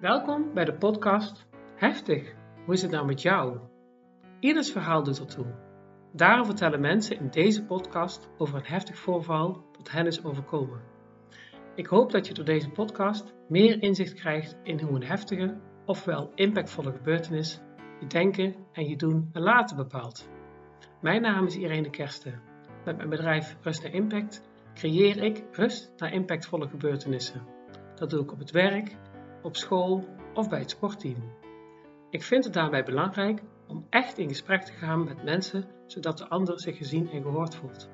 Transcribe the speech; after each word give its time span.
Welkom 0.00 0.54
bij 0.54 0.64
de 0.64 0.74
podcast 0.74 1.46
Heftig, 1.76 2.34
hoe 2.64 2.74
is 2.74 2.82
het 2.82 2.90
nou 2.90 3.06
met 3.06 3.22
jou? 3.22 3.58
Ieders 4.38 4.72
verhaal 4.72 5.02
doet 5.02 5.18
ertoe. 5.18 5.46
Daarom 6.12 6.44
vertellen 6.44 6.80
mensen 6.80 7.18
in 7.18 7.30
deze 7.30 7.64
podcast 7.64 8.28
over 8.38 8.56
een 8.56 8.64
heftig 8.64 8.98
voorval 8.98 9.64
dat 9.72 9.90
hen 9.90 10.06
is 10.06 10.24
overkomen. 10.24 10.80
Ik 11.74 11.86
hoop 11.86 12.10
dat 12.12 12.26
je 12.26 12.34
door 12.34 12.44
deze 12.44 12.70
podcast 12.70 13.34
meer 13.48 13.82
inzicht 13.82 14.14
krijgt 14.14 14.56
in 14.62 14.80
hoe 14.80 14.96
een 14.96 15.06
heftige, 15.06 15.60
ofwel 15.86 16.32
impactvolle 16.34 16.92
gebeurtenis 16.92 17.60
je 18.00 18.06
denken 18.06 18.54
en 18.72 18.88
je 18.88 18.96
doen 18.96 19.28
en 19.32 19.42
laten 19.42 19.76
bepaalt. 19.76 20.28
Mijn 21.00 21.22
naam 21.22 21.46
is 21.46 21.56
Irene 21.56 21.90
Kersten. 21.90 22.40
Met 22.84 22.96
mijn 22.96 23.08
bedrijf 23.08 23.56
Rust 23.60 23.82
naar 23.82 23.92
Impact 23.92 24.42
creëer 24.74 25.22
ik 25.22 25.44
rust 25.52 25.92
naar 25.96 26.12
impactvolle 26.12 26.68
gebeurtenissen. 26.68 27.42
Dat 27.94 28.10
doe 28.10 28.22
ik 28.22 28.32
op 28.32 28.38
het 28.38 28.50
werk, 28.50 28.96
op 29.42 29.56
school 29.56 30.04
of 30.34 30.48
bij 30.48 30.58
het 30.58 30.70
sportteam. 30.70 31.32
Ik 32.10 32.22
vind 32.22 32.44
het 32.44 32.52
daarbij 32.52 32.84
belangrijk 32.84 33.42
om 33.66 33.86
echt 33.90 34.18
in 34.18 34.28
gesprek 34.28 34.62
te 34.62 34.72
gaan 34.72 35.04
met 35.04 35.24
mensen, 35.24 35.64
zodat 35.86 36.18
de 36.18 36.28
ander 36.28 36.60
zich 36.60 36.76
gezien 36.76 37.10
en 37.10 37.22
gehoord 37.22 37.54
voelt. 37.54 37.90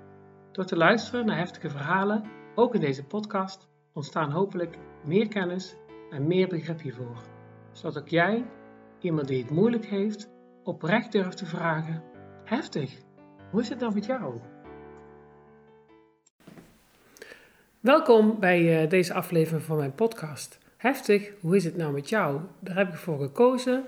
Door 0.52 0.64
te 0.64 0.76
luisteren 0.76 1.26
naar 1.26 1.36
heftige 1.38 1.70
verhalen, 1.70 2.24
ook 2.54 2.74
in 2.74 2.80
deze 2.80 3.04
podcast, 3.04 3.68
ontstaan 3.92 4.30
hopelijk 4.30 4.78
meer 5.04 5.28
kennis 5.28 5.76
en 6.10 6.26
meer 6.26 6.48
begrip 6.48 6.80
hiervoor. 6.80 7.22
Zodat 7.72 7.98
ook 7.98 8.08
jij, 8.08 8.44
iemand 9.00 9.28
die 9.28 9.42
het 9.42 9.50
moeilijk 9.50 9.86
heeft, 9.86 10.30
oprecht 10.64 11.12
durft 11.12 11.36
te 11.36 11.46
vragen: 11.46 12.02
Heftig, 12.44 12.98
hoe 13.50 13.60
is 13.60 13.68
het 13.68 13.80
dan 13.80 13.94
met 13.94 14.06
jou? 14.06 14.40
Welkom 17.80 18.40
bij 18.40 18.82
uh, 18.82 18.90
deze 18.90 19.14
aflevering 19.14 19.62
van 19.62 19.76
mijn 19.76 19.94
podcast. 19.94 20.58
Heftig, 20.86 21.30
hoe 21.40 21.56
is 21.56 21.64
het 21.64 21.76
nou 21.76 21.92
met 21.92 22.08
jou? 22.08 22.40
Daar 22.60 22.76
heb 22.76 22.88
ik 22.88 22.94
voor 22.94 23.18
gekozen 23.18 23.84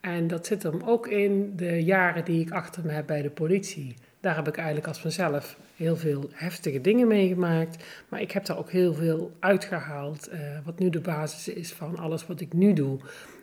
en 0.00 0.26
dat 0.26 0.46
zit 0.46 0.62
hem 0.62 0.82
ook 0.84 1.06
in 1.06 1.52
de 1.56 1.84
jaren 1.84 2.24
die 2.24 2.40
ik 2.40 2.50
achter 2.50 2.84
me 2.84 2.92
heb 2.92 3.06
bij 3.06 3.22
de 3.22 3.30
politie. 3.30 3.94
Daar 4.20 4.36
heb 4.36 4.48
ik 4.48 4.56
eigenlijk 4.56 4.86
als 4.86 5.00
vanzelf 5.00 5.56
heel 5.76 5.96
veel 5.96 6.30
heftige 6.32 6.80
dingen 6.80 7.06
meegemaakt. 7.06 7.84
Maar 8.08 8.20
ik 8.20 8.30
heb 8.30 8.44
daar 8.46 8.58
ook 8.58 8.70
heel 8.70 8.94
veel 8.94 9.32
uitgehaald. 9.40 10.32
Uh, 10.32 10.38
wat 10.64 10.78
nu 10.78 10.90
de 10.90 11.00
basis 11.00 11.54
is 11.54 11.72
van 11.72 11.96
alles 11.96 12.26
wat 12.26 12.40
ik 12.40 12.52
nu 12.52 12.72
doe. 12.72 12.98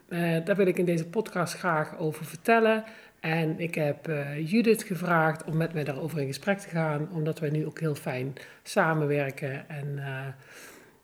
Uh, 0.09 0.45
daar 0.45 0.56
wil 0.56 0.67
ik 0.67 0.78
in 0.78 0.86
deze 0.86 1.08
podcast 1.08 1.54
graag 1.54 1.98
over 1.98 2.26
vertellen. 2.26 2.84
En 3.20 3.59
ik 3.59 3.76
heb 3.76 4.08
uh, 4.08 4.50
Judith 4.50 4.84
gevraagd 4.84 5.44
om 5.44 5.58
met 5.58 5.73
mij 5.73 5.84
daarover 5.84 6.20
in 6.20 6.28
gesprek 6.28 6.59
te 6.59 6.70
gaan. 6.70 7.09
Omdat 7.11 7.39
wij 7.39 7.50
nu 7.50 7.66
ook 7.66 7.80
heel 7.80 7.95
fijn 7.95 8.34
samenwerken. 8.64 9.70
En 9.70 10.00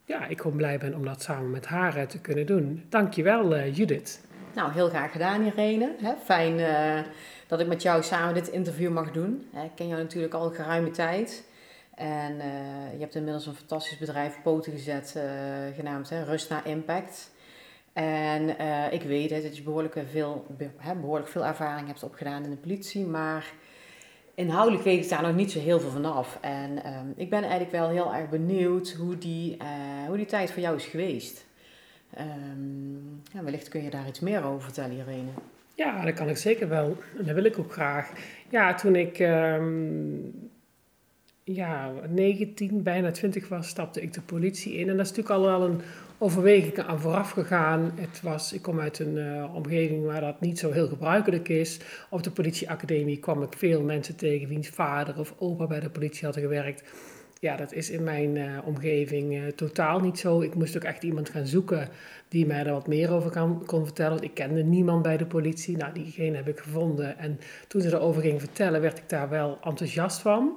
ja, 0.06 0.26
ik 0.26 0.42
gewoon 0.42 0.58
blij 0.58 0.78
ben 0.78 0.96
om 0.96 1.06
dat 1.06 1.22
samen 1.22 1.52
met 1.52 1.66
haar 1.66 2.08
te 2.08 2.20
kunnen 2.20 2.46
doen. 2.46 2.86
Dankjewel 2.90 3.68
Judith. 3.68 4.22
Nou, 4.56 4.72
heel 4.72 4.90
graag 4.90 5.12
gedaan 5.12 5.46
Irene. 5.46 5.96
Fijn 6.24 6.60
uh, 6.60 7.00
dat 7.48 7.60
ik 7.60 7.68
met 7.68 7.82
jou 7.82 8.04
samen 8.04 8.34
dit 8.34 8.48
interview 8.48 8.92
mag 8.92 9.12
doen. 9.12 9.50
Ik 9.64 9.72
ken 9.76 9.88
jou 9.88 10.02
natuurlijk 10.02 10.34
al 10.34 10.50
geruime 10.50 10.92
tijd. 10.92 11.44
En 11.96 12.36
uh, 12.36 12.94
je 12.94 13.00
hebt 13.00 13.16
inmiddels 13.16 13.46
een 13.46 13.56
fantastisch 13.56 13.98
bedrijf 13.98 14.38
op 14.38 14.44
poten 14.44 14.72
gezet, 14.72 15.14
uh, 15.18 15.24
genaamd 15.76 16.10
hè, 16.10 16.24
Rust 16.24 16.50
naar 16.50 16.68
Impact. 16.68 17.32
En 17.94 18.50
ik 18.92 19.02
weet 19.02 19.30
dat 19.30 19.58
je 19.58 19.64
behoorlijk 19.64 19.96
veel, 20.12 20.46
behoorlijk 21.02 21.30
veel 21.30 21.46
ervaring 21.46 21.88
hebt 21.88 22.04
opgedaan 22.04 22.44
in 22.44 22.50
de 22.50 22.56
politie, 22.56 23.06
maar 23.06 23.54
inhoudelijk 24.36 24.84
weet 24.84 25.04
ik 25.04 25.10
daar 25.10 25.22
nog 25.22 25.36
niet 25.36 25.52
zo 25.52 25.60
heel 25.60 25.80
veel 25.80 25.90
vanaf. 25.90 26.38
En 26.42 26.84
ehm, 26.84 27.06
ik 27.16 27.30
ben 27.30 27.42
eigenlijk 27.42 27.72
wel 27.72 27.90
heel 27.90 28.14
erg 28.14 28.30
benieuwd 28.30 28.92
hoe 28.92 29.18
die, 29.18 29.58
hoe 30.08 30.18
die 30.18 30.26
tijd 30.26 30.52
voor 30.52 30.62
jou 30.62 30.76
is 30.76 30.86
geweest. 30.86 31.46
Um, 32.20 33.22
ja, 33.32 33.44
wellicht 33.44 33.68
kun 33.68 33.84
je 33.84 33.90
daar 33.90 34.08
iets 34.08 34.20
meer 34.20 34.44
over 34.44 34.62
vertellen, 34.62 34.98
Irene. 34.98 35.30
Ja, 35.76 36.06
dat 36.06 36.14
kan 36.14 36.30
ik 36.30 36.38
zeker 36.38 36.70
wel. 36.70 36.98
Dat 37.18 37.36
wil 37.36 37.44
ik 37.44 37.60
ook 37.60 37.72
graag. 37.72 38.12
Ja, 38.50 38.74
toen 38.74 38.96
ik 38.96 39.20
um, 39.20 40.50
ja, 41.44 41.92
19, 42.10 42.84
bijna 42.84 43.12
20 43.12 43.48
was, 43.48 43.68
stapte 43.68 44.02
ik 44.02 44.14
de 44.14 44.22
politie 44.22 44.74
in. 44.74 44.90
En 44.90 44.98
dat 44.98 45.06
is 45.06 45.12
natuurlijk 45.12 45.40
al 45.40 45.60
wel 45.60 45.70
een 45.70 45.82
overweging 46.24 46.80
aan 46.80 47.00
vooraf 47.00 47.32
gegaan. 47.32 47.92
Het 47.96 48.22
was, 48.22 48.54
ik 48.54 48.62
kom 48.62 48.80
uit 48.80 49.00
een 49.00 49.18
uh, 49.18 49.56
omgeving 49.56 50.06
waar 50.06 50.22
dat 50.22 50.42
niet 50.42 50.60
zo 50.60 50.72
heel 50.72 50.88
gebruikelijk 50.88 51.50
is. 51.50 51.80
Op 52.10 52.24
de 52.24 52.32
politieacademie 52.32 53.20
kwam 53.20 53.44
ik 53.44 53.54
veel 53.58 53.82
mensen 53.82 54.16
tegen 54.16 54.48
wiens 54.48 54.70
vader 54.70 55.20
of 55.20 55.34
opa 55.38 55.68
bij 55.68 55.80
de 55.80 55.90
politie 55.90 56.26
hadden 56.26 56.44
gewerkt 56.44 56.84
ja, 57.44 57.56
dat 57.56 57.74
is 57.74 57.90
in 57.90 58.04
mijn 58.04 58.36
uh, 58.36 58.58
omgeving 58.66 59.34
uh, 59.34 59.48
totaal 59.48 60.00
niet 60.00 60.20
zo. 60.20 60.42
Ik 60.42 60.56
moest 60.56 60.76
ook 60.76 60.84
echt 60.84 61.04
iemand 61.04 61.30
gaan 61.30 61.48
zoeken 61.48 61.88
die 62.28 62.46
mij 62.46 62.66
er 62.66 62.72
wat 62.72 62.88
meer 62.88 63.12
over 63.12 63.32
kan, 63.32 63.64
kon 63.66 63.86
vertellen. 63.86 64.22
Ik 64.22 64.34
kende 64.34 64.64
niemand 64.64 65.02
bij 65.02 65.18
de 65.18 65.26
politie. 65.26 65.78
Nou, 65.78 65.94
diegene 65.94 66.36
heb 66.36 66.48
ik 66.48 66.60
gevonden. 66.60 67.18
En 67.18 67.40
toen 67.68 67.82
ze 67.82 67.88
erover 67.88 68.22
ging 68.22 68.40
vertellen, 68.40 68.82
werd 68.82 68.98
ik 68.98 69.10
daar 69.10 69.30
wel 69.30 69.58
enthousiast 69.64 70.22
van. 70.22 70.52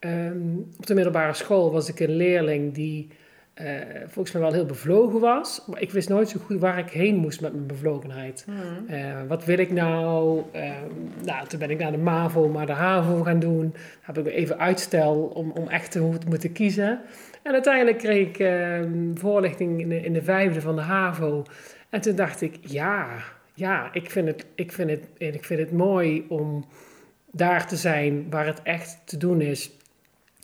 Um, 0.00 0.66
op 0.78 0.86
de 0.86 0.94
middelbare 0.94 1.34
school 1.34 1.72
was 1.72 1.88
ik 1.88 2.00
een 2.00 2.16
leerling 2.16 2.74
die 2.74 3.08
uh, 3.60 3.66
volgens 4.06 4.32
mij 4.32 4.42
wel 4.42 4.52
heel 4.52 4.66
bevlogen 4.66 5.20
was. 5.20 5.62
Maar 5.66 5.80
ik 5.80 5.90
wist 5.90 6.08
nooit 6.08 6.28
zo 6.28 6.40
goed 6.44 6.60
waar 6.60 6.78
ik 6.78 6.90
heen 6.90 7.16
moest 7.16 7.40
met 7.40 7.52
mijn 7.52 7.66
bevlogenheid. 7.66 8.44
Mm. 8.46 8.94
Uh, 8.94 9.22
wat 9.28 9.44
wil 9.44 9.58
ik 9.58 9.70
nou? 9.70 10.42
Uh, 10.54 10.70
nou, 11.24 11.46
toen 11.46 11.58
ben 11.58 11.70
ik 11.70 11.78
naar 11.78 11.92
de 11.92 11.98
MAVO, 11.98 12.48
maar 12.48 12.66
de 12.66 12.72
HAVO 12.72 13.22
gaan 13.22 13.38
doen. 13.38 13.74
Heb 14.00 14.18
ik 14.18 14.26
even 14.26 14.58
uitstel 14.58 15.14
om, 15.34 15.50
om 15.50 15.68
echt 15.68 15.90
te 15.90 16.18
moeten 16.28 16.52
kiezen. 16.52 17.00
En 17.42 17.52
uiteindelijk 17.52 17.98
kreeg 17.98 18.28
ik 18.28 18.38
ehm, 18.38 19.14
voorlichting 19.14 19.80
in 19.80 19.88
de, 19.88 20.00
in 20.00 20.12
de 20.12 20.22
vijfde 20.22 20.60
van 20.60 20.76
de 20.76 20.82
HAVO. 20.82 21.44
En 21.90 22.00
toen 22.00 22.16
dacht 22.16 22.40
ik, 22.40 22.58
ja, 22.60 23.08
ja 23.54 23.88
ik, 23.92 24.10
vind 24.10 24.26
het, 24.26 24.46
ik, 24.54 24.72
vind 24.72 24.90
het, 24.90 25.08
ik 25.18 25.44
vind 25.44 25.60
het 25.60 25.72
mooi 25.72 26.24
om 26.28 26.64
daar 27.32 27.66
te 27.66 27.76
zijn 27.76 28.26
waar 28.30 28.46
het 28.46 28.62
echt 28.62 28.98
te 29.04 29.16
doen 29.16 29.40
is 29.40 29.70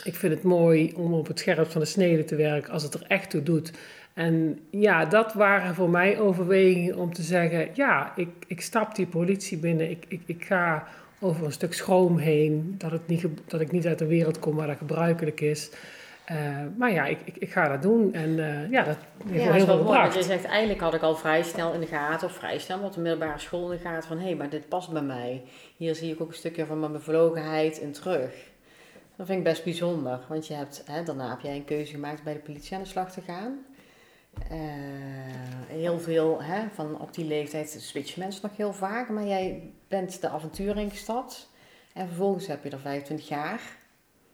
ik 0.05 0.15
vind 0.15 0.34
het 0.34 0.43
mooi 0.43 0.93
om 0.97 1.15
op 1.15 1.27
het 1.27 1.39
scherp 1.39 1.71
van 1.71 1.81
de 1.81 1.87
snede 1.87 2.25
te 2.25 2.37
werken 2.37 2.73
als 2.73 2.83
het 2.83 2.95
er 2.95 3.05
echt 3.09 3.31
toe 3.31 3.43
doet. 3.43 3.73
En 4.15 4.59
ja, 4.71 5.05
dat 5.05 5.33
waren 5.33 5.75
voor 5.75 5.91
mij 5.91 6.19
overwegingen 6.19 6.97
om 6.97 7.12
te 7.12 7.23
zeggen: 7.23 7.69
ja, 7.75 8.12
ik, 8.17 8.29
ik 8.47 8.61
stap 8.61 8.95
die 8.95 9.07
politie 9.07 9.59
binnen, 9.59 9.91
ik, 9.91 10.05
ik, 10.09 10.21
ik 10.27 10.45
ga 10.45 10.87
over 11.21 11.45
een 11.45 11.53
stuk 11.53 11.75
schroom 11.75 12.19
heen, 12.19 12.75
dat, 12.79 12.91
het 12.91 13.07
niet, 13.07 13.27
dat 13.47 13.61
ik 13.61 13.73
niet 13.73 13.87
uit 13.87 13.99
de 13.99 14.07
wereld 14.07 14.39
kom 14.39 14.57
waar 14.57 14.67
dat 14.67 14.77
gebruikelijk 14.77 15.41
is. 15.41 15.71
Uh, 16.33 16.37
maar 16.77 16.93
ja, 16.93 17.05
ik, 17.07 17.19
ik, 17.25 17.37
ik, 17.37 17.51
ga 17.53 17.69
dat 17.69 17.83
doen 17.83 18.15
en 18.15 18.28
uh, 18.28 18.71
ja, 18.71 18.83
dat 18.83 18.97
heeft 19.27 19.45
ja, 19.45 19.53
heel 19.53 19.65
veel 19.65 19.77
gebracht. 19.77 20.15
Je 20.15 20.23
zegt, 20.23 20.45
eigenlijk 20.45 20.81
had 20.81 20.95
ik 20.95 21.03
al 21.03 21.17
vrij 21.17 21.43
snel 21.43 21.73
in 21.73 21.81
de 21.81 21.87
gaten, 21.87 22.28
of 22.28 22.34
vrij 22.34 22.59
snel 22.59 22.81
op 22.81 22.93
de 22.93 23.01
middelbare 23.01 23.39
school 23.39 23.73
in 23.73 23.78
de 23.78 23.89
gaten 23.89 24.09
van... 24.09 24.19
hé, 24.19 24.25
hey, 24.25 24.34
maar 24.34 24.49
dit 24.49 24.69
past 24.69 24.93
bij 24.93 25.03
mij. 25.03 25.43
Hier 25.77 25.95
zie 25.95 26.13
ik 26.13 26.21
ook 26.21 26.28
een 26.28 26.34
stukje 26.34 26.67
van 26.67 26.81
mijn 26.81 26.93
bevlogenheid 26.93 27.78
in 27.78 27.93
terug. 27.93 28.31
Dat 29.16 29.27
vind 29.27 29.38
ik 29.38 29.44
best 29.44 29.65
bijzonder, 29.65 30.21
want 30.28 30.47
je 30.47 30.54
hebt, 30.54 30.82
hè, 30.87 31.03
daarna 31.03 31.31
heb 31.31 31.41
jij 31.41 31.56
een 31.56 31.65
keuze 31.65 31.93
gemaakt 31.93 32.22
bij 32.22 32.32
de 32.32 32.38
politie 32.38 32.77
aan 32.77 32.82
de 32.82 32.88
slag 32.88 33.12
te 33.12 33.21
gaan. 33.21 33.59
Uh, 34.53 34.59
heel 35.66 35.99
veel 35.99 36.43
hè, 36.43 36.69
van 36.72 37.00
op 37.00 37.15
die 37.15 37.25
leeftijd 37.25 37.77
switchen 37.81 38.21
mensen 38.21 38.43
nog 38.43 38.56
heel 38.56 38.72
vaak, 38.72 39.09
maar 39.09 39.27
jij 39.27 39.72
bent 39.88 40.21
de 40.21 40.28
avontuur 40.28 40.77
ingestapt 40.77 41.50
en 41.93 42.06
vervolgens 42.06 42.47
heb 42.47 42.65
je 42.65 42.71
er 42.71 42.78
25 42.78 43.28
jaar 43.28 43.60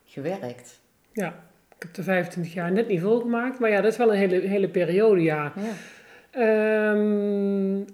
gewerkt. 0.04 0.81
Ja, 1.12 1.28
ik 1.76 1.82
heb 1.82 1.97
er 1.97 2.04
25 2.04 2.54
jaar 2.54 2.72
net 2.72 2.88
niet 2.88 3.00
volgemaakt, 3.00 3.59
maar 3.59 3.70
ja, 3.70 3.81
dat 3.81 3.93
is 3.93 3.99
wel 3.99 4.12
een 4.12 4.19
hele, 4.19 4.49
hele 4.49 4.69
periode, 4.69 5.20
ja. 5.20 5.53
ja. 5.56 5.72
Um, 6.91 7.51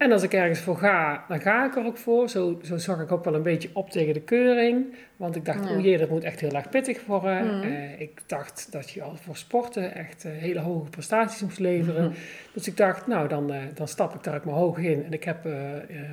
en 0.08 0.14
als 0.14 0.22
ik 0.22 0.32
ergens 0.32 0.60
voor 0.60 0.76
ga, 0.76 1.24
dan 1.28 1.40
ga 1.40 1.66
ik 1.66 1.76
er 1.76 1.84
ook 1.84 1.96
voor. 1.96 2.28
Zo, 2.28 2.58
zo 2.62 2.76
zag 2.76 3.00
ik 3.00 3.12
ook 3.12 3.24
wel 3.24 3.34
een 3.34 3.42
beetje 3.42 3.68
op 3.72 3.90
tegen 3.90 4.14
de 4.14 4.20
keuring. 4.20 4.94
Want 5.16 5.36
ik 5.36 5.44
dacht, 5.44 5.68
ja. 5.68 5.76
oh 5.76 5.84
jee, 5.84 5.98
dat 5.98 6.08
moet 6.08 6.24
echt 6.24 6.40
heel 6.40 6.52
erg 6.52 6.68
pittig 6.68 7.06
worden. 7.06 7.56
Mm. 7.56 7.62
Uh, 7.62 8.00
ik 8.00 8.20
dacht 8.26 8.72
dat 8.72 8.90
je 8.90 9.02
al 9.02 9.16
voor 9.16 9.36
sporten 9.36 9.94
echt 9.94 10.24
uh, 10.24 10.32
hele 10.32 10.60
hoge 10.60 10.90
prestaties 10.90 11.42
moest 11.42 11.58
leveren. 11.58 12.04
Mm. 12.04 12.12
Dus 12.52 12.66
ik 12.66 12.76
dacht, 12.76 13.06
nou, 13.06 13.28
dan, 13.28 13.52
uh, 13.52 13.58
dan 13.74 13.88
stap 13.88 14.14
ik 14.14 14.22
daar 14.22 14.34
ook 14.34 14.44
maar 14.44 14.54
hoog 14.54 14.78
in. 14.78 15.04
En 15.04 15.12
ik 15.12 15.24
heb 15.24 15.48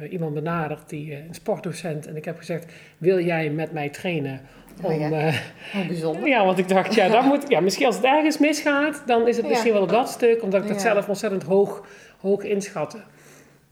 iemand 0.10 0.34
benaderd, 0.34 0.90
die, 0.90 1.16
een 1.16 1.34
sportdocent. 1.34 2.08
En 2.08 2.16
ik 2.16 2.26
heb 2.26 2.38
gezegd, 2.38 2.74
wil 2.98 3.20
jij 3.20 3.50
met 3.50 3.72
mij 3.72 3.90
trainen? 3.90 4.42
Om, 4.82 4.92
oh, 4.92 5.00
ja. 5.00 5.28
oh, 5.76 5.88
bijzonder. 5.88 6.28
Ja, 6.28 6.46
want 6.46 6.58
ik 6.58 6.68
dacht, 6.68 6.94
ja, 6.94 7.10
dan 7.10 7.26
moet, 7.26 7.44
ja, 7.48 7.60
misschien 7.60 7.86
als 7.86 7.96
het 7.96 8.06
ergens 8.06 8.38
misgaat, 8.38 9.04
dan 9.06 9.28
is 9.28 9.38
het 9.38 9.48
misschien 9.48 9.74
wel 9.74 9.82
op 9.82 9.90
dat 9.90 10.10
stuk. 10.10 10.44
Omdat 10.44 10.62
ik 10.62 10.68
dat 10.68 10.82
zelf 10.82 11.08
ontzettend 11.08 11.44
hoog 11.44 11.84
hoog 12.20 12.44
inschatten. 12.44 13.04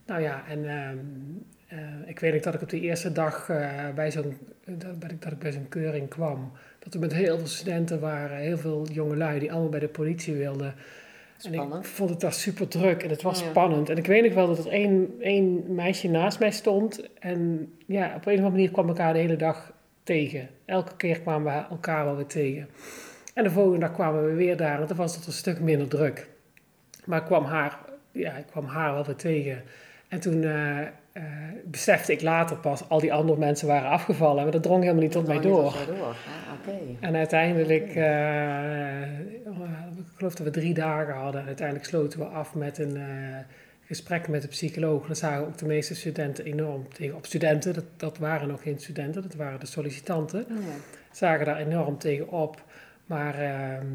Nou 0.06 0.22
ja, 0.22 0.44
en 0.48 0.64
uh, 1.72 1.78
ik 2.06 2.18
weet 2.18 2.32
nog 2.32 2.42
dat 2.42 2.54
ik 2.54 2.62
op 2.62 2.68
de 2.68 2.80
eerste 2.80 3.12
dag 3.12 3.48
uh, 3.48 3.88
bij 3.94 4.10
zo'n, 4.10 4.36
dat, 4.64 5.10
ik, 5.10 5.22
dat 5.22 5.32
ik 5.32 5.38
bij 5.38 5.52
zo'n 5.52 5.68
keuring 5.68 6.08
kwam. 6.08 6.52
Dat 6.78 6.94
er 6.94 7.00
met 7.00 7.12
heel 7.12 7.38
veel 7.38 7.46
studenten 7.46 8.00
waren, 8.00 8.36
heel 8.36 8.58
veel 8.58 8.86
jongelui 8.92 9.38
die 9.38 9.52
allemaal 9.52 9.70
bij 9.70 9.80
de 9.80 9.88
politie 9.88 10.34
wilden. 10.34 10.74
Spannend. 11.36 11.72
En 11.72 11.78
ik 11.78 11.84
vond 11.84 12.10
het 12.10 12.20
daar 12.20 12.32
super 12.32 12.68
druk 12.68 13.02
en 13.02 13.10
het 13.10 13.22
was 13.22 13.38
spannend. 13.38 13.88
En 13.88 13.96
ik 13.96 14.06
weet 14.06 14.24
nog 14.24 14.34
wel 14.34 14.46
dat 14.46 14.58
er 14.58 14.72
één, 14.72 15.14
één 15.20 15.74
meisje 15.74 16.08
naast 16.08 16.38
mij 16.38 16.50
stond. 16.50 17.08
En 17.18 17.72
ja, 17.86 18.06
op 18.06 18.12
een 18.14 18.18
of 18.18 18.28
andere 18.28 18.50
manier 18.50 18.70
kwam 18.70 18.88
elkaar 18.88 19.12
de 19.12 19.18
hele 19.18 19.36
dag 19.36 19.72
tegen. 20.02 20.48
Elke 20.64 20.96
keer 20.96 21.20
kwamen 21.20 21.52
we 21.52 21.64
elkaar 21.70 22.04
wel 22.04 22.16
weer 22.16 22.26
tegen. 22.26 22.68
En 23.34 23.44
de 23.44 23.50
volgende 23.50 23.78
dag 23.78 23.92
kwamen 23.92 24.24
we 24.24 24.32
weer 24.32 24.56
daar 24.56 24.80
en 24.80 24.86
toen 24.86 24.96
was 24.96 25.16
het 25.16 25.26
een 25.26 25.32
stuk 25.32 25.60
minder 25.60 25.88
druk. 25.88 26.28
Maar 27.04 27.24
kwam 27.24 27.44
haar 27.44 27.78
ja, 28.14 28.32
ik 28.32 28.46
kwam 28.46 28.64
haar 28.64 28.94
wel 28.94 29.04
weer 29.04 29.16
tegen. 29.16 29.62
En 30.14 30.20
toen 30.20 30.42
uh, 30.42 30.80
besefte 31.64 32.12
ik 32.12 32.22
later 32.22 32.56
pas, 32.56 32.88
al 32.88 33.00
die 33.00 33.12
andere 33.12 33.38
mensen 33.38 33.66
waren 33.66 33.90
afgevallen. 33.90 34.42
Maar 34.42 34.52
dat 34.52 34.62
drong 34.62 34.82
helemaal 34.82 35.02
niet 35.02 35.12
tot 35.12 35.26
mij 35.26 35.40
door. 35.40 35.62
door. 35.86 36.06
Ah, 36.06 36.16
En 37.00 37.16
uiteindelijk, 37.16 37.88
ik 39.96 40.16
geloof 40.16 40.34
dat 40.34 40.46
we 40.46 40.50
drie 40.50 40.74
dagen 40.74 41.14
hadden. 41.14 41.40
En 41.40 41.46
uiteindelijk 41.46 41.86
sloten 41.86 42.18
we 42.18 42.24
af 42.24 42.54
met 42.54 42.78
een 42.78 42.98
gesprek 43.86 44.28
met 44.28 44.42
de 44.42 44.48
psycholoog. 44.48 45.06
Dan 45.06 45.16
zagen 45.16 45.46
ook 45.46 45.58
de 45.58 45.66
meeste 45.66 45.94
studenten 45.94 46.44
enorm 46.44 46.88
tegen 46.92 47.16
op. 47.16 47.26
Studenten, 47.26 47.74
dat, 47.74 47.84
dat 47.96 48.18
waren 48.18 48.48
nog 48.48 48.62
geen 48.62 48.78
studenten, 48.78 49.22
dat 49.22 49.34
waren 49.34 49.60
de 49.60 49.66
sollicitanten. 49.66 50.40
Oh 50.40 50.64
ja. 50.64 50.74
Zagen 51.12 51.46
daar 51.46 51.56
enorm 51.56 51.98
tegen 51.98 52.28
op. 52.28 52.62
Maar 53.06 53.38
ehm, 53.38 53.86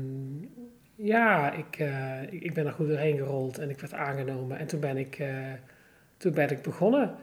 ja, 0.95 1.53
ik, 1.53 1.79
uh, 1.79 2.21
ik 2.29 2.53
ben 2.53 2.65
er 2.65 2.71
goed 2.71 2.87
doorheen 2.87 3.17
gerold 3.17 3.57
en 3.57 3.69
ik 3.69 3.79
werd 3.79 3.93
aangenomen. 3.93 4.59
En 4.59 4.67
toen 4.67 4.79
ben 4.79 4.97
ik, 4.97 5.19
uh, 5.19 5.27
toen 6.19 6.33
ben 6.33 6.49
ik 6.49 6.61
begonnen. 6.61 7.15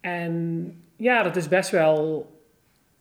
En 0.00 0.74
ja, 0.96 1.22
dat 1.22 1.36
is 1.36 1.48
best 1.48 1.70
wel. 1.70 2.26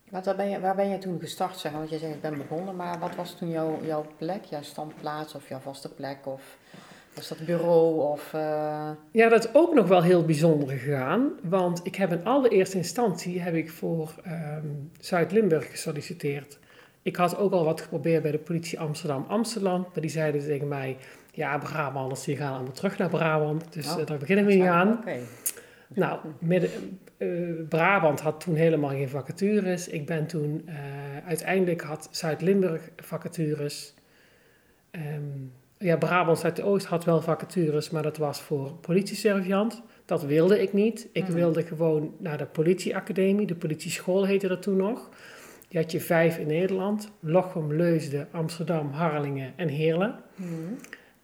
Wat, 0.10 0.26
waar, 0.26 0.36
ben 0.36 0.50
je, 0.50 0.60
waar 0.60 0.76
ben 0.76 0.90
je 0.90 0.98
toen 0.98 1.20
gestart? 1.20 1.58
Zeg? 1.58 1.72
Want 1.72 1.90
je 1.90 1.98
zegt 1.98 2.14
ik 2.14 2.22
ben 2.22 2.38
begonnen, 2.38 2.76
maar 2.76 3.00
wat 3.00 3.16
was 3.16 3.38
toen 3.38 3.50
jouw, 3.50 3.80
jouw 3.86 4.06
plek, 4.18 4.44
jouw 4.44 4.62
standplaats 4.62 5.36
of 5.36 5.50
jouw 5.50 5.60
vaste 5.60 5.94
plek? 5.94 6.26
Of 6.26 6.58
was 7.16 7.28
dat 7.28 7.46
bureau 7.46 8.02
of... 8.02 8.34
Uh... 8.34 8.90
Ja, 9.12 9.30
dat 9.30 9.44
is 9.44 9.54
ook 9.54 9.74
nog 9.74 9.88
wel 9.88 10.04
heel 10.04 10.26
bijzonder 10.26 10.78
gegaan. 10.78 11.32
Want 11.44 11.86
ik 11.86 11.96
heb 11.96 12.12
in 12.12 12.26
allereerste 12.26 12.78
instantie 12.78 13.42
heb 13.42 13.54
ik 13.54 13.72
voor 13.72 14.16
um, 14.28 14.92
Zuid-Limburg 15.00 15.70
gesolliciteerd. 15.72 16.60
Ik 17.02 17.16
had 17.16 17.38
ook 17.38 17.52
al 17.52 17.66
wat 17.66 17.82
geprobeerd 17.82 18.22
bij 18.22 18.32
de 18.32 18.38
politie 18.38 18.80
Amsterdam-Amsterdam. 18.80 19.82
Maar 19.82 20.02
die 20.02 20.10
zeiden 20.10 20.42
tegen 20.42 20.68
mij, 20.68 20.98
ja, 21.36 21.58
Brabanders 21.58 22.24
die 22.24 22.36
gaan 22.36 22.54
allemaal 22.54 22.74
terug 22.74 22.98
naar 22.98 23.10
Brabant. 23.10 23.74
Dus 23.74 23.94
oh, 23.94 24.00
uh, 24.00 24.06
daar 24.06 24.18
beginnen 24.18 24.46
we 24.46 24.54
niet 24.54 24.64
aan. 24.64 24.98
Okay. 24.98 25.20
Nou, 25.96 26.20
midden, 26.40 27.00
uh, 27.18 27.68
Brabant 27.70 28.20
had 28.22 28.40
toen 28.40 28.56
helemaal 28.56 28.90
geen 28.90 29.10
vacatures. 29.10 29.88
Ik 29.88 30.06
ben 30.06 30.28
toen, 30.28 30.62
uh, 30.66 30.76
uiteindelijk 31.28 31.82
had 31.82 32.08
Zuid-Limburg 32.12 32.90
vacatures. 32.96 33.94
Um, 34.92 35.52
ja, 35.78 35.98
Brabant 35.98 36.40
Zuid-Oost 36.40 36.86
had 36.86 37.06
wel 37.06 37.22
vacatures, 37.22 37.90
maar 37.90 38.04
dat 38.04 38.18
was 38.18 38.42
voor 38.42 38.74
politieserviant. 38.74 39.82
Dat 40.06 40.24
wilde 40.24 40.62
ik 40.62 40.74
niet. 40.74 41.10
Ik 41.12 41.24
mhm. 41.24 41.34
wilde 41.34 41.64
gewoon 41.64 42.16
naar 42.20 42.38
de 42.38 42.46
politieacademie. 42.46 43.48
De 43.48 43.56
politieschool 43.56 44.26
heette 44.26 44.48
dat 44.48 44.62
toen 44.62 44.78
nog. 44.78 45.10
Die 45.68 45.82
had 45.82 45.92
je 45.92 46.00
vijf 46.00 46.38
in 46.38 46.48
Nederland. 46.48 47.12
Lochem, 47.20 47.74
Leusden, 47.74 48.28
Amsterdam, 48.32 48.92
Harlingen 48.92 49.54
en 49.56 49.68
Heerlen. 49.68 50.20
Mhm. 50.36 50.74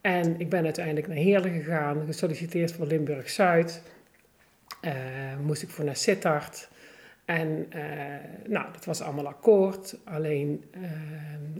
En 0.02 0.40
ik 0.40 0.50
ben 0.50 0.64
uiteindelijk 0.64 1.08
naar 1.08 1.18
Heerlen 1.18 1.52
gegaan, 1.52 2.06
gesolliciteerd 2.06 2.72
voor 2.72 2.86
Limburg-Zuid. 2.86 3.82
Uh, 4.82 4.94
moest 5.46 5.62
ik 5.62 5.70
voor 5.70 5.86
naar 5.86 5.96
Sittard. 5.96 6.70
En 7.26 7.68
uh, 7.76 7.84
nou, 8.48 8.66
dat 8.74 8.86
was 8.86 9.02
allemaal 9.02 9.28
akkoord. 9.28 9.98
Alleen, 10.04 10.64
uh, 10.78 10.82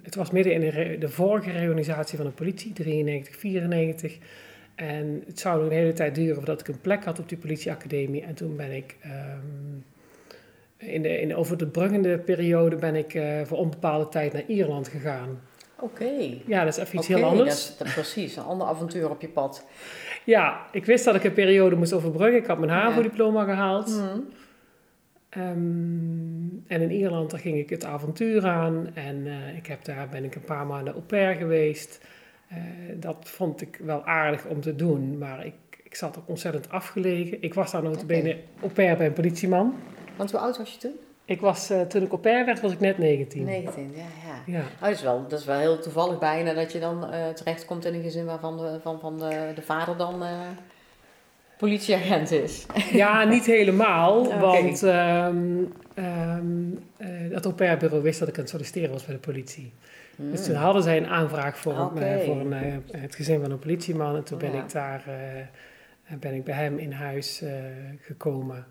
het 0.04 0.16
was 0.16 0.32
midden 0.32 0.54
in 0.54 1.00
de, 1.00 1.10
vorige 1.10 1.52
reorganisatie 1.52 2.18
van 2.18 2.26
de 2.26 2.32
politie, 2.32 2.74
93, 2.74 3.36
94. 3.36 4.18
En 4.76 5.24
het 5.26 5.40
zou 5.40 5.66
een 5.66 5.72
hele 5.72 5.94
tijd 5.94 6.16
duren 6.16 6.36
voordat 6.36 6.60
ik 6.60 6.68
een 6.68 6.82
plek 6.82 7.04
had 7.04 7.20
op 7.20 7.30
die 7.30 7.38
politieacademie. 7.38 8.24
En 8.24 8.34
toen 8.34 8.56
ben 8.56 8.72
ik, 8.72 8.96
um, 9.06 9.86
in 10.78 11.02
de, 11.02 11.20
in, 11.20 11.36
over 11.36 11.58
de 11.58 11.68
bruggende 11.68 12.18
periode, 12.18 12.76
ben 12.76 12.96
ik 12.96 13.22
voor 13.46 13.58
onbepaalde 13.58 14.10
tijd 14.10 14.34
naar 14.34 14.46
Ierland 14.48 14.88
gegaan. 14.88 15.40
Oké. 15.82 16.40
Ja, 16.46 16.64
dat 16.64 16.78
is 16.78 16.84
even 16.84 16.98
iets 16.98 17.08
heel 17.08 17.24
anders. 17.24 17.68
Dat, 17.68 17.78
dat, 17.78 17.94
precies, 17.94 18.36
een 18.36 18.44
ander 18.44 18.68
avontuur 18.68 19.10
op 19.10 19.22
je 19.22 19.30
pad. 19.30 19.66
Ja, 20.24 20.66
ik 20.72 20.86
wist 20.86 21.06
dat 21.06 21.16
ik 21.16 21.24
een 21.24 21.34
periode 21.34 21.76
moest 21.76 21.94
overbruggen. 21.94 22.38
Ik 22.38 22.46
had 22.46 22.60
mijn 22.60 22.72
HAVO-diploma 22.72 23.44
gehaald. 23.44 23.88
Mm. 23.88 24.28
Um, 25.38 26.64
en 26.68 26.82
in 26.82 26.92
Ierland 26.92 27.32
daar 27.32 27.40
ging 27.40 27.58
ik 27.58 27.70
het 27.70 27.86
avontuur 27.86 28.48
aan 28.48 28.90
en 28.94 29.16
uh, 29.26 29.58
ik 29.58 29.66
heb 29.66 29.84
daar 29.84 30.10
ben 30.10 30.24
ik 30.24 30.36
een 30.36 30.42
paar 30.42 30.66
maanden 30.66 30.94
au 30.94 31.06
pair 31.06 31.36
geweest. 31.36 32.06
Uh, 32.52 32.58
dat 32.96 33.30
vond 33.30 33.62
ik 33.62 33.80
wel 33.84 34.06
aardig 34.06 34.46
om 34.46 34.62
te 34.62 34.76
doen, 34.76 35.18
maar 35.18 35.46
ik, 35.46 35.54
ik 35.84 35.96
zat 35.96 36.18
ook 36.18 36.28
ontzettend 36.28 36.70
afgelegen. 36.70 37.42
Ik 37.42 37.54
was 37.54 37.72
daar 37.72 37.84
notabene 37.84 38.30
okay. 38.30 38.44
au 38.62 38.72
pair 38.72 38.98
bij 38.98 39.06
een 39.06 39.14
politieman. 39.14 39.76
Want 40.16 40.32
hoe 40.32 40.40
oud 40.40 40.58
was 40.58 40.74
je 40.74 40.80
toen? 40.80 40.96
Ik 41.30 41.42
was, 41.42 41.72
uh, 41.72 41.82
toen 41.82 42.02
ik 42.02 42.12
au 42.12 42.22
pair 42.22 42.46
werd, 42.46 42.62
was 42.62 42.72
ik 42.72 42.80
net 42.80 42.98
19. 42.98 43.44
19, 43.44 43.92
ja. 43.96 44.02
ja. 44.46 44.58
ja. 44.58 44.60
Oh, 44.60 44.82
dat, 44.82 44.90
is 44.90 45.02
wel, 45.02 45.26
dat 45.28 45.40
is 45.40 45.46
wel 45.46 45.60
heel 45.60 45.80
toevallig 45.80 46.20
bijna 46.20 46.54
dat 46.54 46.72
je 46.72 46.80
dan 46.80 47.08
terechtkomt 47.36 47.86
in 47.86 47.94
een 47.94 48.02
gezin 48.02 48.26
waarvan 48.26 48.58
de, 48.58 48.80
van, 48.82 49.00
van 49.00 49.18
de, 49.18 49.52
de 49.56 49.62
vader 49.62 49.98
dan 49.98 50.24
politieagent 51.58 52.32
is. 52.32 52.66
Ja, 52.92 53.24
niet 53.24 53.46
helemaal, 53.46 54.30
want 54.40 54.82
um, 54.82 55.74
um, 55.96 56.84
het 57.32 57.46
au 57.46 57.56
pair 57.56 58.02
wist 58.02 58.20
dat 58.20 58.28
ik 58.28 58.36
aan 58.36 58.42
het 58.42 58.50
solliciteren 58.50 58.92
was 58.92 59.06
bij 59.06 59.16
de 59.16 59.22
politie. 59.22 59.74
Hmm. 60.16 60.32
Dus 60.32 60.46
toen 60.46 60.56
hadden 60.56 60.84
zij 60.84 60.98
een 60.98 61.08
aanvraag 61.08 61.58
voor, 61.58 61.80
okay. 61.80 62.24
voor 62.26 62.40
een, 62.40 62.84
het 62.92 63.16
gezin 63.16 63.42
van 63.42 63.52
een 63.52 63.60
politieman. 63.60 64.16
En 64.16 64.24
toen 64.24 64.38
ben 64.38 64.54
ik 64.54 64.72
daar 64.72 65.04
ben 66.20 66.34
ik 66.34 66.44
bij 66.44 66.56
hem 66.56 66.78
in 66.78 66.92
huis 66.92 67.44
gekomen. 68.02 68.66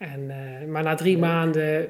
En, 0.00 0.30
maar 0.70 0.82
na 0.82 0.94
drie 0.94 1.18
maanden 1.18 1.88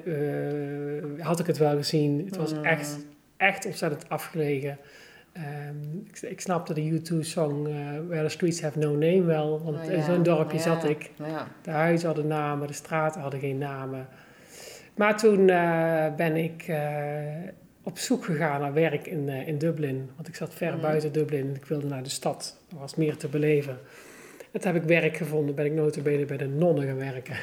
had 1.18 1.40
ik 1.40 1.46
het 1.46 1.58
wel 1.58 1.76
gezien. 1.76 2.24
Het 2.24 2.36
was 2.36 2.52
hmm. 2.52 2.64
echt, 2.64 2.98
echt 3.36 3.66
ontzettend 3.66 4.08
afgelegen. 4.08 4.78
Um, 5.36 6.06
ik, 6.08 6.20
ik, 6.20 6.40
snapte 6.40 6.74
de 6.74 7.00
U2-song 7.00 7.66
uh, 7.68 7.74
Where 8.08 8.22
the 8.22 8.28
Streets 8.28 8.62
Have 8.62 8.78
No 8.78 8.90
Name 8.90 9.22
wel, 9.22 9.62
want 9.62 9.76
oh, 9.76 9.92
in 9.92 10.02
zo'n 10.02 10.22
dorpje 10.22 10.58
zat 10.58 10.84
ik. 10.84 11.10
Ja. 11.18 11.46
De 11.62 11.70
huizen 11.70 12.06
hadden 12.06 12.26
namen, 12.26 12.66
de 12.66 12.72
straten 12.72 13.20
hadden 13.20 13.40
geen 13.40 13.58
namen. 13.58 14.08
Maar 14.94 15.18
toen 15.18 15.46
ben 16.16 16.36
ik 16.36 16.72
op 17.82 17.98
zoek 17.98 18.24
gegaan 18.24 18.60
naar 18.60 18.72
werk 18.72 19.06
in, 19.06 19.28
in 19.28 19.58
Dublin, 19.58 20.10
want 20.14 20.28
ik 20.28 20.34
zat 20.34 20.54
ver 20.54 20.74
mm. 20.74 20.80
buiten 20.80 21.12
Dublin 21.12 21.48
en 21.48 21.54
ik 21.54 21.64
wilde 21.64 21.86
naar 21.86 22.02
de 22.02 22.08
stad. 22.08 22.56
Er 22.70 22.78
was 22.78 22.94
meer 22.94 23.16
te 23.16 23.28
beleven. 23.28 23.78
En 24.52 24.60
toen 24.60 24.72
heb 24.72 24.82
ik 24.82 24.88
werk 24.88 25.16
gevonden, 25.16 25.54
ben 25.54 25.64
ik 25.64 25.72
notabene 25.72 26.24
bij 26.24 26.36
de 26.36 26.48
nonnen 26.48 26.86
gaan 26.86 26.96
werken. 26.96 27.36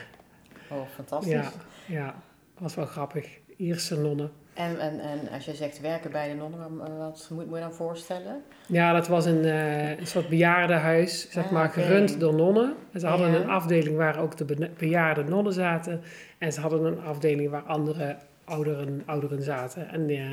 Oh, 0.71 0.87
fantastisch. 0.95 1.31
Ja, 1.31 1.51
ja, 1.85 2.15
was 2.57 2.75
wel 2.75 2.85
grappig. 2.85 3.39
Ierse 3.57 3.99
nonnen. 3.99 4.31
En, 4.53 4.79
en, 4.79 4.99
en 4.99 5.19
als 5.31 5.45
je 5.45 5.55
zegt 5.55 5.81
werken 5.81 6.11
bij 6.11 6.29
de 6.29 6.35
nonnen, 6.35 6.77
wat 6.97 7.27
moet, 7.31 7.45
moet 7.45 7.55
je 7.55 7.61
dan 7.61 7.73
voorstellen? 7.73 8.43
Ja, 8.67 8.93
dat 8.93 9.07
was 9.07 9.25
een, 9.25 9.45
uh, 9.45 9.97
een 9.97 10.07
soort 10.07 10.29
bejaardenhuis, 10.29 11.31
zeg 11.31 11.45
ah, 11.45 11.51
maar, 11.51 11.69
gerund 11.69 12.19
door 12.19 12.33
nonnen. 12.33 12.75
En 12.92 12.99
ze 12.99 13.07
hadden 13.07 13.33
een 13.33 13.49
afdeling 13.49 13.97
waar 13.97 14.19
ook 14.19 14.37
de 14.37 14.71
bejaarde 14.77 15.23
nonnen 15.23 15.53
zaten. 15.53 16.01
En 16.37 16.53
ze 16.53 16.61
hadden 16.61 16.83
een 16.83 17.01
afdeling 17.01 17.49
waar 17.49 17.63
andere 17.63 18.18
ouderen, 18.47 19.04
ouderen 19.06 19.42
zaten. 19.42 19.89
En 19.89 20.09
uh, 20.09 20.30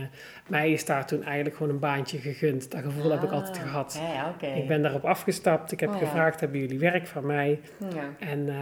mij 0.48 0.72
is 0.72 0.84
daar 0.84 1.06
toen 1.06 1.22
eigenlijk 1.22 1.56
gewoon 1.56 1.72
een 1.72 1.78
baantje 1.78 2.18
gegund. 2.18 2.70
Dat 2.70 2.82
gevoel 2.82 3.10
heb 3.10 3.22
ik 3.22 3.30
ah, 3.30 3.34
altijd 3.34 3.58
gehad. 3.58 4.00
Ja, 4.14 4.34
okay. 4.34 4.60
Ik 4.60 4.68
ben 4.68 4.82
daarop 4.82 5.04
afgestapt. 5.04 5.72
Ik 5.72 5.80
heb 5.80 5.90
oh, 5.90 5.98
gevraagd, 5.98 6.40
hebben 6.40 6.60
jullie 6.60 6.78
werk 6.78 7.06
van 7.06 7.26
mij? 7.26 7.60
Ja. 7.94 8.26
En 8.28 8.38
uh, 8.46 8.54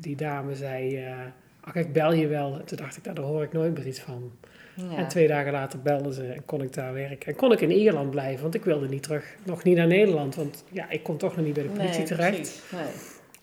die 0.00 0.16
dame 0.16 0.54
zei, 0.54 1.06
uh, 1.06 1.12
ach, 1.60 1.74
ik 1.74 1.92
bel 1.92 2.12
je 2.12 2.26
wel. 2.26 2.58
En 2.58 2.64
toen 2.64 2.78
dacht 2.78 2.96
ik, 2.96 3.04
nou, 3.04 3.16
daar 3.16 3.24
hoor 3.24 3.42
ik 3.42 3.52
nooit 3.52 3.74
meer 3.74 3.86
iets 3.86 4.00
van. 4.00 4.32
En 4.96 5.08
twee 5.08 5.28
dagen 5.28 5.52
later 5.52 5.82
belden 5.82 6.12
ze 6.12 6.26
en 6.26 6.44
kon 6.44 6.62
ik 6.62 6.72
daar 6.72 6.92
werken. 6.92 7.26
En 7.26 7.36
kon 7.36 7.52
ik 7.52 7.60
in 7.60 7.70
Ierland 7.70 8.10
blijven, 8.10 8.42
want 8.42 8.54
ik 8.54 8.64
wilde 8.64 8.88
niet 8.88 9.02
terug, 9.02 9.36
nog 9.44 9.62
niet 9.62 9.76
naar 9.76 9.86
Nederland. 9.86 10.34
Want 10.34 10.64
ja, 10.70 10.90
ik 10.90 11.02
kon 11.02 11.16
toch 11.16 11.36
nog 11.36 11.44
niet 11.44 11.54
bij 11.54 11.62
de 11.62 11.68
politie 11.68 12.04
terecht. 12.04 12.62
Nee. 12.72 12.82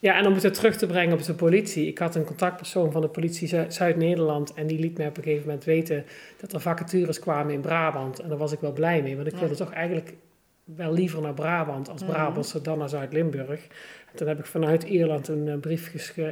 Ja, 0.05 0.17
en 0.17 0.27
om 0.27 0.33
het 0.33 0.53
terug 0.53 0.77
te 0.77 0.87
brengen 0.87 1.13
op 1.13 1.23
de 1.23 1.33
politie. 1.33 1.87
Ik 1.87 1.97
had 1.97 2.15
een 2.15 2.23
contactpersoon 2.23 2.91
van 2.91 3.01
de 3.01 3.07
politie 3.07 3.47
Zuid-Nederland. 3.67 4.53
En 4.53 4.67
die 4.67 4.79
liet 4.79 4.97
mij 4.97 5.07
op 5.07 5.17
een 5.17 5.23
gegeven 5.23 5.45
moment 5.45 5.63
weten 5.63 6.05
dat 6.37 6.53
er 6.53 6.59
vacatures 6.59 7.19
kwamen 7.19 7.53
in 7.53 7.61
Brabant. 7.61 8.19
En 8.19 8.29
daar 8.29 8.37
was 8.37 8.51
ik 8.51 8.59
wel 8.59 8.71
blij 8.73 9.01
mee, 9.01 9.15
want 9.15 9.27
ik 9.27 9.35
wilde 9.35 9.55
toch 9.55 9.71
eigenlijk 9.71 10.13
wel 10.63 10.93
liever 10.93 11.21
naar 11.21 11.33
Brabant 11.33 11.89
als 11.89 12.01
mhm. 12.01 12.11
Brabantse 12.11 12.61
dan 12.61 12.77
naar 12.77 12.89
Zuid-Limburg. 12.89 13.67
Toen 14.15 14.27
heb 14.27 14.39
ik 14.39 14.45
vanuit 14.45 14.83
Ierland 14.83 15.27
een 15.27 15.47
uh, 15.47 15.57
brief 15.57 15.91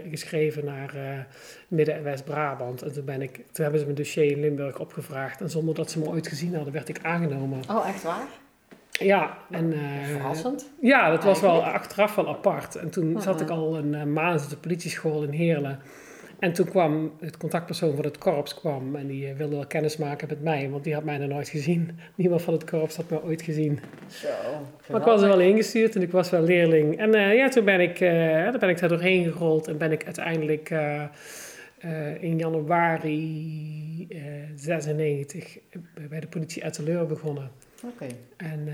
geschreven 0.10 0.66
naar 0.66 0.96
uh, 0.96 1.20
Midden- 1.68 1.96
en 1.96 2.04
West-Brabant. 2.04 2.82
En 2.82 2.94
toen, 2.94 3.06
ben 3.06 3.22
ik, 3.22 3.36
toen 3.36 3.64
hebben 3.64 3.80
ze 3.80 3.86
mijn 3.86 3.98
dossier 3.98 4.32
in 4.32 4.40
Limburg 4.40 4.80
opgevraagd. 4.80 5.42
En 5.42 5.50
zonder 5.50 5.76
dat 5.76 5.92
ze 5.92 6.00
me 6.00 6.08
ooit 6.08 6.28
gezien 6.28 6.56
hadden, 6.56 6.74
werd 6.74 6.90
ik 6.90 7.00
aangenomen. 7.02 7.60
Oh, 7.70 7.88
echt 7.88 8.04
waar? 8.04 8.28
Ja. 9.00 9.38
En, 9.52 9.74
uh, 9.74 9.80
Verrassend. 10.04 10.70
Ja, 10.82 11.10
dat 11.10 11.24
was 11.24 11.42
wel 11.42 11.64
achteraf 11.64 12.16
wel 12.16 12.28
apart. 12.28 12.76
En 12.76 12.90
toen 12.90 13.22
zat 13.22 13.42
ik 13.42 13.50
al 13.50 13.78
een 13.78 14.14
maand 14.14 14.44
op 14.44 14.50
de 14.50 14.58
politieschool 14.58 15.24
in 15.24 15.32
Heerlen. 15.32 15.80
En 16.44 16.54
toen 16.54 16.70
kwam 16.70 17.12
het 17.20 17.38
contactpersoon 17.38 17.96
van 17.96 18.06
het 18.06 18.18
korps 18.18 18.54
kwam 18.54 18.96
en 18.96 19.08
die 19.08 19.28
eh, 19.28 19.36
wilde 19.36 19.56
wel 19.56 19.68
kennis 19.68 19.98
maken 19.98 20.28
met 20.28 20.42
mij, 20.42 20.70
want 20.70 20.84
die 20.84 20.94
had 20.94 21.04
mij 21.04 21.18
nog 21.18 21.30
nooit 21.30 21.50
gezien. 21.50 22.00
Niemand 22.16 22.42
van 22.42 22.54
het 22.54 22.70
korps 22.70 22.96
had 22.96 23.10
me 23.10 23.24
ooit 23.24 23.42
gezien. 23.42 23.80
Zo. 24.08 24.28
Maar 24.90 25.00
ik 25.00 25.08
was 25.08 25.22
er 25.22 25.28
wel 25.28 25.40
ingestuurd 25.40 25.96
en 25.96 26.02
ik 26.02 26.12
was 26.12 26.30
wel 26.30 26.42
leerling. 26.42 26.98
En 26.98 27.16
uh, 27.16 27.36
ja, 27.36 27.50
toen 27.50 27.66
ben 27.66 27.80
ik, 27.80 28.00
uh, 28.00 28.12
daar 28.12 28.60
ben 28.60 28.70
ik 28.70 28.80
daar 28.80 28.90
doorheen 28.90 29.32
gerold 29.32 29.68
en 29.68 29.78
ben 29.78 29.92
ik 29.92 30.06
uiteindelijk 30.06 30.70
uh, 30.70 31.04
in 32.20 32.38
januari 32.38 34.08
96 34.56 35.58
bij 36.10 36.20
de 36.20 36.28
politie 36.28 36.62
Etteleur 36.62 37.06
begonnen. 37.06 37.52
Oké. 37.84 38.08
En 38.38 38.70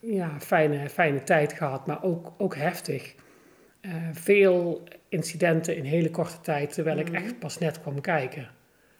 ja, 0.00 0.40
fijne, 0.40 0.88
fijne 0.88 1.22
tijd 1.22 1.52
gehad, 1.52 1.86
maar 1.86 2.02
ook, 2.02 2.32
ook 2.38 2.56
heftig. 2.56 3.14
Eh, 3.80 3.92
veel 4.12 4.82
incidenten 5.08 5.76
in 5.76 5.84
hele 5.84 6.10
korte 6.10 6.40
tijd, 6.40 6.72
terwijl 6.74 6.98
ik 6.98 7.06
Mhm. 7.10 7.14
echt 7.24 7.38
pas 7.38 7.58
net 7.58 7.80
kwam 7.80 8.00
kijken. 8.00 8.48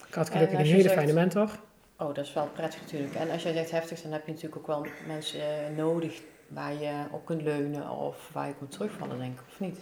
Ik 0.08 0.14
had 0.14 0.30
gelukkig 0.30 0.58
een 0.58 0.64
hele 0.64 0.82
zegt- 0.82 0.94
fijne 0.94 1.12
mentor. 1.12 1.50
Oh, 1.99 2.14
dat 2.14 2.25
is 2.25 2.32
wel 2.32 2.46
prettig 2.49 2.80
natuurlijk. 2.80 3.14
En 3.14 3.30
als 3.30 3.42
jij 3.42 3.52
zegt 3.52 3.70
heftig, 3.70 4.02
dan 4.02 4.12
heb 4.12 4.26
je 4.26 4.32
natuurlijk 4.32 4.56
ook 4.61 4.66
wel 4.66 4.87
mensen 5.06 5.40
eh, 5.40 5.76
nodig 5.76 6.20
waar 6.49 6.73
je 6.73 6.92
op 7.11 7.25
kunt 7.26 7.42
leunen 7.42 7.90
of 7.90 8.30
waar 8.32 8.46
je 8.49 8.54
kunt 8.58 8.70
terugvallen, 8.70 9.18
denk 9.18 9.32
ik, 9.40 9.44
of 9.49 9.61
niet? 9.61 9.78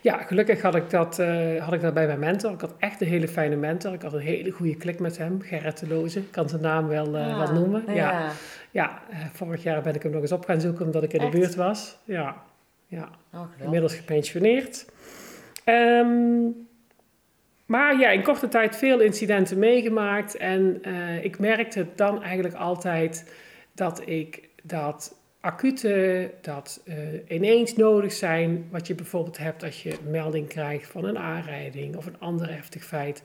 Ja, 0.00 0.16
gelukkig 0.22 0.62
had 0.62 0.74
ik, 0.74 0.90
dat, 0.90 1.18
eh, 1.18 1.64
had 1.64 1.72
ik 1.72 1.80
dat 1.80 1.94
bij 1.94 2.06
mijn 2.06 2.18
mentor. 2.18 2.52
Ik 2.52 2.60
had 2.60 2.74
echt 2.78 3.00
een 3.00 3.06
hele 3.06 3.28
fijne 3.28 3.56
mentor. 3.56 3.92
Ik 3.92 4.02
had 4.02 4.12
een 4.12 4.20
hele 4.20 4.50
goede 4.50 4.76
klik 4.76 4.98
met 4.98 5.18
hem, 5.18 5.40
Gerrit 5.40 5.78
de 5.78 5.88
Loze. 5.88 6.18
Ik 6.18 6.30
kan 6.30 6.48
zijn 6.48 6.62
naam 6.62 6.88
wel, 6.88 7.16
eh, 7.16 7.26
Ah, 7.26 7.38
wel 7.38 7.52
noemen. 7.60 7.84
Ja. 7.86 7.94
Ja, 7.94 8.30
ja 8.70 9.02
eh, 9.10 9.18
vorig 9.32 9.62
jaar 9.62 9.82
ben 9.82 9.94
ik 9.94 10.02
hem 10.02 10.12
nog 10.12 10.20
eens 10.20 10.32
op 10.32 10.44
gaan 10.44 10.60
zoeken 10.60 10.84
omdat 10.86 11.02
ik 11.02 11.12
in 11.12 11.20
Echt? 11.20 11.32
de 11.32 11.38
buurt 11.38 11.54
was. 11.54 11.98
Ja, 12.04 12.42
ja. 12.86 13.08
Oh, 13.34 13.40
inmiddels 13.62 13.94
gepensioneerd. 13.94 14.86
Ehm, 15.64 16.48
maar 17.66 17.98
ja, 17.98 18.10
in 18.10 18.22
korte 18.22 18.48
tijd 18.48 18.76
veel 18.76 19.00
incidenten 19.00 19.58
meegemaakt. 19.58 20.36
En 20.36 20.82
ik 21.22 21.38
merkte 21.38 21.86
dan 21.94 22.22
eigenlijk 22.22 22.54
altijd 22.54 23.32
dat 23.74 24.02
ik 24.04 24.48
dat 24.62 25.14
acute, 25.46 26.30
dat 26.40 26.80
eh, 26.84 26.96
ineens 27.28 27.76
nodig 27.76 28.12
zijn, 28.12 28.66
wat 28.70 28.86
je 28.86 28.94
bijvoorbeeld 28.94 29.38
hebt 29.38 29.62
als 29.62 29.82
je 29.82 29.96
melding 30.08 30.48
krijgt 30.48 30.90
van 30.90 31.04
een 31.04 31.18
aanrijding 31.18 31.96
of 31.96 32.06
een 32.06 32.20
ander 32.20 32.50
heftig 32.50 32.84
feit. 32.84 33.22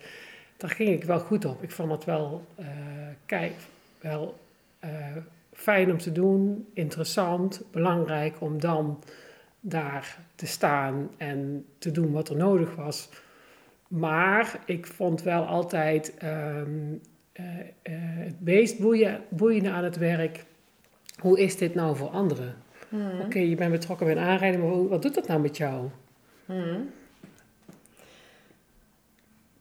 Daar 0.57 0.69
ging 0.69 0.89
ik 0.89 1.03
wel 1.03 1.19
goed 1.19 1.45
op. 1.45 1.63
Ik 1.63 1.71
vond 1.71 1.91
het 1.91 2.05
wel, 2.05 2.45
eh, 2.55 2.65
kijk, 3.25 3.53
wel 4.01 4.39
eh, 4.79 4.89
fijn 5.53 5.91
om 5.91 5.97
te 5.97 6.11
doen, 6.11 6.67
interessant, 6.73 7.61
belangrijk 7.71 8.41
om 8.41 8.59
dan 8.59 9.03
daar 9.59 10.17
te 10.35 10.47
staan 10.47 11.09
en 11.17 11.65
te 11.77 11.91
doen 11.91 12.11
wat 12.11 12.29
er 12.29 12.35
nodig 12.35 12.75
was. 12.75 13.09
Maar 13.87 14.59
ik 14.65 14.87
vond 14.87 15.21
wel 15.21 15.45
altijd 15.45 16.17
ehm, 16.17 16.69
eh, 17.31 17.59
eh, 17.81 17.93
het 18.17 18.41
meest 18.41 18.79
boeien- 18.79 19.21
boeiende 19.29 19.69
aan 19.69 19.83
het 19.83 19.97
werk. 19.97 20.45
Hoe 21.19 21.39
is 21.39 21.57
dit 21.57 21.75
nou 21.75 21.95
voor 21.95 22.09
anderen? 22.09 22.55
Mhm. 22.89 23.21
Oké, 23.21 23.39
je 23.39 23.55
bent 23.55 23.71
betrokken 23.71 24.05
bij 24.05 24.15
een 24.15 24.23
aanrijding, 24.23 24.63
maar 24.63 24.87
wat 24.87 25.01
doet 25.01 25.15
dat 25.15 25.27
nou 25.27 25.41
met 25.41 25.57
jou? 25.57 25.89
Mhm. 26.45 26.79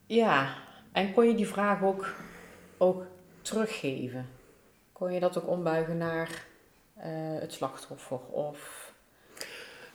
Ja, 0.07 0.55
en 0.93 1.13
kon 1.13 1.27
je 1.27 1.35
die 1.35 1.47
vraag 1.47 1.83
ook, 1.83 2.15
ook 2.79 3.07
teruggeven? 3.43 4.27
Kon 4.93 5.13
je 5.13 5.21
dat 5.21 5.39
ook 5.39 5.49
ombuigen 5.49 5.97
naar 5.97 6.45
eh, 6.97 7.11
het 7.41 7.53
slachtoffer? 7.53 8.19
Of... 8.31 8.93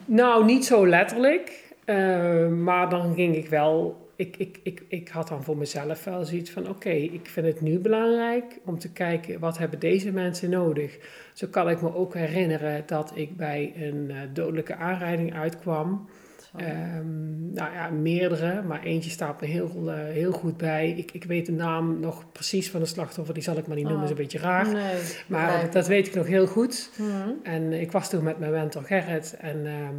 Nou, 0.05 0.45
niet 0.45 0.65
zo 0.65 0.87
letterlijk, 0.87 1.73
eh, 1.85 2.47
maar 2.47 2.89
dan 2.89 3.13
ging 3.13 3.35
ik 3.35 3.49
wel. 3.49 4.04
Ik, 4.15 4.37
ik, 4.37 4.59
ik, 4.63 4.83
ik 4.87 5.07
had 5.09 5.27
dan 5.27 5.43
voor 5.43 5.57
mezelf 5.57 6.03
wel 6.03 6.25
zoiets 6.25 6.49
van: 6.51 6.69
oké, 6.69 6.89
ik 6.89 7.27
vind 7.27 7.45
het 7.45 7.61
nu 7.61 7.79
belangrijk 7.79 8.59
om 8.65 8.79
te 8.79 8.91
kijken 8.91 9.39
wat 9.39 9.57
hebben 9.57 9.79
deze 9.79 10.11
mensen 10.11 10.49
nodig. 10.49 10.97
Zo 11.33 11.47
kan 11.47 11.69
ik 11.69 11.81
me 11.81 11.95
ook 11.95 12.13
herinneren 12.13 12.83
dat 12.85 13.11
ik 13.15 13.37
bij 13.37 13.73
een 13.75 14.11
eh, 14.11 14.17
dodelijke 14.33 14.75
aanrijding 14.75 15.33
uitkwam. 15.33 16.09
Ehm, 16.57 17.53
nou 17.53 17.73
ja, 17.73 17.89
meerdere, 17.89 18.61
maar 18.61 18.83
eentje 18.83 19.09
staat 19.09 19.41
me 19.41 19.47
heel, 19.47 19.91
eh, 19.91 19.95
heel 19.97 20.31
goed 20.31 20.57
bij. 20.57 20.89
Ik, 20.89 21.11
ik 21.11 21.23
weet 21.23 21.45
de 21.45 21.51
naam 21.51 21.99
nog 21.99 22.31
precies 22.31 22.69
van 22.69 22.79
de 22.79 22.85
slachtoffer, 22.85 23.33
die 23.33 23.43
zal 23.43 23.57
ik 23.57 23.67
maar 23.67 23.75
niet 23.75 23.85
noemen, 23.85 24.03
Oh. 24.03 24.09
is 24.11 24.15
een 24.17 24.23
beetje 24.23 24.39
raar. 24.39 24.73
nee, 24.73 24.95
Maar 25.27 25.71
dat 25.71 25.87
weet 25.87 26.07
ik 26.07 26.15
nog 26.15 26.27
heel 26.27 26.47
goed. 26.47 26.89
Mhm. 26.97 27.29
En 27.43 27.73
ik 27.73 27.91
was 27.91 28.09
toen 28.09 28.23
met 28.23 28.39
mijn 28.39 28.51
mentor 28.51 28.83
Gerrit 28.83 29.35
en 29.39 29.65
ehm, 29.65 29.95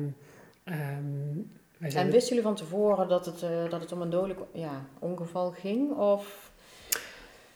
ehm. 0.64 1.38
En 1.80 2.10
wisten 2.10 2.28
jullie 2.28 2.42
van 2.42 2.54
tevoren 2.54 3.08
dat 3.08 3.26
het, 3.26 3.42
eh, 3.42 3.70
dat 3.70 3.80
het 3.80 3.92
om 3.92 4.00
een 4.02 4.10
dodelijk 4.10 4.40
ja, 4.52 4.84
ongeval 4.98 5.50
ging? 5.50 5.96
Of... 5.96 6.50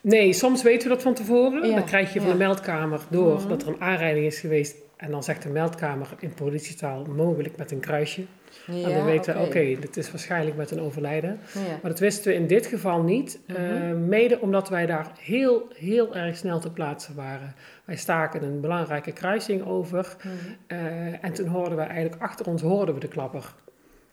Nee, 0.00 0.32
soms 0.32 0.62
weten 0.62 0.88
we 0.88 0.94
dat 0.94 1.02
van 1.02 1.14
tevoren. 1.14 1.68
Ja, 1.68 1.74
Dan 1.74 1.84
krijg 1.84 2.12
je 2.12 2.18
van 2.18 2.28
ja. 2.28 2.32
de 2.34 2.38
meldkamer 2.38 3.00
door 3.10 3.34
Mhm. 3.34 3.48
dat 3.48 3.62
er 3.62 3.68
een 3.68 3.80
aanrijding 3.80 4.26
is 4.26 4.40
geweest. 4.40 4.76
En 4.96 5.10
dan 5.10 5.22
zegt 5.22 5.42
de 5.42 5.48
meldkamer 5.48 6.08
in 6.18 6.34
politietaal 6.34 7.04
mogelijk 7.04 7.56
met 7.56 7.70
een 7.70 7.80
kruisje. 7.80 8.24
Ja, 8.66 8.88
en 8.88 8.94
we 8.94 9.02
weten, 9.02 9.34
oké, 9.36 9.46
oké. 9.46 9.76
dit 9.80 9.96
is 9.96 10.10
waarschijnlijk 10.10 10.56
met 10.56 10.70
een 10.70 10.80
overlijden. 10.80 11.40
Maar 11.54 11.90
dat 11.90 11.98
wisten 11.98 12.30
we 12.30 12.34
in 12.38 12.46
dit 12.46 12.66
geval 12.66 13.02
niet. 13.02 13.38
Mhm. 13.46 13.58
eh, 13.60 13.92
mede 13.92 14.40
omdat 14.40 14.68
wij 14.68 14.86
daar 14.86 15.12
heel, 15.18 15.68
heel 15.74 16.14
erg 16.14 16.36
snel 16.36 16.60
te 16.60 16.70
plaatsen 16.72 17.14
waren. 17.14 17.54
Wij 17.84 17.96
staken 17.96 18.42
een 18.42 18.60
belangrijke 18.60 19.12
kruising 19.12 19.66
over. 19.66 20.16
Mhm. 20.18 20.34
eh, 20.66 21.24
en 21.24 21.32
toen 21.32 21.46
hoorden 21.46 21.76
we 21.76 21.82
eigenlijk, 21.82 22.22
achter 22.22 22.46
ons 22.46 22.62
hoorden 22.62 22.94
we 22.94 23.00
de 23.00 23.08
klapper. 23.08 23.54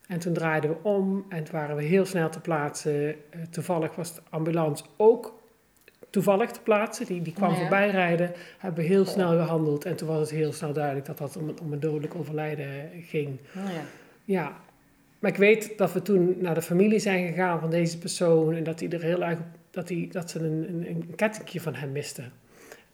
En 0.07 0.19
toen 0.19 0.33
draaiden 0.33 0.69
we 0.69 0.75
om 0.81 1.25
en 1.29 1.43
toen 1.43 1.55
waren 1.55 1.75
we 1.75 1.83
heel 1.83 2.05
snel 2.05 2.29
te 2.29 2.39
plaatsen. 2.39 3.09
Eh, 3.09 3.41
toevallig 3.49 3.95
was 3.95 4.15
de 4.15 4.21
ambulance 4.29 4.83
ook 4.97 5.39
toevallig 6.09 6.51
te 6.51 6.61
plaatsen. 6.61 7.05
Die, 7.05 7.21
die 7.21 7.33
kwam 7.33 7.51
Ja. 7.51 7.55
voorbij 7.57 7.89
rijden. 7.89 8.31
Hebben 8.57 8.81
we 8.83 8.89
heel 8.89 9.05
snel 9.05 9.29
gehandeld. 9.29 9.85
En 9.85 9.95
toen 9.95 10.07
was 10.07 10.19
het 10.19 10.29
heel 10.29 10.53
snel 10.53 10.73
duidelijk 10.73 11.05
dat 11.05 11.17
dat 11.17 11.37
om, 11.37 11.47
een- 11.49 11.59
om 11.61 11.73
een 11.73 11.79
dodelijk 11.79 12.15
overlijden 12.15 12.67
ging. 13.01 13.37
Nou 13.53 13.67
ja. 13.69 13.81
Ja, 14.25 14.57
maar 15.19 15.31
ik 15.31 15.37
weet 15.37 15.77
dat 15.77 15.93
we 15.93 16.01
toen 16.01 16.35
naar 16.39 16.53
de 16.53 16.61
familie 16.61 16.99
zijn 16.99 17.27
gegaan 17.27 17.59
van 17.59 17.69
deze 17.69 17.97
persoon 17.97 18.53
en 18.55 18.63
dat, 18.63 18.79
hij 18.79 18.89
er 18.89 19.01
heel 19.01 19.23
erg, 19.23 19.39
dat, 19.71 19.89
hij, 19.89 20.07
dat 20.11 20.29
ze 20.29 20.39
een, 20.39 20.65
een, 20.69 20.85
een 20.89 21.15
kettingje 21.15 21.61
van 21.61 21.75
hem 21.75 21.91
misten. 21.91 22.31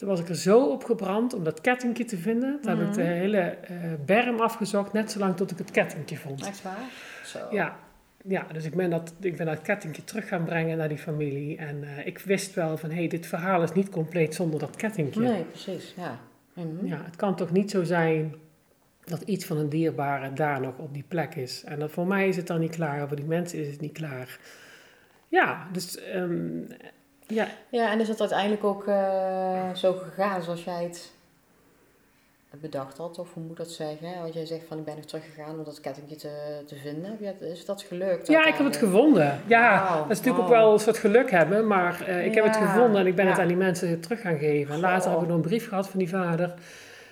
Toen 0.04 0.12
was 0.12 0.22
ik 0.22 0.30
er 0.30 0.36
zo 0.36 0.66
op 0.66 0.84
gebrand 0.84 1.34
om 1.34 1.44
dat 1.44 1.62
kettingje 1.62 2.06
te 2.06 2.18
vinden. 2.18 2.60
Toen 2.62 2.78
heb 2.78 2.88
ik 2.88 2.94
de 2.94 3.02
Mhm. 3.02 3.12
hele 3.12 3.38
eh, 3.40 3.76
berm 4.06 4.40
afgezocht, 4.40 4.94
net 4.94 5.12
zolang 5.12 5.36
tot 5.36 5.52
ik 5.52 5.58
het 5.58 5.72
kettingje 5.72 6.18
vond. 6.18 6.46
Echt 6.48 6.62
waar? 6.62 6.90
Zo. 7.26 7.40
Ja, 7.52 7.76
ja 8.24 8.46
dus 8.54 8.66
ik 8.66 8.76
ben, 8.76 8.90
dat, 8.90 9.14
ik 9.20 9.38
ben 9.38 9.46
dat 9.46 9.62
kettingje 9.62 10.04
terug 10.04 10.28
gaan 10.28 10.44
brengen 10.44 10.78
naar 10.78 10.88
die 10.90 10.98
familie. 10.98 11.58
En 11.58 11.84
eh, 11.84 12.08
ik 12.08 12.20
wist 12.20 12.54
wel 12.54 12.78
van, 12.78 12.90
hé, 12.90 12.96
hey, 12.96 13.08
dit 13.08 13.26
verhaal 13.28 13.64
is 13.64 13.72
niet 13.72 13.90
compleet 13.90 14.36
zonder 14.36 14.60
dat 14.60 14.76
kettingje. 14.76 15.20
Nee, 15.20 15.44
precies. 15.44 15.94
Ja. 15.98 16.20
Mhm. 16.54 16.86
Ja, 16.86 17.02
het 17.06 17.16
kan 17.16 17.36
toch 17.36 17.52
niet 17.52 17.72
zo 17.72 17.84
zijn 17.84 18.36
dat 19.04 19.22
iets 19.22 19.46
van 19.46 19.58
een 19.58 19.70
dierbare 19.70 20.34
daar 20.34 20.62
nog 20.62 20.78
op 20.78 20.94
die 20.94 21.06
plek 21.08 21.36
is. 21.36 21.64
En 21.64 21.80
dat 21.80 21.92
voor 21.92 22.08
mij 22.08 22.28
is 22.28 22.36
het 22.36 22.48
dan 22.48 22.60
niet 22.60 22.76
klaar, 22.76 23.08
voor 23.08 23.18
die 23.18 23.26
mensen 23.26 23.60
is 23.60 23.68
het 23.68 23.82
niet 23.82 23.94
klaar. 23.94 24.40
Ja, 25.28 25.68
dus 25.72 26.00
ehm, 26.00 26.60
ja, 27.34 27.48
Ja, 27.70 27.92
en 27.92 28.00
is 28.00 28.08
het 28.08 28.20
uiteindelijk 28.20 28.64
ook 28.64 28.88
eh, 28.88 29.74
zo 29.74 29.94
gegaan 29.94 30.44
zoals 30.44 30.64
jij 30.64 30.84
het 30.84 31.12
bedacht 32.62 32.98
had? 32.98 33.20
Of 33.20 33.34
hoe 33.34 33.44
moet 33.44 33.58
dat 33.58 33.72
zeggen? 33.72 34.22
Want 34.22 34.34
jij 34.34 34.46
zegt 34.46 34.66
van 34.68 34.78
ik 34.78 34.86
ben 34.86 34.96
nog 34.96 35.06
teruggegaan 35.06 35.58
om 35.58 35.64
dat 35.64 35.80
kettingje 35.80 36.16
te, 36.16 36.64
te 36.68 36.76
vinden. 36.76 37.18
Is 37.40 37.66
dat 37.66 37.82
gelukt? 37.82 38.28
ja, 38.28 38.46
ik 38.46 38.54
heb 38.54 38.66
het 38.66 38.78
gevonden. 38.78 39.42
Ja, 39.48 39.98
dat 39.98 40.12
is 40.12 40.18
natuurlijk 40.18 40.44
ook 40.44 40.50
wel 40.50 40.74
een 40.74 40.80
soort 40.80 40.98
geluk 40.98 41.32
hebben, 41.32 41.68
maar 41.68 42.02
eh, 42.02 42.26
ik 42.26 42.36
heb 42.36 42.44
het 42.44 42.56
gevonden 42.56 43.02
en 43.02 43.08
ik 43.08 43.16
ben 43.16 43.28
het 43.28 43.40
aan 43.40 43.48
die 43.48 43.58
mensen 43.58 44.00
terug 44.00 44.22
gaan 44.22 44.38
geven. 44.38 44.74
En 44.74 44.80
later 44.80 45.12
heb 45.12 45.22
ik 45.22 45.28
nog 45.28 45.36
een 45.36 45.42
brief 45.42 45.68
gehad 45.68 45.88
van 45.88 46.00
die 46.00 46.10
vader. 46.10 46.54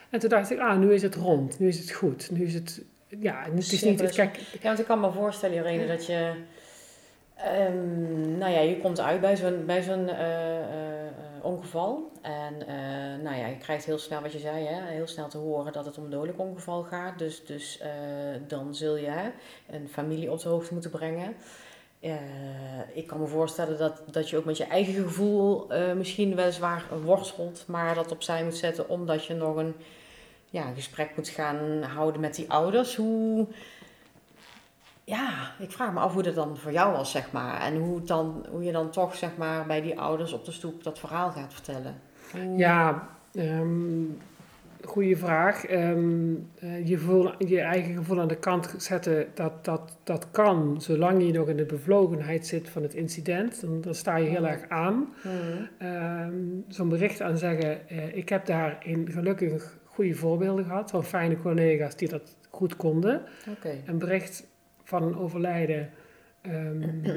En 0.09 0.19
toen 0.19 0.29
dacht 0.29 0.51
ik, 0.51 0.59
ah, 0.59 0.77
nu 0.77 0.93
is 0.93 1.01
het 1.01 1.15
rond, 1.15 1.59
nu 1.59 1.67
is 1.67 1.79
het 1.79 1.91
goed, 1.91 2.31
nu 2.31 2.45
is 2.45 2.53
het, 2.53 2.81
ja, 3.07 3.43
het 3.43 3.71
is 3.71 3.83
niet, 3.83 4.11
kijk, 4.11 4.37
Ja, 4.37 4.59
want 4.61 4.79
ik 4.79 4.85
kan 4.85 4.99
me 4.99 5.11
voorstellen, 5.11 5.57
Irene, 5.57 5.87
dat 5.87 6.05
je... 6.05 6.33
ehm, 7.35 8.37
nou 8.37 8.51
ja, 8.51 8.59
je 8.59 8.77
komt 8.77 8.99
uit 8.99 9.21
bij 9.21 9.37
zo'n 9.37 9.65
bij 9.65 9.87
eh, 9.87 10.59
eh, 10.59 11.11
ongeval. 11.41 12.11
En 12.21 12.67
eh, 12.67 13.23
nou 13.23 13.37
ja, 13.37 13.47
je 13.47 13.57
krijgt 13.57 13.85
heel 13.85 13.97
snel, 13.97 14.21
wat 14.21 14.31
je 14.31 14.39
zei, 14.39 14.65
hè, 14.65 14.91
heel 14.91 15.07
snel 15.07 15.27
te 15.27 15.37
horen 15.37 15.73
dat 15.73 15.85
het 15.85 15.97
om 15.97 16.03
een 16.03 16.09
dodelijk 16.09 16.39
ongeval 16.39 16.83
gaat. 16.83 17.19
Dus, 17.19 17.45
dus 17.45 17.81
dan 18.47 18.75
zul 18.75 18.95
je 18.95 19.31
een 19.69 19.89
familie 19.89 20.31
op 20.31 20.41
de 20.41 20.49
hoogte 20.49 20.73
moeten 20.73 20.91
brengen. 20.91 21.35
Ik 22.93 23.07
kan 23.07 23.19
me 23.19 23.27
voorstellen 23.27 23.77
dat, 23.77 24.03
dat 24.11 24.29
je 24.29 24.37
ook 24.37 24.45
met 24.45 24.57
je 24.57 24.65
eigen 24.65 24.93
gevoel 24.93 25.67
misschien 25.95 26.35
weliswaar 26.35 26.85
worstelt, 27.03 27.63
maar 27.67 27.95
dat 27.95 28.11
opzij 28.11 28.43
moet 28.43 28.57
zetten 28.57 28.89
omdat 28.89 29.25
je 29.25 29.33
nog 29.33 29.55
een 29.55 29.75
ja, 30.51 30.71
gesprek 30.75 31.15
moet 31.15 31.29
gaan 31.29 31.83
houden 31.83 32.21
met 32.21 32.35
die 32.35 32.51
ouders. 32.51 32.95
Hoe, 32.95 33.47
ja, 35.15 35.51
ik 35.59 35.71
vraag 35.71 35.93
me 35.93 35.99
af 35.99 36.13
hoe 36.13 36.23
dat 36.23 36.35
dan 36.35 36.57
voor 36.57 36.71
jou 36.71 36.91
was, 36.91 37.11
zeg 37.11 37.31
maar. 37.31 37.61
En 37.61 37.77
hoe, 37.77 38.01
dan, 38.03 38.45
hoe 38.49 38.63
je 38.63 38.71
dan 38.71 38.89
toch, 38.91 39.15
zeg 39.15 39.29
maar, 39.37 39.65
bij 39.65 39.81
die 39.81 39.99
ouders 39.99 40.33
op 40.33 40.45
de 40.45 40.51
stoep 40.51 40.83
dat 40.83 40.99
verhaal 40.99 41.31
gaat 41.31 41.53
vertellen. 41.53 41.95
Hoe- 42.31 42.57
Ja, 42.57 43.07
ehm 43.33 44.03
goede 44.83 45.15
vraag. 45.15 45.65
Ehm, 45.65 46.33
eh, 46.59 46.87
je, 46.87 46.97
gevoel, 46.97 47.31
je 47.45 47.59
eigen 47.59 47.93
gevoel 47.95 48.19
aan 48.19 48.27
de 48.27 48.35
kant 48.37 48.73
zetten, 48.77 49.27
dat, 49.33 49.65
dat, 49.65 49.97
dat 50.03 50.27
kan, 50.31 50.81
zolang 50.81 51.25
je 51.25 51.31
nog 51.31 51.47
in 51.47 51.57
de 51.57 51.65
bevlogenheid 51.65 52.47
zit 52.47 52.69
van 52.69 52.81
het 52.83 52.93
incident. 52.93 53.61
Dan, 53.61 53.81
dan 53.81 53.95
sta 53.95 54.15
je 54.15 54.29
heel 54.29 54.47
erg 54.47 54.69
aan. 54.69 55.13
Mhm. 55.23 55.63
Ehm, 55.77 56.33
Zo'n 56.67 56.89
bericht 56.89 57.21
aan 57.21 57.37
zeggen, 57.37 57.89
eh, 57.89 58.15
ik 58.15 58.29
heb 58.29 58.45
daarin 58.45 59.09
gelukkig 59.11 59.77
goede 59.85 60.13
voorbeelden 60.13 60.65
gehad 60.65 60.89
van 60.91 61.03
fijne 61.03 61.37
collega's 61.41 61.95
die 61.95 62.09
dat 62.09 62.35
goed 62.49 62.75
konden. 62.75 63.21
Oké. 63.49 63.71
Een 63.85 63.97
bericht 63.97 64.47
van 64.91 65.03
een 65.03 65.17
overlijden. 65.17 65.89
ehm, 66.41 67.09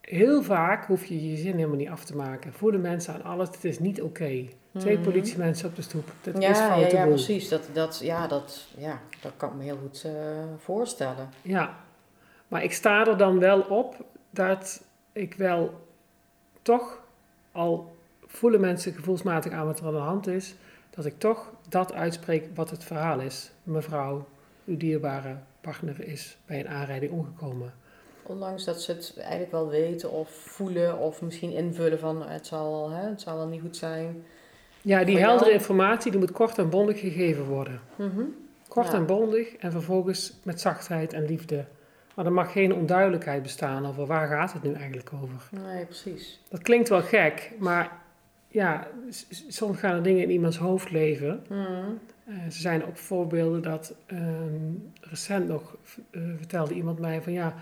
heel 0.00 0.42
vaak 0.42 0.84
hoef 0.86 1.04
je 1.04 1.30
je 1.30 1.36
zin 1.36 1.54
helemaal 1.54 1.76
niet 1.76 1.88
af 1.88 2.04
te 2.04 2.16
maken. 2.16 2.52
Voelen 2.52 2.80
mensen 2.80 3.14
aan 3.14 3.22
alles, 3.22 3.48
het 3.48 3.64
is 3.64 3.78
niet 3.78 4.02
oké. 4.02 4.44
Twee 4.78 4.94
Mhm. 4.96 5.04
politiemensen 5.04 5.68
op 5.68 5.76
de 5.76 5.82
stoep. 5.82 6.12
Dat 6.22 6.34
is 6.34 6.40
Ja, 6.44 6.74
ja, 6.76 6.86
ja, 6.86 7.06
precies. 7.06 7.48
Dat, 7.48 7.68
dat, 7.72 8.00
ja, 8.02 8.26
dat, 8.26 8.66
ja, 8.76 9.00
dat 9.20 9.32
kan 9.36 9.48
ik 9.50 9.54
me 9.54 9.62
heel 9.62 9.76
goed 9.76 10.04
eh, 10.04 10.12
voorstellen. 10.58 11.28
Ja, 11.42 11.76
maar 12.48 12.62
ik 12.64 12.72
sta 12.72 13.06
er 13.06 13.16
dan 13.16 13.38
wel 13.38 13.60
op 13.60 13.96
dat 14.30 14.84
ik 15.12 15.34
wel 15.34 15.86
toch, 16.62 17.02
al 17.52 17.96
voelen 18.26 18.60
mensen 18.60 18.92
gevoelsmatig 18.92 19.52
aan 19.52 19.66
wat 19.66 19.80
er 19.80 19.86
aan 19.86 19.92
de 19.92 19.98
hand 19.98 20.26
is, 20.26 20.54
dat 20.90 21.04
ik 21.04 21.18
toch 21.18 21.52
dat 21.68 21.92
uitspreek 21.92 22.44
wat 22.54 22.70
het 22.70 22.84
verhaal 22.84 23.20
is. 23.20 23.52
Mevrouw, 23.62 24.28
uw 24.64 24.76
dierbare 24.76 25.36
partner 25.62 26.00
is 26.04 26.36
bij 26.46 26.60
een 26.60 26.68
aanrijding 26.68 27.12
omgekomen. 27.12 27.72
Ondanks 28.22 28.64
dat 28.64 28.82
ze 28.82 28.92
het 28.92 29.14
eigenlijk 29.18 29.50
wel 29.52 29.68
weten 29.68 30.10
of 30.10 30.30
voelen 30.30 30.98
of 30.98 31.22
misschien 31.22 31.50
invullen 31.52 31.98
van 31.98 32.28
het 32.28 32.46
zal 32.46 32.70
wel, 32.70 32.90
hè, 32.90 33.08
het 33.08 33.20
zal 33.20 33.36
wel 33.36 33.46
niet 33.46 33.60
goed 33.60 33.76
zijn. 33.76 34.24
Ja, 34.80 35.04
die 35.04 35.18
heldere 35.18 35.44
jou? 35.50 35.58
informatie 35.58 36.10
die 36.10 36.20
moet 36.20 36.32
kort 36.32 36.58
en 36.58 36.70
bondig 36.70 37.00
gegeven 37.00 37.44
worden. 37.44 37.80
Mhm. 37.96 38.22
Kort 38.68 38.86
Ja. 38.86 38.92
en 38.92 39.06
bondig 39.06 39.56
en 39.56 39.72
vervolgens 39.72 40.34
met 40.42 40.60
zachtheid 40.60 41.12
en 41.12 41.24
liefde. 41.26 41.64
Maar 42.14 42.26
er 42.26 42.32
mag 42.32 42.52
geen 42.52 42.74
onduidelijkheid 42.74 43.42
bestaan 43.42 43.86
over 43.86 44.06
waar 44.06 44.28
gaat 44.28 44.52
het 44.52 44.62
nu 44.62 44.72
eigenlijk 44.72 45.10
over. 45.22 45.48
Nee, 45.66 45.84
precies. 45.84 46.40
Dat 46.48 46.62
klinkt 46.62 46.88
wel 46.88 47.02
gek, 47.02 47.52
maar 47.58 48.00
ja, 48.48 48.86
soms 49.48 49.78
gaan 49.78 49.94
er 49.94 50.02
dingen 50.02 50.22
in 50.22 50.30
iemands 50.30 50.56
hoofd 50.56 50.90
leven. 50.90 51.44
Mhm. 51.48 51.84
Eh, 52.38 52.44
er 52.44 52.52
zijn 52.52 52.84
ook 52.86 52.96
voorbeelden 52.96 53.62
dat 53.62 53.94
ehm, 54.06 54.72
recent 55.00 55.48
nog 55.48 55.76
eh, 56.10 56.20
vertelde 56.36 56.74
iemand 56.74 56.98
mij 56.98 57.22
van 57.22 57.32
ja, 57.32 57.54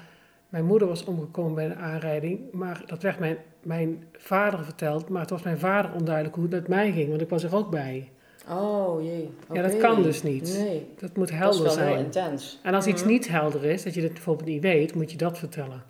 mijn 0.49 0.65
moeder 0.65 0.89
was 0.89 1.05
omgekomen 1.05 1.55
bij 1.55 1.65
een 1.65 1.77
aanrijding, 1.77 2.41
maar 2.53 2.83
dat 2.87 3.03
werd 3.03 3.19
mijn, 3.19 3.37
mijn 3.63 4.05
vader 4.13 4.65
verteld, 4.65 5.09
maar 5.09 5.21
het 5.21 5.31
was 5.31 5.43
mijn 5.43 5.59
vader 5.59 5.93
onduidelijk 5.95 6.35
hoe 6.35 6.45
het 6.45 6.53
met 6.53 6.69
mij 6.69 6.93
ging, 6.93 7.09
want 7.09 7.21
ik 7.21 7.29
was 7.29 7.43
er 7.43 7.55
ook 7.57 7.71
bij. 7.71 8.11
Oh 8.49 9.03
jee. 9.03 9.31
Ja, 9.53 9.63
dat 9.63 9.77
kan 9.77 10.03
dus 10.03 10.23
niet. 10.23 10.55
Nee, 10.59 10.89
Dat 10.99 11.17
moet 11.17 11.29
dat 11.29 11.37
is 11.37 11.37
helder 11.37 11.63
wel 11.63 11.77
heel 11.77 11.85
zijn. 11.95 12.05
intens. 12.05 12.59
En 12.63 12.75
als 12.75 12.87
iets 12.87 13.03
Mhm. 13.03 13.11
niet 13.11 13.29
helder 13.29 13.65
is, 13.65 13.83
dat 13.83 13.95
je 13.95 14.03
het 14.03 14.13
bijvoorbeeld 14.13 14.49
niet 14.49 14.63
weet, 14.63 14.95
moet 14.95 15.11
je 15.11 15.17
dat 15.17 15.39
vertellen. 15.39 15.83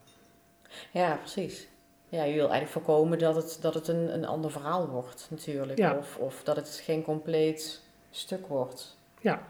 Ja, 0.91 1.15
precies. 1.17 1.69
Ja, 2.09 2.25
je 2.25 2.35
wil 2.35 2.51
eigenlijk 2.51 2.71
voorkomen 2.73 3.19
dat 3.19 3.37
het, 3.37 3.59
dat 3.61 3.75
het 3.75 3.89
een, 3.89 4.15
een 4.15 4.25
ander 4.27 4.51
verhaal 4.51 4.89
wordt, 4.89 5.27
natuurlijk. 5.31 5.79
Ja. 5.79 5.97
Of, 5.99 6.17
of 6.17 6.43
dat 6.45 6.57
het 6.57 6.81
geen 6.85 7.03
compleet 7.03 7.83
stuk 8.11 8.47
wordt. 8.47 8.97
Ja. 9.21 9.43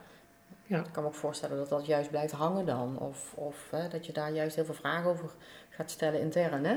Ja. 0.70 0.78
Ik 0.78 0.92
kan 0.92 1.02
me 1.02 1.08
ook 1.08 1.14
voorstellen 1.14 1.56
dat 1.56 1.68
dat 1.68 1.86
juist 1.86 2.10
blijft 2.10 2.32
hangen 2.32 2.66
dan. 2.66 2.98
Of, 2.98 3.32
of 3.34 3.66
hè, 3.70 3.88
dat 3.88 4.06
je 4.06 4.12
daar 4.12 4.32
juist 4.32 4.56
heel 4.56 4.64
veel 4.64 4.74
vragen 4.74 5.10
over 5.10 5.30
gaat 5.70 5.90
stellen 5.90 6.20
intern, 6.20 6.64
hè? 6.64 6.76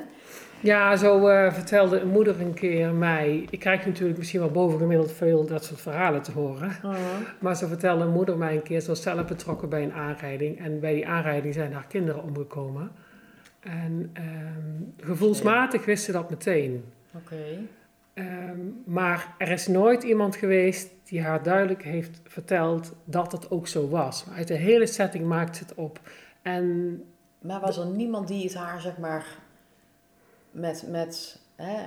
Ja, 0.60 0.96
zo 0.96 1.28
eh, 1.28 1.54
vertelde 1.54 2.00
een 2.00 2.08
moeder 2.08 2.42
een 2.42 2.54
keer 2.54 2.94
mij. 2.94 3.48
Ik 3.50 3.60
krijg 3.60 3.86
natuurlijk 3.86 4.18
misschien 4.18 4.40
wel 4.40 4.52
bovengemiddeld 4.52 5.12
veel 5.12 5.46
dat 5.46 5.66
soort 5.66 5.82
verhalen 5.82 6.22
te 6.22 6.32
horen. 6.32 6.72
Maar 7.40 7.56
zo 7.56 7.68
vertelde 7.68 8.04
een 8.04 8.12
moeder 8.12 8.38
mij 8.38 8.56
een 8.56 8.64
keer, 8.64 8.82
ze 8.82 8.88
was 8.88 9.02
zelf 9.02 9.26
betrokken 9.26 9.70
bij 9.70 9.84
een 9.84 9.94
aanrijding. 9.94 10.60
En 10.60 10.80
bij 10.80 10.94
die 10.94 11.08
aanrijding 11.08 11.54
zijn 11.54 11.74
haar 11.74 11.88
kinderen 11.88 12.24
omgekomen. 12.24 12.92
En 13.60 14.10
ehm, 14.14 15.08
gevoelsmatig 15.10 15.86
wist 15.86 16.04
ze 16.04 16.12
dat 16.12 16.30
meteen. 16.30 16.84
Oké. 17.16 17.58
Ehm, 18.14 18.60
maar 18.86 19.36
er 19.38 19.50
is 19.52 19.68
nooit 19.68 20.04
iemand 20.04 20.36
geweest 20.36 20.90
die 21.04 21.22
haar 21.22 21.44
duidelijk 21.44 21.84
heeft 21.84 22.22
verteld 22.28 22.94
dat 23.06 23.32
het 23.32 23.52
ook 23.52 23.68
zo 23.68 23.90
was. 23.90 24.26
Uit 24.36 24.48
de 24.48 24.54
hele 24.54 24.86
setting 24.88 25.26
maakt 25.26 25.56
ze 25.58 25.64
het 25.64 25.74
op. 25.76 26.00
En 26.42 26.98
Maar 27.42 27.60
was 27.60 27.78
er 27.78 27.86
niemand 27.86 28.28
die 28.28 28.44
het 28.44 28.54
haar, 28.56 28.82
zeg 28.82 28.98
maar, 28.98 29.26
met, 30.52 30.84
met 30.88 31.40
hè, 31.56 31.78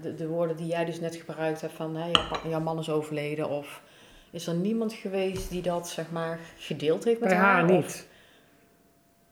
de, 0.00 0.14
de 0.14 0.26
woorden 0.26 0.56
die 0.56 0.66
jij 0.66 0.84
dus 0.84 1.00
net 1.00 1.16
gebruikt 1.16 1.60
hebt 1.60 1.72
van 1.72 1.96
hè, 1.96 2.10
jouw, 2.48 2.60
man 2.60 2.78
is 2.78 2.90
overleden 2.90 3.48
of 3.48 3.82
is 4.30 4.46
er 4.46 4.54
niemand 4.54 4.92
geweest 4.92 5.50
die 5.50 5.62
dat, 5.62 5.88
zeg 5.88 6.10
maar, 6.10 6.38
gedeeld 6.58 7.04
heeft 7.04 7.20
met 7.20 7.28
bij 7.28 7.38
haar? 7.38 7.54
haar 7.54 7.64
of- 7.64 7.70
niet. 7.70 8.06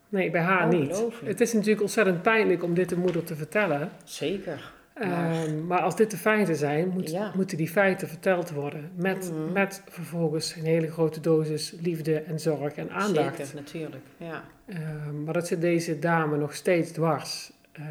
Nee, 0.08 0.30
bij 0.30 0.40
haar 0.42 0.68
niet. 0.68 1.02
Het 1.24 1.40
is 1.40 1.52
natuurlijk 1.52 1.80
ontzettend 1.80 2.22
pijnlijk 2.22 2.62
om 2.62 2.74
dit 2.74 2.88
de 2.88 2.96
moeder 2.96 3.24
te 3.24 3.36
vertellen. 3.36 3.90
Zeker. 4.04 4.72
Ehm, 4.94 5.10
Maar- 5.10 5.54
maar 5.66 5.80
als 5.80 5.96
dit 5.96 6.10
de 6.10 6.16
feiten 6.16 6.56
zijn, 6.56 6.88
moet, 6.88 7.10
Ja. 7.10 7.32
moeten 7.34 7.56
die 7.56 7.68
feiten 7.68 8.08
verteld 8.08 8.50
worden. 8.50 8.90
Met, 8.96 9.30
Mhm. 9.32 9.52
met 9.52 9.82
vervolgens 9.88 10.54
een 10.56 10.64
hele 10.64 10.90
grote 10.90 11.20
dosis 11.20 11.74
liefde 11.80 12.20
en 12.20 12.40
zorg 12.40 12.74
en 12.74 12.90
aandacht. 12.90 13.36
Zeker, 13.36 13.54
natuurlijk. 13.54 14.02
Ja. 14.16 14.44
Ehm, 14.66 15.24
maar 15.24 15.34
dat 15.34 15.46
zit 15.46 15.60
deze 15.60 15.98
dame 15.98 16.36
nog 16.36 16.54
steeds 16.54 16.90
dwars. 16.90 17.52
Ehm, 17.72 17.88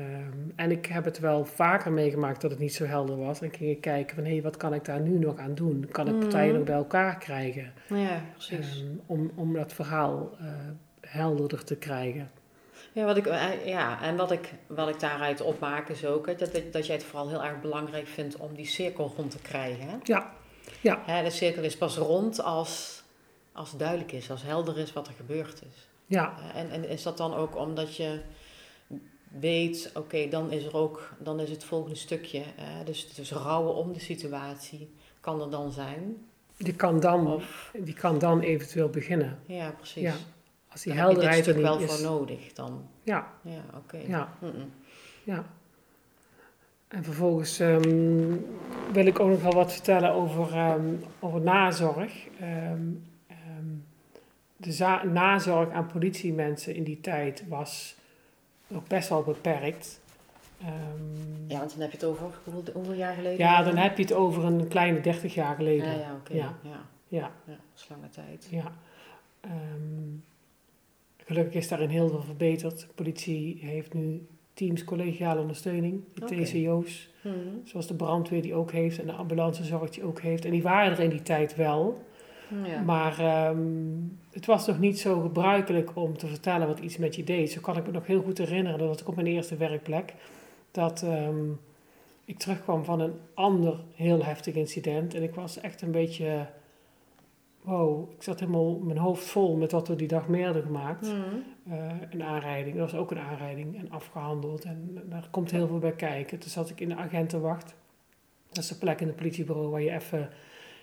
en 0.55 0.71
ik 0.71 0.85
heb 0.85 1.05
het 1.05 1.19
wel 1.19 1.45
vaker 1.45 1.91
meegemaakt 1.91 2.41
dat 2.41 2.51
het 2.51 2.59
niet 2.59 2.73
zo 2.73 2.85
helder 2.85 3.17
was. 3.17 3.41
En 3.41 3.51
ging 3.53 3.69
ik 3.71 3.81
kijken 3.81 4.15
van, 4.15 4.25
hé, 4.25 4.41
wat 4.41 4.57
kan 4.57 4.73
ik 4.73 4.85
daar 4.85 4.99
nu 5.01 5.17
nog 5.19 5.37
aan 5.37 5.55
doen? 5.55 5.87
Kan 5.91 6.07
ik 6.07 6.11
Mhm. 6.13 6.21
partijen 6.21 6.53
nog 6.53 6.63
bij 6.63 6.75
elkaar 6.75 7.17
krijgen? 7.17 7.71
ja, 7.87 8.21
precies. 8.31 8.83
Om, 9.05 9.31
om 9.35 9.53
dat 9.53 9.73
verhaal 9.73 10.31
eh, 10.39 10.45
helderder 11.01 11.63
te 11.63 11.75
krijgen. 11.75 12.29
Ja, 12.91 13.05
wat 13.05 13.17
ik, 13.17 13.25
eh, 13.25 13.65
ja, 13.67 14.01
en 14.01 14.15
wat 14.15 14.31
ik, 14.31 14.53
wat 14.67 14.89
ik 14.89 14.99
daaruit 14.99 15.41
opmaak 15.41 15.89
is 15.89 16.05
ook 16.05 16.25
hè, 16.25 16.35
dat, 16.35 16.51
dat, 16.71 16.85
jij 16.85 16.95
het 16.95 17.05
vooral 17.05 17.29
heel 17.29 17.43
erg 17.43 17.61
belangrijk 17.61 18.07
vindt 18.07 18.37
om 18.37 18.55
die 18.55 18.65
cirkel 18.65 19.13
rond 19.17 19.31
te 19.31 19.39
krijgen. 19.41 19.87
Hè? 19.89 19.95
Ja, 20.03 20.33
ja. 20.81 21.01
Hè, 21.05 21.23
de 21.23 21.29
cirkel 21.29 21.63
is 21.63 21.77
pas 21.77 21.97
rond 21.97 22.41
als, 22.41 23.03
als 23.51 23.69
het 23.69 23.79
duidelijk 23.79 24.11
is, 24.11 24.31
als 24.31 24.43
helder 24.43 24.77
is 24.77 24.93
wat 24.93 25.07
er 25.07 25.13
gebeurd 25.13 25.61
is. 25.71 25.87
Ja, 26.05 26.37
Eh, 26.53 26.59
En, 26.61 26.69
en 26.71 26.89
is 26.89 27.03
dat 27.03 27.17
dan 27.17 27.33
ook 27.33 27.55
omdat 27.57 27.95
je 27.95 28.19
weet, 29.39 29.91
oké, 29.93 30.27
dan 30.29 30.51
is 30.51 30.65
er 30.65 30.75
ook, 30.77 31.13
dan 31.19 31.39
is 31.39 31.49
het 31.49 31.63
volgende 31.63 31.95
stukje, 31.95 32.39
eh, 32.39 32.65
dus, 32.85 33.13
dus 33.13 33.31
rouwen 33.31 33.75
om 33.75 33.93
de 33.93 33.99
situatie, 33.99 34.93
kan 35.19 35.41
er 35.41 35.49
dan 35.49 35.71
zijn? 35.71 36.27
die 36.57 36.75
kan 36.75 36.99
dan, 36.99 37.33
Of, 37.33 37.71
die 37.79 37.93
kan 37.93 38.19
dan 38.19 38.39
eventueel 38.39 38.89
beginnen. 38.89 39.39
ja, 39.45 39.71
precies. 39.71 40.01
Ja, 40.03 40.13
Als 40.73 40.81
die 40.81 40.93
Daar 40.93 41.01
heb 41.07 41.15
je 41.15 41.21
helderheid 41.21 41.37
er 41.47 41.53
stuk 41.53 41.55
niet 41.55 41.63
wel 41.63 41.97
voor 41.97 42.19
nodig 42.19 42.53
dan. 42.53 42.87
Ja, 43.03 43.27
Ja, 43.41 43.63
oké. 43.77 43.97
ja, 44.07 44.33
ja. 45.23 45.45
En 46.87 47.03
vervolgens 47.03 47.59
ehm, 47.59 48.35
wil 48.91 49.05
ik 49.05 49.19
ook 49.19 49.29
nog 49.29 49.41
wel 49.41 49.53
wat 49.53 49.73
vertellen 49.73 50.11
over, 50.11 50.53
ehm, 50.53 50.93
over 51.19 51.41
nazorg. 51.41 52.27
Ehm, 52.39 52.81
de 54.57 54.99
nazorg 55.11 55.71
aan 55.71 55.87
politiemensen 55.87 56.75
in 56.75 56.83
die 56.83 57.01
tijd 57.01 57.47
was 57.47 57.95
ook 58.75 58.87
best 58.87 59.09
wel 59.09 59.23
beperkt. 59.23 60.01
Ja, 61.47 61.57
want 61.57 61.71
dan 61.71 61.81
heb 61.81 61.91
je 61.91 61.97
het 61.97 62.05
over 62.05 62.25
hoeveel, 62.43 62.73
hoeveel 62.73 62.93
jaar 62.93 63.13
geleden? 63.13 63.37
ja, 63.37 63.63
dan 63.63 63.77
heb 63.77 63.97
je 63.97 64.03
het 64.03 64.13
over 64.13 64.43
een 64.43 64.67
kleine 64.67 65.01
30 65.01 65.33
jaar 65.33 65.55
geleden. 65.55 65.87
Ja, 65.87 65.93
ja, 65.93 66.13
oké. 66.13 66.33
Ja. 66.33 66.53
Ja. 66.61 66.85
Ja. 67.07 67.19
Ja, 67.19 67.31
dat 67.45 67.57
is 67.75 67.89
lange 67.89 68.09
tijd. 68.09 68.47
ja. 68.49 68.71
Gelukkig 71.25 71.53
is 71.53 71.67
daarin 71.67 71.89
heel 71.89 72.09
veel 72.09 72.21
verbeterd. 72.21 72.79
De 72.79 72.93
politie 72.95 73.57
heeft 73.61 73.93
nu 73.93 74.27
teams 74.53 74.83
collegiale 74.83 75.41
ondersteuning, 75.41 76.03
de. 76.13 76.25
TCO's. 76.25 77.09
Mhm. 77.21 77.35
Zoals 77.63 77.87
de 77.87 77.93
brandweer 77.93 78.41
die 78.41 78.53
ook 78.53 78.71
heeft 78.71 78.99
en 78.99 79.05
de 79.05 79.11
ambulancezorg 79.11 79.89
die 79.89 80.03
ook 80.03 80.21
heeft. 80.21 80.45
En 80.45 80.51
die 80.51 80.63
waren 80.63 80.91
er 80.91 80.99
in 80.99 81.09
die 81.09 81.21
tijd 81.21 81.55
wel. 81.55 82.03
Ja. 82.65 82.81
Maar 82.81 83.19
ehm, 83.19 83.57
het 84.31 84.45
was 84.45 84.67
nog 84.67 84.79
niet 84.79 84.99
zo 84.99 85.21
gebruikelijk 85.21 85.95
om 85.95 86.17
te 86.17 86.27
vertellen 86.27 86.67
wat 86.67 86.79
iets 86.79 86.97
met 86.97 87.15
je 87.15 87.23
deed. 87.23 87.51
Zo 87.51 87.61
kan 87.61 87.77
ik 87.77 87.85
me 87.85 87.91
nog 87.91 88.07
heel 88.07 88.21
goed 88.21 88.37
herinneren, 88.37 88.79
dat 88.79 88.87
was 88.87 89.01
ik 89.01 89.07
op 89.07 89.15
mijn 89.15 89.27
eerste 89.27 89.55
werkplek. 89.55 90.13
Dat 90.71 91.01
ehm, 91.01 91.51
ik 92.25 92.37
terugkwam 92.37 92.83
van 92.83 92.99
een 92.99 93.13
ander 93.33 93.79
heel 93.95 94.23
heftig 94.23 94.55
incident. 94.55 95.13
En 95.13 95.23
ik 95.23 95.35
was 95.35 95.59
echt 95.59 95.81
een 95.81 95.91
beetje... 95.91 96.47
Wow, 97.63 98.11
ik 98.11 98.23
zat 98.23 98.39
helemaal 98.39 98.79
mijn 98.79 98.97
hoofd 98.97 99.23
vol 99.23 99.55
met 99.55 99.71
wat 99.71 99.87
we 99.87 99.95
die 99.95 100.07
dag 100.07 100.27
meer 100.27 100.45
hadden 100.45 100.63
gemaakt. 100.63 101.01
Mhm. 101.01 101.73
Eh, 101.75 101.91
een 102.09 102.23
aanrijding, 102.23 102.77
dat 102.77 102.91
was 102.91 102.99
ook 102.99 103.11
een 103.11 103.19
aanrijding 103.19 103.77
en 103.77 103.91
afgehandeld. 103.91 104.63
En 104.63 105.01
daar 105.09 105.27
komt 105.31 105.51
heel 105.51 105.67
veel 105.67 105.79
bij 105.79 105.91
kijken. 105.91 106.39
Toen 106.39 106.49
zat 106.49 106.69
ik 106.69 106.79
in 106.79 106.89
de 106.89 106.95
agentenwacht. 106.95 107.75
Dat 108.49 108.63
is 108.63 108.69
de 108.69 108.77
plek 108.77 109.01
in 109.01 109.07
het 109.07 109.15
politiebureau 109.15 109.69
waar 109.69 109.81
je 109.81 109.91
even 109.91 110.29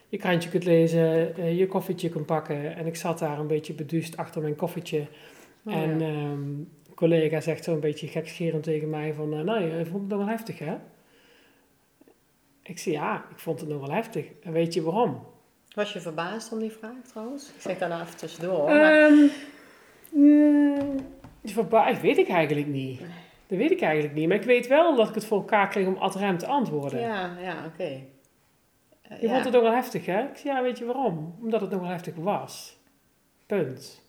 je 0.08 0.16
krantje 0.16 0.50
kunt 0.50 0.64
lezen, 0.64 1.36
eh, 1.36 1.58
je 1.58 1.66
koffietje 1.66 2.08
kunt 2.08 2.26
pakken. 2.26 2.76
En 2.76 2.86
ik 2.86 2.96
zat 2.96 3.18
daar 3.18 3.38
een 3.38 3.46
beetje 3.46 3.72
beduust 3.72 4.16
achter 4.16 4.42
mijn 4.42 4.56
koffietje. 4.56 5.06
Oh, 5.64 5.74
en 5.74 6.00
ja. 6.00 6.06
ehm, 6.06 6.32
een 6.32 6.94
collega 6.94 7.40
zegt 7.40 7.64
zo 7.64 7.74
een 7.74 7.80
beetje 7.80 8.06
gekscherend 8.06 8.62
tegen 8.62 8.90
mij 8.90 9.14
van... 9.14 9.34
eh, 9.34 9.40
nou, 9.40 9.64
je 9.64 9.86
vond 9.86 10.00
het 10.00 10.10
nog 10.10 10.18
wel 10.18 10.28
heftig, 10.28 10.58
hè? 10.58 10.76
Ik 12.62 12.78
zei, 12.78 12.94
ja, 12.94 13.24
ik 13.30 13.38
vond 13.38 13.60
het 13.60 13.68
nog 13.68 13.80
wel 13.86 13.94
heftig. 13.94 14.26
En 14.42 14.52
weet 14.52 14.74
je 14.74 14.82
waarom? 14.82 15.20
Was 15.74 15.92
je 15.92 16.00
verbaasd 16.00 16.52
om 16.52 16.59
die 16.59 16.70
vraag 16.72 17.02
trouwens? 17.09 17.48
Ik 17.54 17.61
zeg 17.61 17.78
daarna 17.78 18.00
even 18.02 18.16
tussendoor. 18.16 18.64
maar- 18.64 19.09
Ehm 19.09 19.28
verbaasd 21.44 22.00
weet 22.00 22.18
ik 22.18 22.28
eigenlijk 22.28 22.66
niet. 22.66 23.00
Dat 23.46 23.59
weet 23.59 23.70
ik 23.70 23.80
eigenlijk 23.80 24.14
niet. 24.14 24.28
Maar 24.28 24.37
ik 24.37 24.42
weet 24.42 24.66
wel 24.66 24.96
dat 24.96 25.09
ik 25.09 25.14
het 25.14 25.24
voor 25.24 25.38
elkaar 25.38 25.68
kreeg 25.68 25.87
om 25.87 25.96
ad 25.96 26.14
rem 26.14 26.38
te 26.38 26.46
antwoorden. 26.46 27.00
ja, 27.00 27.37
ja, 27.40 27.64
oké. 27.66 27.83
Eh, 27.83 29.20
Je 29.20 29.26
ja. 29.26 29.33
vond 29.33 29.44
het 29.44 29.52
nog 29.52 29.62
wel 29.62 29.72
heftig, 29.72 30.06
hè? 30.06 30.22
Ik 30.22 30.37
zei, 30.37 30.54
ja, 30.56 30.62
weet 30.62 30.78
je 30.78 30.85
waarom? 30.85 31.37
Omdat 31.42 31.61
het 31.61 31.70
nog 31.70 31.80
wel 31.80 31.88
heftig 31.90 32.14
was. 32.14 32.78
Punt. 33.46 33.99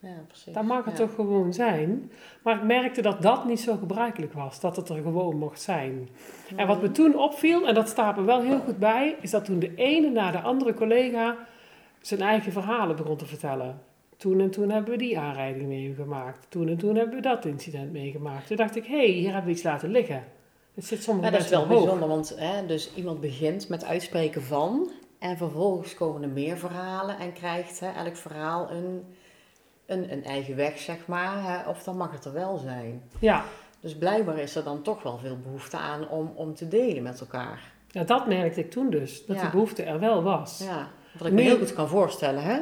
Ja, 0.00 0.24
precies. 0.26 0.52
Dan 0.52 0.66
mag 0.66 0.84
het 0.84 0.98
Ja. 0.98 1.06
toch 1.06 1.14
gewoon 1.14 1.52
zijn. 1.52 2.12
Maar 2.42 2.56
ik 2.56 2.62
merkte 2.62 3.02
dat 3.02 3.22
dat 3.22 3.44
niet 3.44 3.60
zo 3.60 3.76
gebruikelijk 3.76 4.32
was. 4.32 4.60
Dat 4.60 4.76
het 4.76 4.88
er 4.88 5.02
gewoon 5.02 5.36
mocht 5.38 5.60
zijn. 5.60 6.08
En 6.56 6.66
wat 6.66 6.82
me 6.82 6.90
toen 6.90 7.18
opviel, 7.18 7.66
en 7.68 7.74
dat 7.74 7.88
staat 7.88 8.16
me 8.16 8.22
wel 8.22 8.40
heel 8.40 8.58
goed 8.58 8.78
bij, 8.78 9.16
is 9.20 9.30
dat 9.30 9.44
toen 9.44 9.58
de 9.58 9.74
ene 9.74 10.10
na 10.10 10.30
de 10.30 10.40
andere 10.40 10.74
collega 10.74 11.36
zijn 12.00 12.20
eigen 12.20 12.52
verhalen 12.52 12.96
begon 12.96 13.16
te 13.16 13.26
vertellen. 13.26 13.80
Toen 14.16 14.40
en 14.40 14.50
toen 14.50 14.70
hebben 14.70 14.90
we 14.90 14.98
die 14.98 15.18
aanrijding 15.18 15.68
meegemaakt. 15.68 16.46
Toen 16.48 16.68
en 16.68 16.76
toen 16.76 16.96
hebben 16.96 17.14
we 17.14 17.22
dat 17.22 17.44
incident 17.44 17.92
meegemaakt. 17.92 18.46
Toen 18.46 18.56
dacht 18.56 18.76
ik, 18.76 18.86
hé, 18.86 18.96
hey, 18.96 19.06
hier 19.06 19.26
hebben 19.28 19.44
we 19.44 19.50
iets 19.50 19.62
laten 19.62 19.90
liggen. 19.90 20.24
Het 20.74 20.86
zit 20.86 21.06
dat 21.06 21.34
is 21.34 21.48
wel 21.48 21.58
hoog. 21.66 21.68
bijzonder, 21.68 22.08
want 22.08 22.34
hè, 22.38 22.66
dus 22.66 22.94
iemand 22.94 23.20
begint 23.20 23.68
met 23.68 23.84
uitspreken 23.84 24.42
van 24.42 24.90
en 25.18 25.36
vervolgens 25.36 25.94
komen 25.94 26.22
er 26.22 26.28
meer 26.28 26.56
verhalen 26.56 27.18
en 27.18 27.32
krijgt 27.32 27.80
hè, 27.80 27.90
elk 27.92 28.16
verhaal 28.16 28.70
een, 28.70 29.04
een, 29.88 30.12
een 30.12 30.24
eigen 30.24 30.56
weg, 30.56 30.78
zeg 30.78 31.06
maar. 31.06 31.42
Hè, 31.42 31.68
of 31.70 31.82
dan 31.82 31.96
mag 31.96 32.12
het 32.12 32.24
er 32.24 32.32
wel 32.32 32.56
zijn. 32.56 33.02
Ja, 33.18 33.44
Dus 33.80 33.96
blijkbaar 33.96 34.38
is 34.38 34.54
er 34.54 34.64
dan 34.64 34.82
toch 34.82 35.02
wel 35.02 35.18
veel 35.18 35.38
behoefte 35.42 35.76
aan 35.76 36.08
om, 36.08 36.32
om 36.34 36.54
te 36.54 36.68
delen 36.68 37.02
met 37.02 37.20
elkaar. 37.20 37.72
ja, 37.90 38.04
dat 38.04 38.26
merkte 38.26 38.60
ik 38.60 38.70
toen 38.70 38.90
dus. 38.90 39.26
Dat 39.26 39.36
Ja. 39.36 39.42
die 39.42 39.50
behoefte 39.50 39.82
er 39.82 39.98
wel 40.00 40.22
was. 40.22 40.58
Ja, 40.64 40.88
wat 41.18 41.26
ik 41.26 41.32
me 41.32 41.40
heel 41.42 41.58
goed 41.58 41.72
kan 41.72 41.88
voorstellen, 41.88 42.42
hè? 42.42 42.58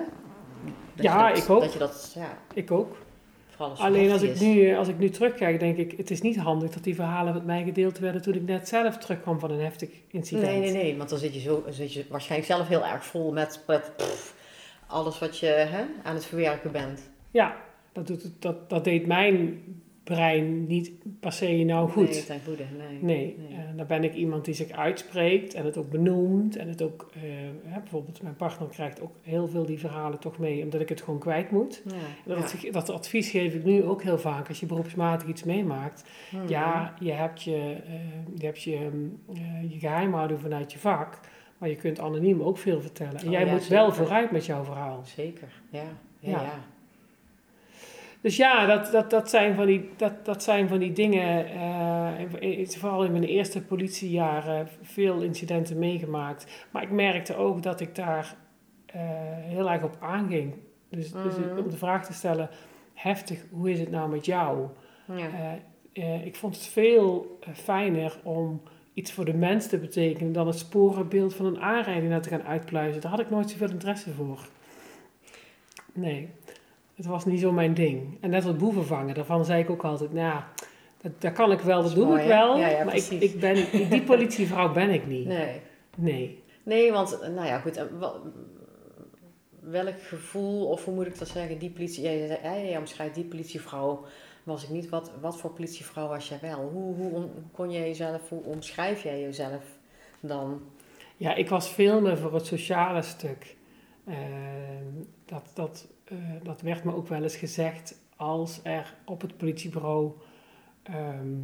Dat 0.95 1.05
Ja, 1.05 1.29
dat, 1.29 1.39
ik 1.39 1.51
ook. 1.51 1.61
Dat 1.61 1.73
je 1.73 1.79
dat, 1.79 2.13
ja, 2.15 2.39
Ik 2.55 2.71
ook. 2.71 2.97
als 3.59 3.79
Alleen 3.81 4.11
als 4.11 4.23
ik, 4.23 4.41
nu, 4.41 4.77
als 4.77 4.89
ik 4.89 4.99
nu 4.99 5.09
terugkijk, 5.11 5.61
denk 5.61 5.77
ik, 5.77 5.95
het 5.97 6.11
is 6.11 6.21
niet 6.21 6.37
handig 6.37 6.71
dat 6.71 6.85
die 6.85 6.95
verhalen 6.95 7.35
met 7.35 7.45
mij 7.45 7.65
gedeeld 7.65 7.99
werden 7.99 8.23
toen 8.23 8.35
ik 8.35 8.43
net 8.47 8.69
zelf 8.69 8.99
terugkwam 8.99 9.39
van 9.41 9.51
een 9.51 9.61
heftig 9.61 9.91
incident. 10.11 10.47
Nee, 10.47 10.61
nee, 10.61 10.73
nee, 10.73 10.97
want 10.97 11.09
dan 11.09 11.19
zit 11.19 11.35
je, 11.35 11.41
zo, 11.41 11.65
zit 11.69 11.93
je 11.93 12.05
waarschijnlijk 12.11 12.53
zelf 12.53 12.69
heel 12.69 12.85
erg 12.87 13.05
vol 13.05 13.33
met, 13.33 13.63
met 13.67 13.91
pff, 13.97 14.35
alles 14.87 15.19
wat 15.19 15.39
je 15.39 15.47
hè, 15.47 15.85
aan 16.03 16.15
het 16.15 16.25
verwerken 16.25 16.73
bent. 16.73 17.01
Ja, 17.37 17.57
dat, 17.93 18.07
doet, 18.07 18.23
het- 18.23 18.43
dat, 18.43 18.71
dat 18.71 18.85
deed 18.85 19.07
mijn 19.07 19.61
brein 20.05 20.67
niet 20.67 20.91
per 21.21 21.33
se 21.33 21.47
nou 21.65 21.89
goed. 21.91 22.11
Nee, 22.11 22.25
ten 22.25 22.41
goede, 22.47 22.65
nee. 22.79 22.99
Nee, 23.03 23.37
Nee. 23.49 23.59
eh, 23.59 23.77
dan 23.77 23.87
ben 23.87 24.05
ik 24.05 24.15
iemand 24.15 24.45
die 24.45 24.55
zich 24.55 24.71
uitspreekt 24.71 25.55
en 25.55 25.65
het 25.65 25.77
ook 25.77 25.91
benoemt. 25.91 26.57
En 26.57 26.69
het 26.69 26.83
ook, 26.83 27.11
eh, 27.15 27.21
hè, 27.65 27.81
bijvoorbeeld 27.81 28.23
mijn 28.23 28.37
partner 28.37 28.69
krijgt 28.69 29.01
ook 29.01 29.15
heel 29.23 29.49
veel 29.49 29.67
die 29.67 29.79
verhalen 29.79 30.19
toch 30.19 30.39
mee, 30.39 30.63
omdat 30.63 30.81
ik 30.81 30.89
het 30.89 31.03
gewoon 31.03 31.19
kwijt 31.21 31.51
moet. 31.51 31.83
Ja, 32.25 32.35
Dat, 32.35 32.55
ja. 32.61 32.71
dat 32.73 32.91
advies 32.91 33.31
geef 33.31 33.55
ik 33.55 33.65
nu 33.65 33.83
ook 33.85 34.03
heel 34.03 34.19
vaak 34.19 34.49
als 34.49 34.61
je 34.61 34.67
beroepsmatig 34.67 35.29
iets 35.29 35.45
meemaakt. 35.45 36.05
Mhm. 36.31 36.49
Ja, 36.49 36.95
je 37.01 37.13
hebt 37.13 37.43
je, 37.43 37.77
eh, 37.87 37.95
je, 38.39 38.45
hebt 38.45 38.63
je, 38.63 38.91
eh, 39.35 39.71
je 39.73 39.79
geheimhouding 39.79 40.41
vanuit 40.41 40.73
je 40.73 40.79
vak, 40.79 41.21
maar 41.59 41.69
je 41.69 41.77
kunt 41.77 42.01
anoniem 42.01 42.43
ook 42.43 42.59
veel 42.59 42.81
vertellen. 42.81 43.17
En 43.21 43.27
Oh, 43.27 43.33
jij 43.33 43.45
ja, 43.47 43.53
moet 43.53 43.69
wel 43.69 43.93
vooruit 43.93 44.31
met 44.31 44.47
jouw 44.47 44.65
verhaal. 44.65 45.01
Zeker, 45.05 45.49
Ja. 45.71 45.83
ja. 46.19 46.43
Dus 48.21 48.37
ja, 48.37 48.67
dat, 48.67 48.93
dat, 48.93 49.11
dat, 49.11 49.31
zijn, 49.31 49.55
van 49.55 49.67
die, 49.67 49.91
dat, 49.97 50.25
dat 50.25 50.43
zijn 50.43 50.69
van 50.69 50.79
die 50.79 50.93
dingen. 50.93 51.47
in- 52.41 52.67
vooral 52.71 53.05
in 53.05 53.13
mijn 53.13 53.25
eerste 53.25 53.63
politiejaren 53.63 54.69
veel 54.83 55.21
incidenten 55.23 55.79
meegemaakt. 55.79 56.67
Maar 56.71 56.83
ik 56.83 56.91
merkte 56.91 57.37
ook 57.37 57.63
dat 57.63 57.81
ik 57.81 57.95
daar 57.95 58.37
eh, 58.87 59.01
heel 59.41 59.71
erg 59.71 59.83
op 59.83 59.97
aanging. 60.01 60.55
Dus, 60.89 61.13
dus 61.13 61.37
Mhm. 61.37 61.59
om 61.59 61.71
de 61.71 61.77
vraag 61.77 62.07
te 62.07 62.13
stellen, 62.13 62.49
heftig, 62.95 63.45
hoe 63.51 63.71
is 63.71 63.81
het 63.81 63.91
nou 63.91 64.11
met 64.11 64.27
jou? 64.27 64.67
Ja. 65.15 65.59
Eh, 65.93 66.27
ik 66.27 66.37
vond 66.37 66.55
het 66.57 66.67
veel 66.67 67.39
fijner 67.55 68.19
om 68.23 68.63
iets 68.95 69.13
voor 69.13 69.25
de 69.25 69.35
mens 69.35 69.67
te 69.67 69.79
betekenen 69.79 70.33
dan 70.33 70.47
het 70.47 70.59
sporenbeeld 70.59 71.35
van 71.35 71.47
een 71.47 71.61
aanrijding 71.61 72.09
naar 72.11 72.21
te 72.23 72.29
gaan 72.29 72.43
uitpluizen. 72.43 73.01
Daar 73.01 73.11
had 73.11 73.21
ik 73.21 73.31
nooit 73.31 73.51
zoveel 73.51 73.71
interesse 73.71 74.11
voor. 74.11 74.49
Nee, 75.93 76.29
het 76.97 77.07
was 77.07 77.25
niet 77.25 77.41
zo 77.41 77.53
mijn 77.53 77.75
ding. 77.75 78.19
En 78.21 78.31
net 78.31 78.45
als 78.45 78.57
boeven 78.57 78.87
vangen, 78.87 79.15
daarvan 79.15 79.45
zei 79.45 79.63
ik 79.63 79.71
ook 79.71 79.85
altijd, 79.85 80.13
nou, 80.13 80.27
ja, 80.27 80.49
dat, 81.01 81.13
dat 81.21 81.33
kan 81.33 81.53
ik 81.53 81.61
wel, 81.61 81.83
dat 81.83 81.95
doe 81.95 82.07
mooi, 82.07 82.23
ik 82.23 82.29
wel. 82.29 82.59
Ja, 82.59 82.69
ja, 82.69 82.85
maar 82.85 82.97
ik, 82.97 83.11
ik 83.11 83.41
ben, 83.41 83.55
die 83.91 84.03
politievrouw 84.03 84.73
ben 84.73 84.91
ik 84.91 85.07
niet. 85.07 85.27
Nee. 85.27 85.61
Nee. 85.97 86.43
nee, 86.63 86.93
want, 86.93 87.21
eh, 87.21 87.29
nou 87.29 87.47
ja, 87.47 87.59
goed. 87.59 87.87
wa- 87.99 88.15
welk 89.61 90.03
gevoel, 90.03 90.67
of 90.67 90.85
hoe 90.85 90.95
moet 90.95 91.07
ik 91.07 91.19
dat 91.19 91.29
zeggen, 91.29 91.59
die 91.59 91.71
politie, 91.71 92.03
jij, 92.03 92.39
hè, 92.43 92.55
jij 92.57 92.79
omschrijft 92.79 93.15
die 93.15 93.25
politievrouw, 93.25 94.05
was 94.43 94.63
ik 94.65 94.71
niet. 94.71 94.89
Wat, 94.89 95.11
wat 95.21 95.37
voor 95.37 95.51
politievrouw 95.51 96.09
was 96.09 96.29
jij 96.29 96.39
wel? 96.41 96.69
Hoe, 96.73 96.95
hoe 96.95 97.29
kon 97.53 97.71
jij 97.71 97.87
jezelf, 97.87 98.29
hoe 98.29 98.43
omschrijf 98.45 99.03
jij 99.03 99.21
jezelf 99.21 99.63
dan? 100.21 100.61
Ja, 101.17 101.35
ik 101.35 101.49
was 101.49 101.71
veel 101.71 102.01
meer 102.01 102.17
voor 102.19 102.35
het 102.35 102.47
sociale 102.47 103.03
stuk. 103.03 103.57
Eh, 104.05 104.15
dat, 105.25 105.51
dat, 105.55 105.87
eh, 106.09 106.17
dat 106.43 106.61
werd 106.61 106.85
me 106.85 106.95
ook 106.95 107.09
wel 107.09 107.23
eens 107.23 107.37
gezegd 107.37 108.01
als 108.17 108.61
er 108.63 108.95
op 109.05 109.21
het 109.21 109.37
politiebureau 109.37 110.13
ehm, 110.83 111.39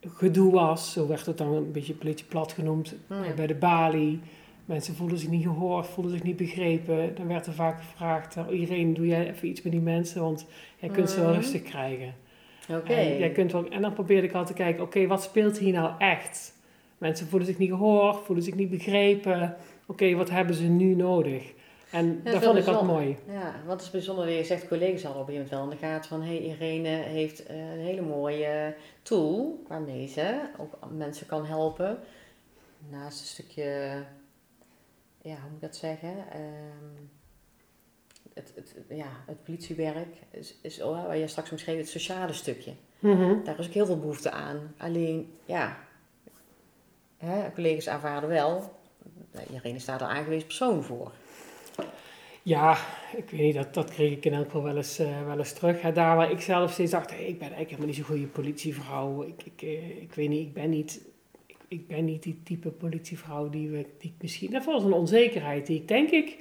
gedoe 0.00 0.52
was. 0.52 0.92
Zo 0.92 1.06
werd 1.06 1.26
het 1.26 1.38
dan 1.38 1.52
een 1.54 1.72
beetje 1.72 1.92
een 1.92 1.98
beetje 2.02 2.24
plat 2.24 2.52
genoemd. 2.52 2.94
Hmm. 3.06 3.34
Bij 3.36 3.46
de 3.46 3.54
balie. 3.54 4.20
Mensen 4.64 4.94
voelden 4.94 5.18
zich 5.18 5.28
niet 5.28 5.42
gehoord, 5.42 5.86
voelden 5.86 6.12
zich 6.12 6.22
niet 6.22 6.36
begrepen. 6.36 7.14
Dan 7.14 7.26
werd 7.26 7.46
er 7.46 7.52
vaak 7.52 7.80
gevraagd, 7.80 8.36
oh, 8.36 8.52
Irene, 8.52 8.92
doe 8.92 9.06
jij 9.06 9.28
even 9.30 9.48
iets 9.48 9.62
met 9.62 9.72
die 9.72 9.80
mensen, 9.80 10.22
want 10.22 10.46
jij 10.78 10.88
kunt 10.88 11.10
ze 11.10 11.20
wel 11.20 11.28
Mhm. 11.28 11.36
rustig 11.38 11.62
krijgen. 11.62 12.14
Oké. 12.70 12.92
En, 12.92 13.18
jij 13.18 13.30
kunt 13.30 13.52
wel, 13.52 13.68
en 13.68 13.82
dan 13.82 13.92
probeerde 13.92 14.26
ik 14.26 14.32
altijd 14.34 14.56
te 14.56 14.62
kijken, 14.62 14.82
oké, 14.82 15.06
wat 15.06 15.22
speelt 15.22 15.58
hier 15.58 15.72
nou 15.72 15.92
echt? 15.98 16.54
Mensen 16.98 17.26
voelen 17.26 17.48
zich 17.48 17.58
niet 17.58 17.70
gehoord, 17.70 18.16
voelen 18.24 18.44
zich 18.44 18.54
niet 18.54 18.70
begrepen. 18.70 19.56
Oké, 19.86 20.14
wat 20.14 20.30
hebben 20.30 20.54
ze 20.54 20.64
nu 20.64 20.94
nodig? 20.94 21.52
En 21.90 22.20
Ja, 22.24 22.30
dat 22.30 22.42
vond 22.42 22.58
ik 22.58 22.66
altijd 22.66 22.86
bijzonder. 22.86 22.94
mooi. 22.94 23.16
Ja, 23.28 23.54
wat 23.66 23.80
is 23.82 23.90
bijzonder 23.90 24.26
dat 24.26 24.34
je 24.34 24.44
zegt, 24.44 24.68
collega's 24.68 25.02
hadden 25.02 25.22
op 25.22 25.28
een 25.28 25.34
gegeven 25.34 25.56
moment 25.58 25.80
wel 25.80 25.88
in 25.88 25.90
de 25.90 25.96
gaten 25.96 26.08
van, 26.08 26.22
hé, 26.22 26.36
hey, 26.36 26.56
Irene 26.56 26.88
heeft 26.88 27.46
eh, 27.46 27.72
een 27.72 27.78
hele 27.78 28.00
mooie 28.00 28.74
tool 29.02 29.62
waarmee 29.68 30.06
ze 30.08 30.40
ook 30.58 30.78
mensen 30.90 31.26
kan 31.26 31.46
helpen. 31.46 31.98
Naast 32.90 33.20
een 33.20 33.26
stukje, 33.26 33.62
ja, 35.22 35.32
hoe 35.34 35.42
moet 35.50 35.54
ik 35.54 35.60
dat 35.60 35.76
zeggen? 35.76 36.14
Ehm, 36.32 37.04
het, 38.34 38.52
het, 38.54 38.74
ja, 38.88 39.08
het 39.26 39.44
politiewerk 39.44 40.16
is, 40.30 40.54
is 40.62 40.82
oh, 40.82 41.06
waar 41.06 41.16
je 41.16 41.28
straks 41.28 41.50
omschreef, 41.50 41.76
het 41.76 41.88
sociale 41.88 42.32
stukje. 42.32 42.72
Mhm. 42.98 43.44
Daar 43.44 43.58
is 43.58 43.66
ook 43.66 43.72
heel 43.72 43.86
veel 43.86 43.98
behoefte 43.98 44.30
aan. 44.30 44.74
Alleen, 44.76 45.32
ja, 45.44 45.78
hè, 47.16 47.52
collega's 47.52 47.88
aanvaarden 47.88 48.28
wel, 48.28 48.72
Irene 49.50 49.78
staat 49.78 50.00
er 50.00 50.06
aangewezen 50.06 50.46
persoon 50.46 50.82
voor. 50.82 51.12
Ja, 52.48 52.76
ik 53.16 53.30
weet 53.30 53.40
niet, 53.40 53.54
dat, 53.54 53.74
dat 53.74 53.90
kreeg 53.90 54.12
ik 54.12 54.24
in 54.24 54.32
elk 54.34 54.44
geval 54.44 54.62
wel 54.62 54.76
eens, 54.76 54.98
eh, 54.98 55.26
wel 55.26 55.38
eens 55.38 55.52
terug. 55.52 55.82
Hè, 55.82 55.92
daar 55.92 56.16
waar 56.16 56.30
ik 56.30 56.40
zelf 56.40 56.72
steeds 56.72 56.90
dacht, 56.90 57.10
hey, 57.10 57.18
ik 57.24 57.38
ben 57.38 57.52
eigenlijk 57.52 57.68
helemaal 57.68 57.86
niet 57.86 57.96
zo'n 57.96 58.04
goede 58.04 58.26
politievrouw. 58.26 59.22
Ik, 59.22 59.42
ik, 59.44 59.62
eh, 59.62 60.02
ik 60.02 60.12
weet 60.14 60.28
niet, 60.28 60.46
ik 60.46 60.52
ben 60.52 60.70
niet, 60.70 61.00
ik, 61.46 61.56
ik 61.68 61.86
ben 61.86 62.04
niet 62.04 62.22
die 62.22 62.40
type 62.44 62.68
politievrouw 62.68 63.48
die, 63.48 63.68
we, 63.70 63.86
die 63.98 64.10
ik 64.10 64.22
misschien... 64.22 64.50
Dat 64.50 64.64
was 64.64 64.82
een 64.82 64.92
onzekerheid 64.92 65.66
die 65.66 65.80
ik 65.80 65.88
denk 65.88 66.10
ik 66.10 66.38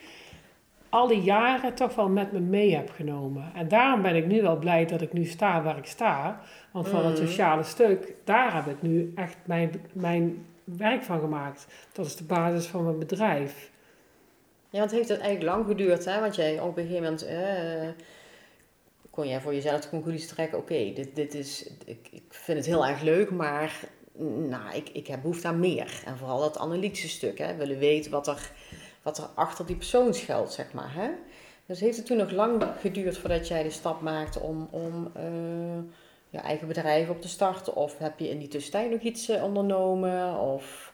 al 0.89 1.07
die 1.07 1.21
jaren 1.21 1.73
toch 1.73 1.95
wel 1.95 2.09
met 2.09 2.31
me 2.31 2.39
mee 2.39 2.75
heb 2.75 2.89
genomen. 2.89 3.51
En 3.53 3.67
daarom 3.67 4.01
ben 4.01 4.15
ik 4.15 4.27
nu 4.27 4.41
wel 4.41 4.57
blij 4.57 4.85
dat 4.85 5.01
ik 5.01 5.13
nu 5.13 5.25
sta 5.25 5.63
waar 5.63 5.77
ik 5.77 5.85
sta. 5.85 6.41
Want 6.71 6.87
van 6.87 7.05
het 7.05 7.17
Mhm. 7.19 7.27
sociale 7.27 7.63
stuk, 7.63 8.13
daar 8.23 8.55
heb 8.55 8.67
ik 8.67 8.81
nu 8.81 9.11
echt 9.15 9.37
mijn, 9.45 9.71
mijn 9.93 10.45
werk 10.63 11.03
van 11.03 11.19
gemaakt. 11.19 11.67
Dat 11.91 12.05
is 12.05 12.15
de 12.15 12.23
basis 12.23 12.65
van 12.65 12.83
mijn 12.83 12.99
bedrijf. 12.99 13.71
Ja, 14.69 14.79
want 14.79 14.91
heeft 14.91 15.09
het 15.09 15.19
eigenlijk 15.19 15.55
lang 15.55 15.67
geduurd, 15.67 16.05
hè? 16.05 16.19
Want 16.19 16.35
jij 16.35 16.59
op 16.59 16.77
een 16.77 16.83
gegeven 16.83 17.03
moment 17.03 17.25
eh, 17.25 17.89
kon 19.09 19.27
jij 19.27 19.41
voor 19.41 19.53
jezelf 19.53 19.81
de 19.81 19.89
conclusie 19.89 20.29
trekken: 20.29 20.57
oké, 20.57 20.93
dit, 20.93 21.15
dit 21.15 21.33
is, 21.33 21.69
ik, 21.85 22.07
ik 22.11 22.23
vind 22.29 22.57
het 22.57 22.67
heel 22.67 22.85
erg 22.85 23.01
leuk, 23.01 23.31
maar 23.31 23.89
nou, 24.49 24.75
ik, 24.75 24.89
ik 24.89 25.07
heb 25.07 25.21
behoefte 25.21 25.47
aan 25.47 25.59
meer. 25.59 26.01
En 26.05 26.17
vooral 26.17 26.39
dat 26.39 26.57
analytische 26.57 27.09
stuk, 27.09 27.37
hè? 27.37 27.55
willen 27.55 27.77
weten 27.77 28.11
wat 28.11 28.27
er, 28.27 28.51
wat 29.01 29.17
er 29.17 29.29
achter 29.35 29.65
die 29.65 29.75
persoon 29.75 30.13
schuilt, 30.13 30.51
zeg 30.51 30.73
maar. 30.73 30.93
Hè? 30.93 31.09
Dus 31.65 31.79
heeft 31.79 31.97
het 31.97 32.05
toen 32.05 32.17
nog 32.17 32.31
lang 32.31 32.63
geduurd 32.79 33.17
voordat 33.17 33.47
jij 33.47 33.63
de 33.63 33.69
stap 33.69 34.01
maakte 34.01 34.39
om, 34.39 34.67
om 34.71 35.11
eh, 35.13 35.79
je 36.29 36.37
eigen 36.37 36.67
bedrijf 36.67 37.09
op 37.09 37.21
te 37.21 37.27
starten? 37.27 37.75
Of 37.75 37.97
heb 37.97 38.19
je 38.19 38.29
in 38.29 38.39
die 38.39 38.47
tussentijd 38.47 38.91
nog 38.91 39.01
iets 39.01 39.29
eh, 39.29 39.43
ondernomen? 39.43 40.39
Of... 40.39 40.86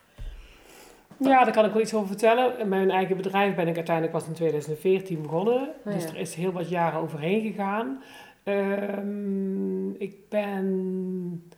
Ja, 1.24 1.44
daar 1.44 1.54
kan 1.54 1.66
ik 1.66 1.72
wel 1.72 1.82
iets 1.82 1.94
over 1.94 2.08
vertellen. 2.08 2.60
In 2.60 2.70
Mijn 2.70 2.92
eigen 2.92 3.18
bedrijf 3.18 3.56
ben 3.56 3.68
ik 3.68 3.76
uiteindelijk 3.76 4.16
pas 4.18 4.28
in 4.28 4.34
2014 4.34 5.22
begonnen. 5.22 5.70
Oh 5.86 5.94
Dus 5.94 6.06
er 6.06 6.18
is 6.18 6.36
heel 6.36 6.52
wat 6.52 6.70
jaren 6.70 7.00
overheen 7.00 7.42
gegaan. 7.42 8.02
Ehm, 8.44 9.90
ik 9.90 10.30
ben 10.30 11.52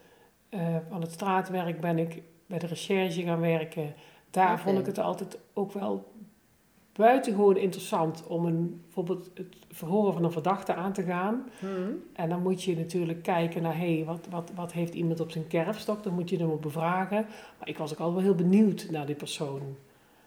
eh, 0.50 0.76
van 0.90 1.02
het 1.02 1.12
straatwerk 1.12 1.80
ben 1.80 1.98
ik 1.98 2.22
bij 2.46 2.60
de 2.60 2.68
recherche 2.68 3.22
gaan 3.22 3.40
werken. 3.40 3.94
Daar 4.32 4.60
vond 4.60 4.80
ik 4.80 4.86
het 4.86 5.00
altijd 5.00 5.38
ook 5.54 5.72
wel 5.72 6.14
buitengewoon 6.96 7.58
interessant 7.58 8.24
om 8.28 8.46
een, 8.46 8.82
bijvoorbeeld 8.84 9.32
het 9.34 9.56
verhoren 9.72 10.14
van 10.14 10.24
een 10.24 10.32
verdachte 10.32 10.74
aan 10.74 10.94
te 10.94 11.04
gaan. 11.04 11.50
Hmm. 11.60 12.04
En 12.14 12.30
dan 12.30 12.42
moet 12.42 12.64
je 12.64 12.76
natuurlijk 12.76 13.24
kijken 13.24 13.62
naar, 13.62 13.78
hé, 13.78 13.96
hey, 13.96 14.06
wat, 14.06 14.28
wat, 14.30 14.52
wat 14.56 14.72
heeft 14.72 14.94
iemand 14.94 15.20
op 15.20 15.32
zijn 15.32 15.48
kerfstok? 15.48 16.04
Dan 16.04 16.14
moet 16.14 16.30
je 16.30 16.38
hem 16.38 16.50
op 16.50 16.62
bevragen. 16.62 17.26
Maar 17.60 17.68
ik 17.68 17.78
was 17.78 17.92
ook 17.94 18.00
altijd 18.00 18.16
wel 18.26 18.36
heel 18.36 18.50
benieuwd 18.50 18.88
naar 18.92 19.06
die 19.06 19.16
persoon. 19.16 19.62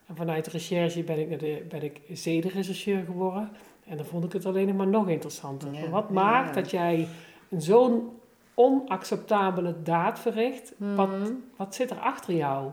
En 0.06 0.16
vanuit 0.16 0.44
de 0.44 0.50
recherche 0.50 1.02
ben 1.02 1.18
ik, 1.18 1.40
de, 1.40 1.64
ben 1.68 1.82
ik 1.82 2.00
zedenrechercheur 2.12 3.04
geworden. 3.04 3.48
En 3.86 3.96
dan 3.96 4.06
vond 4.06 4.24
ik 4.24 4.32
het 4.32 4.46
alleen 4.46 4.76
maar 4.76 4.86
nog 4.86 5.08
interessanter. 5.08 5.72
Ja, 5.74 5.88
Wat 5.88 6.04
ja, 6.08 6.14
maakt 6.14 6.54
ja. 6.54 6.60
dat 6.60 6.70
jij 6.70 7.08
een 7.48 7.62
zo'n 7.62 8.08
onacceptabele 8.54 9.74
daad 9.82 10.18
verricht? 10.18 10.74
Wat, 10.76 11.08
Mhm. 11.08 11.32
wat 11.56 11.74
zit 11.74 11.90
er 11.90 11.98
achter 11.98 12.34
jou? 12.34 12.70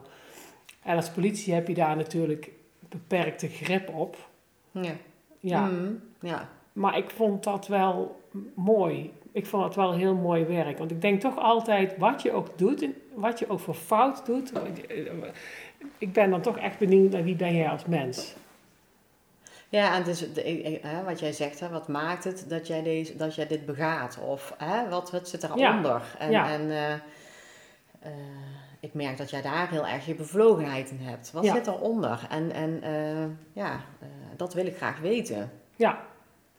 En 0.83 0.95
als 0.95 1.09
politie 1.09 1.53
heb 1.53 1.67
je 1.67 1.73
daar 1.73 1.95
natuurlijk 1.95 2.51
beperkte 2.99 3.47
grip 3.49 3.89
op. 3.89 4.17
Ja. 4.71 4.91
Ja, 5.39 5.65
Mhm. 5.65 5.91
Ja. 6.19 6.49
maar 6.73 6.97
ik 6.97 7.09
vond 7.09 7.43
dat 7.43 7.67
wel 7.67 8.21
mooi. 8.55 9.13
Ik 9.31 9.45
vond 9.45 9.63
het 9.63 9.75
wel 9.75 9.93
heel 9.93 10.15
mooi 10.15 10.43
werk. 10.45 10.77
Want 10.77 10.91
ik 10.91 11.01
denk 11.01 11.21
toch 11.21 11.37
altijd, 11.37 11.97
wat 11.97 12.21
je 12.21 12.31
ook 12.31 12.57
doet, 12.57 12.81
en 12.81 12.95
wat 13.13 13.39
je 13.39 13.49
ook 13.49 13.59
voor 13.59 13.73
fout 13.73 14.25
doet. 14.25 14.51
Ik 15.97 16.13
ben 16.13 16.29
dan 16.29 16.41
toch 16.41 16.57
echt 16.57 16.77
benieuwd 16.77 17.11
naar 17.11 17.23
wie 17.23 17.35
ben 17.35 17.55
jij 17.55 17.69
als 17.69 17.85
mens. 17.85 18.35
Ja, 19.69 19.95
en 19.95 20.03
dus, 20.03 20.33
eh, 20.33 21.03
wat 21.05 21.19
jij 21.19 21.31
zegt, 21.33 21.59
hè, 21.59 21.69
wat 21.69 21.87
maakt 21.87 22.23
het 22.23 22.45
dat 22.49 22.67
jij, 22.67 22.83
deze, 22.83 23.15
dat 23.15 23.35
jij 23.35 23.47
dit 23.47 23.65
begaat? 23.65 24.19
Of 24.27 24.53
hè, 24.57 24.89
wat, 24.89 25.11
wat 25.11 25.29
zit 25.29 25.43
eronder? 25.43 26.01
En, 26.19 26.31
Ja. 26.31 26.49
en 26.49 26.69
eh, 26.71 26.93
eh, 26.93 28.11
ik 28.85 28.93
merk 28.93 29.17
dat 29.17 29.29
jij 29.29 29.41
daar 29.41 29.69
heel 29.69 29.87
erg 29.87 30.05
je 30.05 30.15
bevlogenheid 30.15 30.91
in 30.91 30.99
hebt. 31.01 31.31
Wat 31.31 31.43
Ja. 31.43 31.53
zit 31.53 31.67
eronder? 31.67 32.27
En, 32.29 32.51
en 32.51 32.81
eh, 32.83 33.25
ja, 33.53 33.71
eh, 33.99 34.07
dat 34.37 34.53
wil 34.53 34.65
ik 34.65 34.75
graag 34.77 34.99
weten. 34.99 35.51
Ja, 35.75 35.99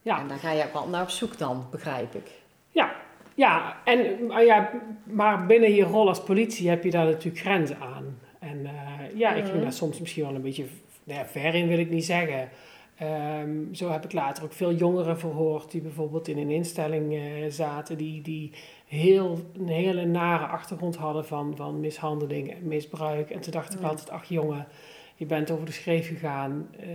ja. 0.03 0.21
En 0.21 0.29
daar 0.29 0.39
ga 0.39 0.51
je 0.53 0.65
ook 0.65 0.73
wel 0.73 0.89
naar 0.89 1.03
op 1.03 1.09
zoek 1.11 1.39
dan, 1.39 1.67
begrijp 1.71 2.15
ik. 2.15 2.31
Ja, 2.71 2.93
ja, 3.35 3.77
en, 3.85 4.27
maar 4.27 4.45
ja, 4.45 4.71
maar 5.05 5.47
binnen 5.47 5.73
je 5.75 5.83
rol 5.85 6.09
als 6.09 6.23
politie 6.23 6.69
heb 6.69 6.85
je 6.85 6.91
daar 6.91 7.05
natuurlijk 7.07 7.39
grenzen 7.45 7.79
aan. 7.81 8.19
En 8.39 8.67
eh, 8.67 9.19
ja, 9.19 9.31
ik 9.35 9.43
ging 9.43 9.55
Mhm. 9.55 9.63
daar 9.63 9.73
soms 9.73 10.01
misschien 10.01 10.25
wel 10.25 10.35
een 10.35 10.43
beetje 10.43 10.67
nou 11.05 11.19
ja, 11.21 11.27
ver 11.27 11.55
in, 11.55 11.69
wil 11.69 11.79
ik 11.79 11.91
niet 11.91 12.05
zeggen. 12.05 12.49
Ehm, 12.97 13.75
zo 13.75 13.91
heb 13.91 14.05
ik 14.05 14.13
later 14.13 14.45
ook 14.45 14.53
veel 14.53 14.73
jongeren 14.73 15.19
verhoord 15.19 15.71
die 15.71 15.81
bijvoorbeeld 15.81 16.29
in 16.29 16.39
een 16.39 16.51
instelling 16.51 17.19
zaten, 17.53 17.97
die, 17.99 18.23
die 18.23 18.53
heel, 18.87 19.39
een 19.55 19.69
hele 19.69 20.05
nare 20.05 20.47
achtergrond 20.47 20.97
hadden 20.97 21.27
van, 21.27 21.57
van 21.57 21.81
mishandeling 21.81 22.51
en 22.51 22.69
misbruik. 22.69 23.31
En 23.31 23.41
toen 23.41 23.53
dacht 23.53 23.75
ik 23.75 23.81
Ja. 23.81 23.89
altijd, 23.89 24.11
ach 24.11 24.25
jongen, 24.25 24.67
je 25.15 25.27
bent 25.27 25.51
over 25.51 25.67
de 25.67 25.73
schreef 25.73 26.09
gegaan. 26.09 26.69
Eh, 26.81 26.89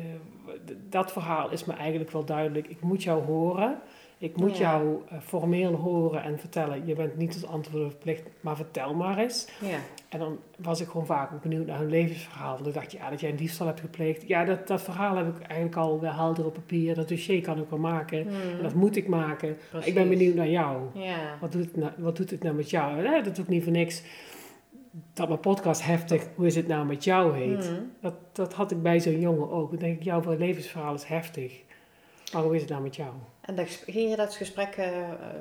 dat 0.89 1.11
verhaal 1.11 1.51
is 1.51 1.65
me 1.65 1.73
eigenlijk 1.73 2.11
wel 2.11 2.25
duidelijk. 2.25 2.67
Ik 2.67 2.81
moet 2.81 3.03
jou 3.03 3.23
horen. 3.23 3.79
Ik 4.21 4.35
moet 4.35 4.57
Ja. 4.57 4.71
jou 4.71 5.01
eh, 5.09 5.17
formeel 5.19 5.73
horen 5.73 6.23
en 6.23 6.39
vertellen. 6.39 6.85
Je 6.85 6.95
bent 6.95 7.17
niet 7.17 7.31
tot 7.41 7.49
antwoorden 7.49 7.89
verplicht, 7.89 8.23
maar 8.41 8.55
vertel 8.55 8.93
maar 8.93 9.17
eens. 9.17 9.47
Ja. 9.61 9.77
En 10.09 10.19
dan 10.19 10.37
was 10.57 10.81
ik 10.81 10.87
gewoon 10.87 11.05
vaak 11.05 11.33
ook 11.33 11.41
benieuwd 11.41 11.65
naar 11.65 11.77
hun 11.79 11.89
levensverhaal. 11.89 12.51
Want 12.51 12.63
dan 12.63 12.73
dacht 12.73 12.91
je, 12.91 12.97
ja, 12.97 13.09
dat 13.09 13.19
jij 13.19 13.29
een 13.29 13.35
diefstal 13.35 13.67
hebt 13.67 13.79
gepleegd. 13.79 14.27
Ja, 14.27 14.43
dat, 14.45 14.67
dat 14.67 14.81
verhaal 14.81 15.15
heb 15.15 15.27
ik 15.35 15.41
eigenlijk 15.41 15.75
al 15.75 15.99
wel 15.99 16.11
helder 16.13 16.45
op 16.45 16.53
papier. 16.53 16.95
Dat 16.95 17.09
dossier 17.09 17.41
kan 17.41 17.57
ik 17.59 17.69
wel 17.69 17.79
maken. 17.79 18.27
En 18.27 18.61
dat 18.61 18.73
moet 18.73 18.95
ik 18.95 19.07
maken. 19.07 19.57
Ik 19.83 19.93
ben 19.93 20.09
benieuwd 20.09 20.35
naar 20.35 20.49
jou. 20.49 20.81
Ja. 20.93 21.37
Wat 21.39 21.51
doet 21.51 21.65
het 21.65 21.75
nou, 21.75 21.91
wat 21.97 22.15
doet 22.17 22.29
het 22.29 22.43
nou 22.43 22.55
met 22.55 22.69
jou? 22.69 23.05
Eh, 23.05 23.23
dat 23.23 23.35
doe 23.35 23.43
ik 23.43 23.49
niet 23.49 23.63
voor 23.63 23.71
niks. 23.71 24.03
Dat 25.13 25.27
mijn 25.27 25.39
podcast 25.39 25.85
heftig, 25.85 26.27
hoe 26.35 26.45
is 26.45 26.55
het 26.55 26.67
nou 26.67 26.85
met 26.85 27.03
jou 27.03 27.37
heet. 27.37 27.69
Mhm. 27.71 27.81
Dat, 28.01 28.13
dat 28.31 28.53
had 28.53 28.71
ik 28.71 28.81
bij 28.81 28.99
zo'n 28.99 29.19
jongen 29.19 29.51
ook. 29.51 29.69
Dan 29.69 29.79
denk 29.79 29.97
ik, 29.97 30.03
jouw 30.03 30.35
levensverhaal 30.37 30.93
is 30.93 31.03
heftig. 31.03 31.61
Maar 32.33 32.41
hoe 32.43 32.55
is 32.55 32.61
het 32.61 32.69
nou 32.69 32.81
met 32.83 32.95
jou? 32.95 33.11
En 33.41 33.55
dat, 33.55 33.67
ging 33.67 34.09
je 34.09 34.15
dat 34.15 34.35
gesprek 34.35 34.75
eh, 34.75 34.89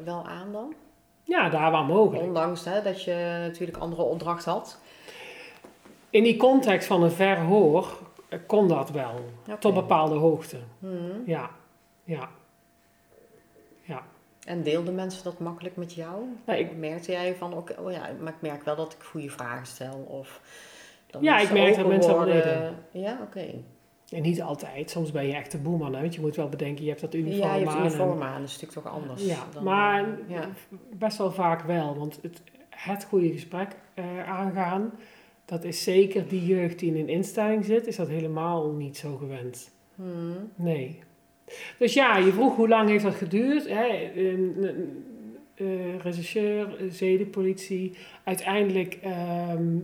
wel 0.04 0.26
aan 0.26 0.52
dan? 0.52 0.74
Ja, 1.22 1.48
daar 1.48 1.70
waar 1.70 1.84
mogelijk. 1.84 2.24
Ondanks 2.24 2.64
hè, 2.64 2.82
dat 2.82 3.02
je 3.04 3.38
natuurlijk 3.40 3.78
andere 3.78 4.02
opdracht 4.02 4.44
had. 4.44 4.78
In 6.10 6.22
die 6.22 6.36
context 6.36 6.86
van 6.86 7.02
een 7.02 7.10
verhoor 7.10 7.98
eh, 8.28 8.38
kon 8.46 8.68
dat 8.68 8.90
wel. 8.90 9.20
Tot 9.58 9.74
bepaalde 9.74 10.14
hoogte. 10.14 10.56
Mhm. 10.78 11.12
Ja, 11.26 11.50
ja. 12.04 12.28
Ja. 13.82 14.02
En 14.44 14.62
deelden 14.62 14.94
mensen 14.94 15.24
dat 15.24 15.38
makkelijk 15.38 15.76
met 15.76 15.94
jou? 15.94 16.24
Nou, 16.44 16.58
ik, 16.58 16.76
Merkte 16.76 17.12
jij 17.12 17.34
van, 17.34 17.54
oké, 17.54 17.74
oh 17.80 17.92
ja, 17.92 18.10
maar 18.20 18.32
ik 18.32 18.40
merk 18.40 18.62
wel 18.62 18.76
dat 18.76 18.92
ik 18.92 19.02
goede 19.02 19.30
vragen 19.30 19.66
stel? 19.66 20.04
Of 20.08 20.40
Ja, 21.20 21.38
ik 21.38 21.52
merk 21.52 21.76
dat 21.76 21.86
mensen 21.86 22.14
dat 22.14 22.24
worden? 22.24 22.76
Ja, 22.90 23.18
oké. 23.22 23.46
En 24.10 24.22
niet 24.22 24.42
altijd. 24.42 24.90
Soms 24.90 25.10
ben 25.10 25.26
je 25.26 25.34
echt 25.34 25.50
de 25.50 25.58
boeman. 25.58 25.94
Hè? 25.94 26.00
Want 26.00 26.14
je 26.14 26.20
moet 26.20 26.36
wel 26.36 26.48
bedenken, 26.48 26.82
je 26.82 26.88
hebt 26.88 27.00
dat 27.00 27.14
uniform 27.14 27.40
Ja, 27.40 27.54
je 27.54 27.64
hebt 27.64 27.76
aan 27.76 27.80
uniform 27.80 28.22
aan, 28.22 28.40
dat 28.40 28.48
is 28.48 28.60
natuurlijk 28.60 28.86
toch 28.86 29.02
anders. 29.02 29.24
Ja, 29.24 29.46
dan, 29.52 29.64
maar 29.64 30.04
eh, 30.04 30.08
ja. 30.28 30.48
best 30.94 31.18
wel 31.18 31.32
vaak 31.32 31.62
wel. 31.62 31.98
Want 31.98 32.18
het, 32.22 32.42
het 32.68 33.04
goede 33.04 33.32
gesprek 33.32 33.76
eh, 33.94 34.28
aangaan, 34.28 34.92
dat 35.44 35.64
is 35.64 35.82
zeker 35.82 36.28
die 36.28 36.46
jeugd 36.46 36.78
die 36.78 36.94
in 36.94 37.00
een 37.00 37.08
instelling 37.08 37.64
zit, 37.64 37.86
is 37.86 37.96
dat 37.96 38.08
helemaal 38.08 38.70
niet 38.70 38.96
zo 38.96 39.16
gewend. 39.16 39.70
Mhm. 39.94 40.38
Nee. 40.54 41.02
Dus 41.78 41.94
ja, 41.94 42.16
je 42.16 42.32
vroeg 42.32 42.56
hoe 42.56 42.68
lang 42.68 42.88
heeft 42.88 43.04
dat 43.04 43.14
geduurd? 43.14 43.68
Hè? 43.68 44.10
Eh, 45.60 45.98
rechercheur, 46.02 46.76
eh, 46.78 46.90
zedenpolitie. 46.90 47.96
Uiteindelijk 48.24 48.98
ehm, 49.02 49.76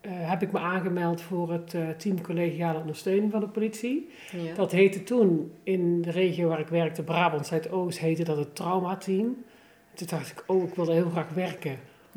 eh, 0.00 0.10
heb 0.14 0.42
ik 0.42 0.52
me 0.52 0.58
aangemeld 0.58 1.20
voor 1.20 1.52
het 1.52 1.74
team 1.98 2.20
collegiale 2.20 2.78
ondersteuning 2.78 3.30
van 3.30 3.40
de 3.40 3.48
politie. 3.48 4.08
ja. 4.32 4.54
Dat 4.54 4.72
heette 4.72 5.02
toen 5.02 5.52
in 5.62 6.02
de 6.02 6.10
regio 6.10 6.48
waar 6.48 6.60
ik 6.60 6.68
werkte, 6.68 7.02
Brabant 7.02 7.46
Zuidoost, 7.46 7.98
heette 7.98 8.24
dat 8.24 8.36
het 8.36 8.54
traumateam. 8.54 9.36
Toen 9.94 10.06
dacht 10.06 10.30
ik, 10.30 10.44
oh, 10.46 10.62
ik 10.68 10.74
wil 10.74 10.86
er 10.88 10.94
heel 10.94 11.10
graag 11.10 11.28
werken. 11.34 11.76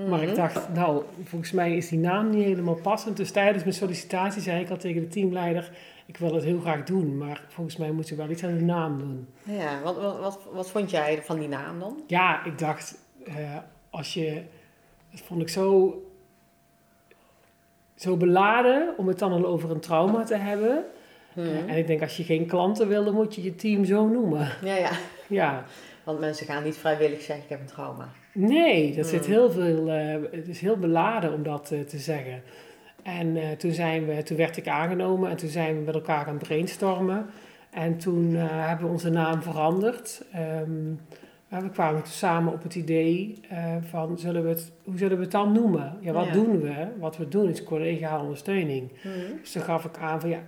Maar 0.10 0.22
ik 0.22 0.28
Mhm. 0.28 0.36
dacht, 0.36 0.74
nou, 0.74 1.04
volgens 1.24 1.52
mij 1.52 1.76
is 1.76 1.88
die 1.90 2.00
naam 2.00 2.30
niet 2.30 2.44
helemaal 2.44 2.76
passend. 2.82 3.18
Dus 3.18 3.32
tijdens 3.32 3.64
mijn 3.64 3.76
sollicitatie 3.76 4.42
zei 4.42 4.62
ik 4.64 4.70
al 4.70 4.78
tegen 4.78 5.02
de 5.02 5.08
teamleider, 5.08 5.72
ik 6.06 6.18
wil 6.18 6.34
het 6.34 6.44
heel 6.44 6.60
graag 6.60 6.84
doen, 6.84 7.18
maar 7.18 7.44
volgens 7.48 7.78
mij 7.78 7.92
moeten 7.92 8.16
we 8.16 8.22
wel 8.22 8.32
iets 8.32 8.44
aan 8.44 8.58
de 8.58 8.64
naam 8.64 9.00
doen. 9.00 9.28
Ja, 9.44 9.82
wat, 9.84 9.96
wat, 10.02 10.20
wat, 10.20 10.40
wat 10.54 10.70
vond 10.72 10.92
jij 10.92 11.20
van 11.24 11.40
die 11.40 11.48
naam 11.48 11.80
dan? 11.80 11.98
Ja, 12.08 12.46
ik 12.46 12.58
dacht, 12.60 12.98
eh, 13.26 13.58
als 13.90 14.14
je, 14.14 14.42
dat 15.12 15.20
vond 15.22 15.42
ik 15.42 15.50
zo, 15.50 16.00
zo 17.96 18.18
beladen 18.18 18.94
om 18.98 19.08
het 19.08 19.20
dan 19.20 19.32
al 19.32 19.46
over 19.46 19.72
een 19.72 19.80
trauma 19.80 20.24
te 20.24 20.36
hebben. 20.36 20.84
Mhm. 21.34 21.48
Eh, 21.48 21.72
en 21.72 21.78
ik 21.78 21.88
denk, 21.88 22.02
als 22.02 22.18
je 22.18 22.24
geen 22.24 22.46
klanten 22.48 22.88
wil, 22.88 23.04
dan 23.04 23.14
moet 23.14 23.36
je 23.36 23.44
je 23.44 23.56
team 23.56 23.86
zo 23.86 24.08
noemen. 24.08 24.48
Ja, 24.64 24.76
ja. 24.76 24.92
Ja, 25.28 25.64
Want 26.04 26.20
mensen 26.20 26.46
gaan 26.46 26.64
niet 26.64 26.78
vrijwillig 26.78 27.22
zeggen, 27.22 27.44
ik 27.44 27.50
heb 27.50 27.60
een 27.60 27.66
trauma. 27.66 28.10
nee, 28.34 28.96
dat 28.96 29.08
zit 29.08 29.26
Hmm. 29.26 29.34
heel 29.34 29.52
veel, 29.52 29.90
eh, 29.90 30.16
het 30.32 30.48
is 30.48 30.60
heel 30.60 30.78
beladen 30.78 31.34
om 31.34 31.44
dat 31.44 31.66
te 31.66 31.98
zeggen. 32.00 32.42
En 33.04 33.58
toen, 33.58 33.72
zijn 33.72 34.06
we, 34.06 34.24
toen 34.24 34.38
werd 34.38 34.58
ik 34.58 34.68
aangenomen 34.68 35.30
en 35.30 35.36
toen 35.38 35.50
zijn 35.50 35.78
we 35.78 35.82
met 35.82 35.96
elkaar 35.96 36.26
gaan 36.26 36.38
brainstormen. 36.38 37.26
En 37.70 37.98
toen 37.98 38.36
hebben 38.36 38.86
we 38.86 38.92
onze 38.92 39.10
naam 39.10 39.42
veranderd. 39.42 40.22
Ehm, 40.32 40.42
eh, 40.42 41.25
we 41.62 41.70
kwamen 41.70 42.02
samen 42.06 42.54
op 42.54 42.64
het 42.64 42.76
idee 42.76 43.40
eh, 43.50 43.76
van, 43.82 44.18
zullen 44.18 44.44
we 44.44 44.50
het, 44.50 44.72
hoe 44.84 44.98
zullen 44.98 45.18
we 45.18 45.24
het 45.24 45.32
dan 45.32 45.52
noemen? 45.52 45.98
Ja, 46.02 46.12
wat 46.12 46.26
Ja. 46.26 46.32
doen 46.34 46.62
we? 46.62 46.88
Wat 47.00 47.18
we 47.18 47.28
doen 47.28 47.50
is 47.50 47.64
collegiale 47.64 48.22
ondersteuning. 48.24 48.92
Mhm. 49.04 49.38
Dus 49.42 49.52
toen 49.52 49.62
gaf 49.62 49.86
ik 49.86 49.98
aan 49.98 50.20
van 50.22 50.30
ja, 50.30 50.40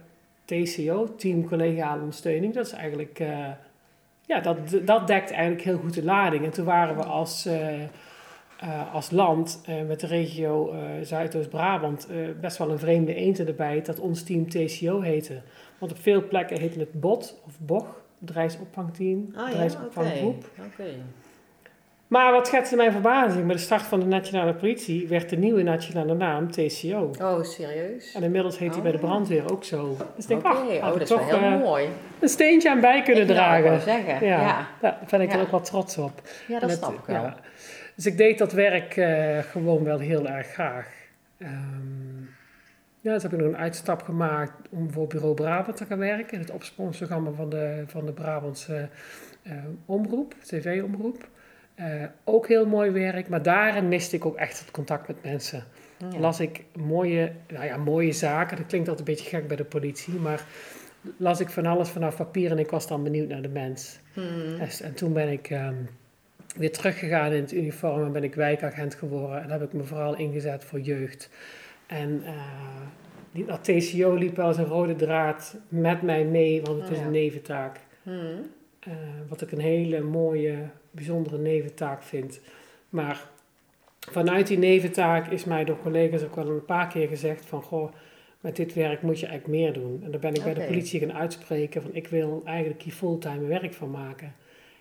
TCO, 0.46 1.16
Team 1.16 1.48
Collegiale 1.48 2.00
Ondersteuning, 2.00 2.54
dat 2.54 2.66
is 2.66 2.72
eigenlijk, 2.72 3.20
eh, 3.20 3.48
ja, 4.26 4.40
dat, 4.40 4.58
dat 4.86 5.08
dekt 5.08 5.32
eigenlijk 5.32 5.62
heel 5.64 5.78
goed 5.78 5.94
de 5.94 6.04
lading. 6.04 6.46
En 6.46 6.52
toen 6.52 6.66
waren 6.66 6.96
we 6.96 7.04
als, 7.04 7.46
eh, 7.46 7.84
eh, 7.84 8.94
als 8.94 9.12
land 9.12 9.62
eh, 9.66 9.76
met 9.88 10.00
de 10.00 10.08
regio 10.08 10.72
eh, 10.72 10.80
Zuidoost-Brabant 11.02 12.08
eh, 12.10 12.18
best 12.42 12.58
wel 12.58 12.72
een 12.72 12.80
vreemde 12.80 13.14
eend 13.16 13.40
erbij 13.40 13.82
dat 13.82 14.00
ons 14.00 14.24
team 14.24 14.50
TCO 14.50 15.02
heette. 15.02 15.42
Want 15.78 15.92
op 15.92 16.00
veel 16.00 16.28
plekken 16.28 16.60
heette 16.60 16.80
het 16.80 17.00
BOT 17.00 17.42
of 17.46 17.60
BOG, 17.60 18.02
bedrijfsopvangteam, 18.20 19.26
Ah 19.36 19.42
ja, 19.46 19.48
bedrijfsopvanggroep. 19.52 20.44
Oké. 20.66 20.84
Maar 22.08 22.32
wat 22.32 22.48
schetste 22.48 22.76
mijn 22.76 22.92
verbazing, 22.92 23.46
met 23.46 23.56
de 23.56 23.62
start 23.62 23.82
van 23.82 24.00
de 24.00 24.06
nationale 24.06 24.54
politie 24.54 25.08
werd 25.08 25.30
de 25.30 25.38
nieuwe 25.38 25.64
nationale 25.64 26.14
naam 26.14 26.52
TCO. 26.52 27.12
Oh, 27.22 27.44
serieus? 27.44 28.14
En 28.14 28.24
inmiddels 28.24 28.58
heet 28.58 28.74
hij 28.74 28.82
bij 28.82 28.92
de 28.92 28.98
Oh. 28.98 29.04
brandweer 29.04 29.52
ook 29.52 29.64
zo. 29.64 29.98
Dus 30.16 30.24
ik 30.24 30.28
denk, 30.30 30.44
ach, 30.44 30.58
oh, 30.66 30.82
dat 30.86 30.96
ik 30.96 31.02
is 31.02 31.10
wel 31.10 31.18
toch 31.18 31.30
heel 31.30 31.38
eh, 31.52 31.60
mooi. 31.60 31.88
een 32.20 32.30
steentje 32.30 32.70
aan 32.70 32.80
bij 32.82 33.02
kunnen 33.02 33.24
Ik 33.24 33.30
dragen. 33.30 33.64
wel 33.70 33.80
zeggen, 33.80 34.28
Ja, 34.28 34.42
ja. 34.42 34.68
daar 34.82 34.98
ben 35.10 35.22
ik 35.22 35.32
er 35.32 35.38
Ja. 35.38 35.44
ook 35.44 35.52
wel 35.52 35.62
trots 35.62 35.98
op. 35.98 36.22
Ja, 36.48 36.60
dat 36.60 36.72
snap 36.72 36.94
ik 36.94 37.06
wel. 37.06 37.22
ja. 37.22 37.36
Dus 37.96 38.06
ik 38.06 38.18
deed 38.18 38.38
dat 38.38 38.52
werk 38.52 38.98
eh, 38.98 39.38
gewoon 39.40 39.84
wel 39.84 40.00
heel 40.00 40.28
erg 40.28 40.48
graag. 40.48 40.88
Ehm, 41.38 41.50
ja, 43.08 43.14
dus 43.14 43.24
heb 43.24 43.34
ik 43.34 43.40
nog 43.40 43.48
een 43.48 43.58
uitstap 43.58 44.02
gemaakt 44.02 44.54
om 44.70 44.92
voor 44.92 45.08
Bureau 45.08 45.34
Brabant 45.34 45.78
te 45.78 45.86
gaan 45.86 45.98
werken. 45.98 46.40
Het 46.40 46.52
opsporingsprogramma 46.52 47.32
van 47.32 47.50
de, 47.50 47.84
van 47.86 48.06
de 48.06 48.12
Brabantse 48.12 48.90
eh, 49.44 49.54
omroep, 49.86 50.36
tv-omroep. 50.44 51.30
Eh, 51.76 52.04
ook 52.24 52.48
heel 52.48 52.66
mooi 52.66 52.92
werk, 52.92 53.30
maar 53.30 53.42
daarin 53.42 53.88
miste 53.88 54.16
ik 54.16 54.26
ook 54.26 54.36
echt 54.36 54.60
het 54.60 54.72
contact 54.72 55.08
met 55.08 55.24
mensen. 55.24 55.64
Ja. 55.98 56.20
Las 56.20 56.40
ik 56.40 56.64
mooie, 56.76 57.32
nou 57.48 57.66
ja, 57.66 57.78
mooie 57.78 58.12
zaken, 58.12 58.58
dat 58.58 58.66
klinkt 58.66 58.90
altijd 58.90 59.08
een 59.08 59.14
beetje 59.14 59.30
gek 59.30 59.48
bij 59.48 59.58
de 59.58 59.64
politie, 59.64 60.14
maar 60.14 60.46
las 61.18 61.40
ik 61.40 61.50
van 61.50 61.66
alles 61.66 61.90
vanaf 61.90 62.16
papier 62.16 62.52
en 62.52 62.60
ik 62.60 62.70
was 62.70 62.88
dan 62.88 63.04
benieuwd 63.04 63.28
naar 63.28 63.42
de 63.42 63.48
mens. 63.48 64.00
En, 64.60 64.70
en 64.84 64.94
toen 64.94 65.14
ben 65.14 65.30
ik 65.30 65.50
ehm, 65.50 65.76
weer 66.56 66.72
teruggegaan 66.72 67.32
in 67.32 67.42
het 67.42 67.54
uniform 67.54 68.06
en 68.06 68.12
ben 68.12 68.24
ik 68.24 68.36
wijkagent 68.36 68.96
geworden. 68.96 69.44
En 69.44 69.50
heb 69.50 69.62
ik 69.62 69.74
me 69.74 69.84
vooral 69.84 70.16
ingezet 70.16 70.64
voor 70.64 70.80
jeugd. 70.80 71.30
En 71.88 72.24
eh, 72.26 72.34
die, 73.32 73.46
dat 73.46 73.64
TCO 73.64 74.14
liep 74.14 74.36
wel 74.36 74.48
als 74.48 74.58
een 74.58 74.66
rode 74.66 74.96
draad 74.96 75.58
met 75.68 76.02
mij 76.02 76.26
mee, 76.26 76.62
want 76.62 76.80
het 76.82 76.86
Oh 76.86 76.92
is 76.92 77.00
ja. 77.00 77.06
een 77.06 77.12
neventaak. 77.12 77.80
Mhm. 78.04 78.16
Eh, 78.80 78.94
wat 79.28 79.42
ik 79.42 79.52
een 79.52 79.60
hele 79.60 80.02
mooie, 80.02 80.58
bijzondere 80.92 81.38
neventaak 81.38 82.04
vind. 82.04 82.40
Maar 82.90 83.30
vanuit 84.00 84.48
die 84.48 84.58
neventaak 84.58 85.28
is 85.28 85.44
mij 85.44 85.66
door 85.66 85.80
collega's 85.82 86.24
ook 86.24 86.36
wel 86.36 86.48
een 86.48 86.66
paar 86.66 86.88
keer 86.88 87.08
gezegd 87.08 87.46
van... 87.46 87.62
Goh, 87.62 87.92
met 88.40 88.56
dit 88.56 88.74
werk 88.74 89.02
moet 89.02 89.20
je 89.20 89.26
eigenlijk 89.26 89.60
meer 89.60 89.74
doen. 89.74 90.02
En 90.04 90.12
daar 90.12 90.20
ben 90.20 90.34
ik 90.34 90.44
bij 90.44 90.54
de 90.54 90.66
politie 90.66 91.00
gaan 91.00 91.14
uitspreken 91.14 91.82
van... 91.82 91.96
Ik 91.96 92.08
wil 92.08 92.42
eigenlijk 92.46 92.82
hier 92.82 92.94
fulltime 92.94 93.48
werk 93.48 93.74
van 93.74 93.92
maken. 93.92 94.36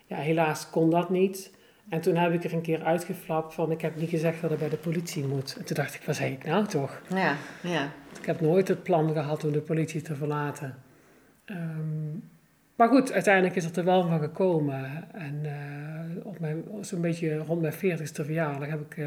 Ja, 0.06 0.16
helaas 0.16 0.70
kon 0.70 0.90
dat 0.90 1.10
niet. 1.10 1.55
En 1.88 2.00
toen 2.00 2.16
heb 2.16 2.32
ik 2.32 2.44
er 2.44 2.52
een 2.52 2.62
keer 2.62 2.82
uitgeflapt 2.82 3.54
van... 3.54 3.70
Ik 3.70 3.80
heb 3.80 3.96
niet 3.96 4.08
gezegd 4.08 4.40
dat 4.40 4.50
ik 4.50 4.58
bij 4.58 4.68
de 4.68 4.76
politie 4.76 5.24
moet. 5.24 5.56
En 5.58 5.64
toen 5.64 5.76
dacht 5.76 5.94
ik, 5.94 6.02
wat 6.02 6.16
zei 6.16 6.32
ik 6.32 6.44
nou 6.44 6.66
toch? 6.66 7.02
Ja, 7.08 7.36
ja. 7.62 7.92
Ik 8.20 8.26
heb 8.26 8.40
nooit 8.40 8.68
het 8.68 8.82
plan 8.82 9.12
gehad 9.12 9.44
om 9.44 9.52
de 9.52 9.60
politie 9.60 10.02
te 10.02 10.14
verlaten. 10.14 10.74
Ehm, 11.44 12.18
maar 12.76 12.88
goed, 12.88 13.12
uiteindelijk 13.12 13.56
is 13.56 13.64
het 13.64 13.76
er 13.76 13.84
wel 13.84 14.08
van 14.08 14.20
gekomen. 14.20 15.12
En 15.12 15.40
eh, 15.44 16.26
op 16.26 16.38
mijn, 16.38 16.64
zo'n 16.80 17.00
beetje 17.00 17.36
rond 17.36 17.60
mijn 17.60 17.74
40ste 17.74 18.24
verjaardag 18.24 18.68
heb 18.68 18.80
ik, 18.80 18.96
eh, 18.96 19.06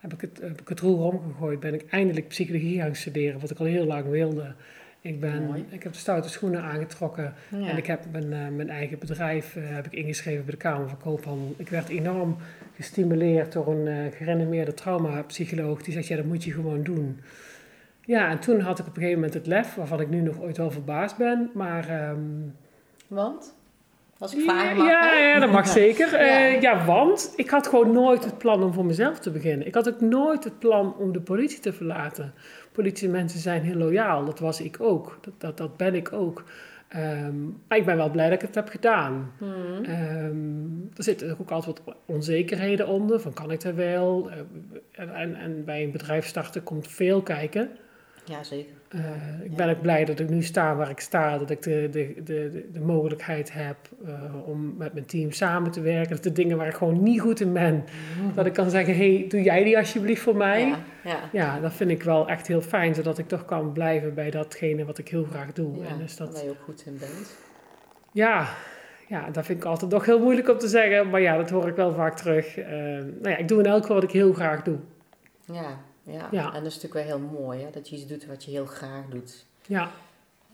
heb, 0.00 0.12
ik 0.12 0.20
het, 0.20 0.40
heb 0.40 0.60
ik 0.60 0.68
het 0.68 0.80
roer 0.80 1.12
omgegooid. 1.12 1.60
Ben 1.60 1.74
ik 1.74 1.84
eindelijk 1.90 2.28
psychologie 2.28 2.80
gaan 2.80 2.94
studeren, 2.94 3.40
wat 3.40 3.50
ik 3.50 3.58
al 3.58 3.66
heel 3.66 3.86
lang 3.86 4.08
wilde. 4.08 4.54
Ik, 5.02 5.20
ben, 5.20 5.46
Mooi. 5.46 5.64
ik 5.68 5.82
heb 5.82 5.92
de 5.92 5.98
stoute 5.98 6.28
schoenen 6.28 6.62
aangetrokken 6.62 7.34
ja. 7.48 7.68
en 7.68 7.76
ik 7.76 7.86
heb 7.86 8.04
mijn, 8.12 8.32
eh, 8.32 8.48
mijn 8.48 8.70
eigen 8.70 8.98
bedrijf 8.98 9.56
eh, 9.56 9.62
heb 9.66 9.86
ik 9.86 9.92
ingeschreven 9.92 10.44
bij 10.44 10.54
de 10.54 10.60
Kamer 10.60 10.88
van 10.88 10.98
Koophandel. 10.98 11.54
Ik 11.56 11.68
werd 11.68 11.88
enorm 11.88 12.36
gestimuleerd 12.76 13.52
door 13.52 13.66
een 13.68 13.86
eh, 13.86 14.16
gerenommeerde 14.16 14.74
traumapsycholoog. 14.74 15.82
Die 15.82 15.92
zegt, 15.92 16.06
ja, 16.06 16.16
dat 16.16 16.24
moet 16.24 16.44
je 16.44 16.52
gewoon 16.52 16.82
doen. 16.82 17.20
Ja, 18.04 18.28
en 18.28 18.38
toen 18.38 18.60
had 18.60 18.78
ik 18.78 18.86
op 18.86 18.96
een 18.96 19.02
gegeven 19.02 19.20
moment 19.20 19.34
het 19.34 19.46
lef, 19.46 19.74
waarvan 19.74 20.00
ik 20.00 20.08
nu 20.08 20.20
nog 20.20 20.40
ooit 20.40 20.56
wel 20.56 20.70
verbaasd 20.70 21.16
ben. 21.16 21.50
Maar 21.54 21.88
ehm, 21.88 22.20
Want? 23.06 23.54
Als 24.18 24.34
ik 24.34 24.40
vragen 24.40 24.76
mag, 24.76 24.86
ja, 24.86 25.14
ja, 25.14 25.38
dat 25.38 25.50
mag 25.50 25.68
zeker. 25.82 26.24
Ja, 26.60 26.84
want 26.84 27.32
ik 27.36 27.50
had 27.50 27.66
gewoon 27.66 27.92
nooit 27.92 28.24
het 28.24 28.38
plan 28.38 28.62
om 28.62 28.72
voor 28.72 28.84
mezelf 28.84 29.18
te 29.18 29.30
beginnen. 29.30 29.66
Ik 29.66 29.74
had 29.74 29.88
ook 29.88 30.00
nooit 30.00 30.44
het 30.44 30.58
plan 30.58 30.96
om 30.96 31.12
de 31.12 31.20
politie 31.20 31.60
te 31.60 31.72
verlaten. 31.72 32.34
Politiemensen 32.72 33.40
zijn 33.40 33.62
heel 33.62 33.76
loyaal, 33.76 34.24
dat 34.24 34.38
was 34.38 34.60
ik 34.60 34.76
ook. 34.80 35.18
Dat, 35.20 35.34
dat, 35.38 35.56
dat 35.56 35.76
ben 35.76 35.94
ik 35.94 36.12
ook. 36.12 36.44
Ehm, 36.88 37.44
maar 37.68 37.78
ik 37.78 37.84
ben 37.84 37.96
wel 37.96 38.10
blij 38.10 38.24
dat 38.24 38.34
ik 38.42 38.46
het 38.46 38.54
heb 38.54 38.68
gedaan. 38.68 39.32
Mhm. 39.38 39.84
Ehm, 39.84 40.96
er 40.96 41.04
zitten 41.04 41.36
ook 41.40 41.50
altijd 41.50 41.80
wat 41.84 41.96
onzekerheden 42.06 42.86
onder, 42.88 43.20
van 43.20 43.32
kan 43.32 43.50
ik 43.50 43.60
dat 43.60 43.74
wel? 43.74 44.30
Eh, 44.30 44.38
en, 44.92 45.14
en, 45.14 45.34
en 45.34 45.64
bij 45.64 45.82
een 45.82 45.90
bedrijf 45.90 46.26
starten 46.26 46.62
komt 46.62 46.88
veel 46.88 47.22
kijken. 47.22 47.70
Ja, 48.24 48.42
zeker. 48.42 48.72
Eh, 48.88 49.00
ik 49.44 49.50
Ja. 49.50 49.56
ben 49.56 49.68
ook 49.70 49.80
blij 49.80 50.04
dat 50.04 50.18
ik 50.20 50.28
nu 50.28 50.42
sta 50.42 50.74
waar 50.76 50.90
ik 50.90 51.00
sta, 51.00 51.38
dat 51.38 51.50
ik 51.50 51.62
de, 51.62 51.88
de, 51.90 52.14
de, 52.24 52.68
de, 52.72 52.80
mogelijkheid 52.80 53.52
heb 53.52 53.76
eh, 54.06 54.48
om 54.48 54.74
met 54.76 54.92
mijn 54.92 55.06
team 55.06 55.30
samen 55.32 55.70
te 55.70 55.80
werken. 55.80 56.10
Dat 56.14 56.22
de 56.22 56.32
dingen 56.32 56.56
waar 56.56 56.66
ik 56.66 56.74
gewoon 56.74 57.02
niet 57.02 57.20
goed 57.20 57.40
in 57.40 57.52
ben, 57.52 57.84
dat 58.34 58.46
ik 58.46 58.52
kan 58.52 58.70
zeggen, 58.70 58.96
hey, 58.96 59.24
doe 59.28 59.42
jij 59.42 59.64
die 59.64 59.78
alsjeblieft 59.78 60.22
voor 60.22 60.36
mij? 60.36 60.66
Ja, 60.66 60.78
ja. 61.04 61.18
Ja, 61.32 61.60
dat 61.60 61.72
vind 61.72 61.90
ik 61.90 62.02
wel 62.02 62.28
echt 62.28 62.46
heel 62.46 62.60
fijn, 62.62 62.94
zodat 62.94 63.18
ik 63.18 63.28
toch 63.28 63.44
kan 63.44 63.72
blijven 63.72 64.14
bij 64.14 64.30
datgene 64.30 64.84
wat 64.84 64.98
ik 64.98 65.08
heel 65.08 65.24
graag 65.24 65.52
doe. 65.52 65.84
En 65.86 65.98
dus 65.98 66.16
dat, 66.16 66.32
Waar 66.32 66.44
je 66.44 66.50
ook 66.50 66.62
goed 66.64 66.82
in 66.86 66.96
bent. 66.98 67.36
ja, 68.12 68.48
ja, 69.08 69.30
dat 69.30 69.44
vind 69.46 69.58
ik 69.58 69.64
altijd 69.64 69.90
nog 69.90 70.04
heel 70.06 70.20
moeilijk 70.20 70.48
om 70.48 70.58
te 70.58 70.68
zeggen, 70.68 71.10
maar 71.10 71.20
ja, 71.20 71.36
dat 71.36 71.50
hoor 71.50 71.68
ik 71.68 71.76
wel 71.76 71.94
vaak 71.94 72.16
terug. 72.16 72.58
Eh, 72.58 72.72
nou 72.76 73.28
ja, 73.28 73.36
ik 73.36 73.48
doe 73.48 73.58
in 73.58 73.66
elk 73.66 73.80
geval 73.80 73.94
wat 73.94 74.04
ik 74.04 74.10
heel 74.10 74.32
graag 74.32 74.62
doe. 74.62 74.76
Ja, 75.46 75.78
ja. 76.02 76.28
Ja. 76.30 76.54
En 76.54 76.62
dat 76.62 76.72
is 76.72 76.82
natuurlijk 76.82 77.08
wel 77.08 77.18
heel 77.18 77.28
mooi, 77.40 77.62
hè? 77.62 77.70
dat 77.70 77.88
je 77.88 77.96
iets 77.96 78.06
doet 78.06 78.26
wat 78.26 78.44
je 78.44 78.50
heel 78.50 78.66
graag 78.66 79.06
doet. 79.08 79.46
Ja, 79.66 79.90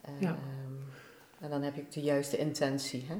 Ehm, 0.01 0.23
Ja. 0.23 0.35
En 1.39 1.49
dan 1.49 1.61
heb 1.61 1.75
je 1.75 1.81
ook 1.81 1.91
de 1.91 2.01
juiste 2.01 2.37
intentie. 2.37 3.05
Hè? 3.07 3.15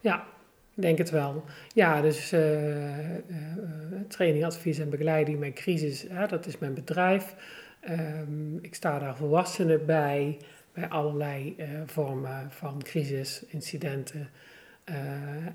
ja, 0.00 0.26
ik 0.74 0.82
denk 0.82 0.98
het 0.98 1.10
wel. 1.10 1.44
Ja, 1.74 2.00
dus 2.00 2.32
eh, 2.32 3.10
eh, 3.10 3.16
eh, 3.16 4.00
training, 4.08 4.44
advies 4.44 4.78
en 4.78 4.90
begeleiding 4.90 5.38
bij 5.38 5.52
crisis, 5.52 6.04
hè, 6.08 6.26
dat 6.26 6.46
is 6.46 6.58
mijn 6.58 6.74
bedrijf. 6.74 7.34
Ehm, 7.80 8.56
ik 8.56 8.74
sta 8.74 8.98
daar 8.98 9.16
volwassenen 9.16 9.86
bij, 9.86 10.38
bij 10.72 10.88
allerlei 10.88 11.56
vormen 11.86 12.50
van 12.50 12.82
crisis, 12.82 13.44
incidenten. 13.46 14.28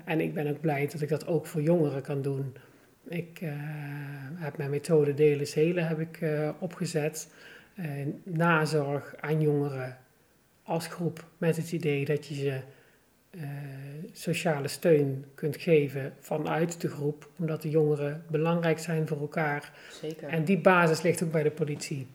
En 0.04 0.20
ik 0.20 0.34
ben 0.34 0.46
ook 0.46 0.60
blij 0.60 0.86
dat 0.86 1.00
ik 1.00 1.08
dat 1.08 1.26
ook 1.26 1.46
voor 1.46 1.62
jongeren 1.62 2.02
kan 2.02 2.22
doen. 2.22 2.54
Ik 3.04 3.40
eh, 3.40 3.50
heb 4.34 4.56
mijn 4.56 4.70
methode 4.70 5.14
Delen 5.14 5.40
is 5.40 5.54
Helen 5.54 5.86
heb 5.86 6.00
ik, 6.00 6.20
eh, 6.20 6.50
opgezet. 6.58 7.32
Eh, 7.74 7.86
nazorg 8.22 9.14
aan 9.20 9.40
jongeren 9.40 9.98
als 10.62 10.86
groep 10.86 11.24
met 11.38 11.56
het 11.56 11.72
idee 11.72 12.04
dat 12.04 12.26
je 12.26 12.34
ze 12.34 12.60
sociale 14.12 14.68
steun 14.68 15.24
kunt 15.34 15.56
geven 15.56 16.14
vanuit 16.18 16.80
de 16.80 16.88
groep, 16.88 17.28
omdat 17.38 17.62
de 17.62 17.70
jongeren 17.70 18.24
belangrijk 18.28 18.78
zijn 18.78 19.06
voor 19.06 19.20
elkaar. 19.20 19.72
Zeker. 19.92 20.28
En 20.28 20.44
die 20.44 20.60
basis 20.60 21.02
ligt 21.02 21.22
ook 21.22 21.30
bij 21.30 21.42
de 21.42 21.50
politie. 21.50 22.06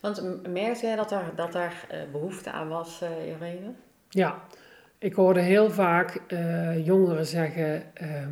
Want 0.00 0.48
merkte 0.52 0.86
jij 0.86 0.96
dat 0.96 1.08
daar, 1.08 1.32
dat 1.34 1.52
daar 1.52 1.86
eh, 1.88 1.98
behoefte 2.12 2.50
aan 2.50 2.68
was, 2.68 3.02
Irene? 3.26 3.72
Ja, 4.08 4.42
ik 4.98 5.14
hoorde 5.14 5.40
heel 5.40 5.70
vaak 5.70 6.20
jongeren 6.84 7.26
zeggen: 7.26 7.94
ehm, 7.94 8.30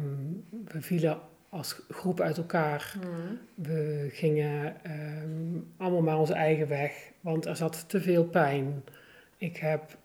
we 0.65 0.83
vielen 0.83 1.19
als 1.55 1.81
groep 1.91 2.21
uit 2.21 2.37
elkaar. 2.37 2.95
We 3.55 4.09
gingen 4.13 4.85
ehm, 4.85 5.59
allemaal 5.77 6.03
maar 6.03 6.19
onze 6.19 6.33
eigen 6.33 6.69
weg, 6.69 7.11
want 7.21 7.47
er 7.47 7.57
zat 7.57 7.89
te 7.89 8.01
veel 8.01 8.25
pijn. 8.25 8.85
Ik 9.37 9.57
heb 9.57 9.97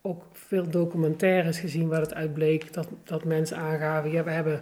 ook 0.00 0.24
veel 0.32 0.70
documentaires 0.70 1.58
gezien 1.58 1.88
waar 1.88 2.00
het 2.00 2.14
uit 2.14 2.34
bleek 2.34 2.72
dat, 2.72 2.88
dat 3.04 3.24
mensen 3.24 3.56
aangaven: 3.56 4.10
ja, 4.10 4.24
we 4.24 4.30
hebben 4.30 4.60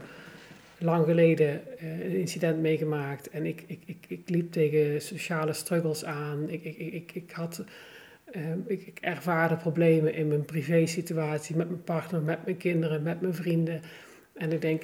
lang 0.78 1.04
geleden 1.04 1.78
eh, 1.78 2.04
een 2.04 2.16
incident 2.16 2.60
meegemaakt 2.60 3.30
en 3.30 3.46
ik, 3.46 3.64
ik, 3.66 3.82
ik, 3.86 4.04
ik 4.08 4.28
liep 4.28 4.52
tegen 4.52 5.02
sociale 5.02 5.52
struggles 5.52 6.04
aan. 6.04 6.48
Ik, 6.48 6.64
ik, 6.64 6.76
ik, 6.76 6.92
ik, 6.92 7.14
ik 7.14 7.30
had. 7.30 7.64
ehm, 8.32 8.58
ik, 8.66 8.86
ik 8.86 8.98
ervaarde 9.00 9.56
problemen 9.56 10.14
in 10.14 10.28
mijn 10.28 10.44
privésituatie 10.44 11.56
met 11.56 11.68
mijn 11.68 11.84
partner, 11.84 12.22
met 12.22 12.44
mijn 12.44 12.56
kinderen, 12.56 13.02
met 13.02 13.20
mijn 13.20 13.34
vrienden. 13.34 13.80
En 14.34 14.52
ik 14.52 14.60
denk, 14.60 14.82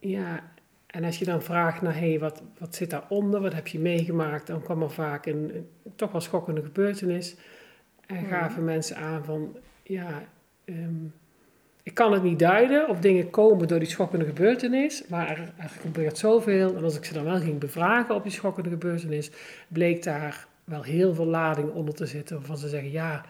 ja, 0.00 0.52
en 0.94 1.04
als 1.04 1.18
je 1.18 1.24
dan 1.24 1.42
vraagt 1.42 1.82
naar, 1.82 1.94
hé, 1.94 2.08
hey, 2.08 2.18
wat, 2.18 2.42
wat 2.58 2.74
zit 2.74 2.90
daaronder, 2.90 3.40
wat 3.40 3.54
heb 3.54 3.66
je 3.66 3.78
meegemaakt, 3.78 4.46
dan 4.46 4.62
kwam 4.62 4.82
er 4.82 4.90
vaak 4.90 5.26
een, 5.26 5.50
een 5.54 5.92
toch 5.96 6.12
wel 6.12 6.20
schokkende 6.20 6.62
gebeurtenis. 6.62 7.36
En 8.06 8.16
Mhm. 8.16 8.26
gaven 8.28 8.64
mensen 8.64 8.96
aan 8.96 9.24
van, 9.24 9.56
ja, 9.82 10.22
ehm, 10.64 11.04
ik 11.82 11.94
kan 11.94 12.12
het 12.12 12.22
niet 12.22 12.38
duiden 12.38 12.88
of 12.88 12.98
dingen 13.00 13.30
komen 13.30 13.68
door 13.68 13.78
die 13.78 13.88
schokkende 13.88 14.24
gebeurtenis, 14.24 15.06
maar 15.08 15.28
er, 15.30 15.52
er 15.56 15.68
gebeurt 15.68 16.18
zoveel. 16.18 16.76
En 16.76 16.82
als 16.84 16.96
ik 16.96 17.04
ze 17.04 17.12
dan 17.12 17.24
wel 17.24 17.38
ging 17.40 17.58
bevragen 17.58 18.14
op 18.14 18.22
die 18.22 18.32
schokkende 18.32 18.68
gebeurtenis, 18.68 19.30
bleek 19.68 20.02
daar 20.02 20.46
wel 20.64 20.82
heel 20.82 21.14
veel 21.14 21.26
lading 21.26 21.70
onder 21.72 21.94
te 21.94 22.06
zitten, 22.06 22.36
waarvan 22.36 22.58
ze 22.58 22.68
zeggen, 22.68 22.90
ja, 22.90 23.24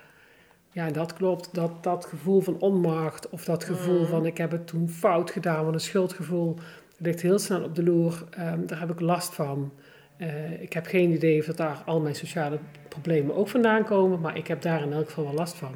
ja, 0.73 0.91
dat 0.91 1.13
klopt, 1.13 1.55
dat, 1.55 1.83
dat 1.83 2.05
gevoel 2.05 2.41
van 2.41 2.59
onmacht 2.59 3.29
of 3.29 3.45
dat 3.45 3.65
gevoel 3.65 4.01
Mhm. 4.01 4.11
van 4.11 4.27
ik 4.27 4.39
heb 4.39 4.51
het 4.51 4.67
toen 4.67 4.89
fout 4.89 5.31
gedaan, 5.31 5.65
van 5.65 5.75
een 5.75 5.81
schuldgevoel, 5.81 6.57
ligt 7.05 7.23
heel 7.23 7.39
snel 7.39 7.63
op 7.63 7.75
de 7.75 7.83
loer. 7.83 8.25
Ehm, 8.31 8.67
daar 8.67 8.81
heb 8.81 8.91
ik 8.91 9.01
last 9.01 9.35
van. 9.35 9.73
Eh, 10.17 10.63
ik 10.63 10.73
heb 10.73 10.87
geen 10.87 11.11
idee 11.11 11.41
of 11.41 11.47
dat 11.47 11.57
daar 11.57 11.83
al 11.87 12.01
mijn 12.01 12.15
sociale 12.15 12.59
problemen 12.89 13.35
ook 13.35 13.49
vandaan 13.49 13.85
komen, 13.85 14.21
maar 14.21 14.37
ik 14.37 14.47
heb 14.47 14.63
daar 14.63 14.83
in 14.83 14.93
elk 14.93 15.07
geval 15.09 15.25
wel 15.25 15.35
last 15.35 15.55
van. 15.55 15.75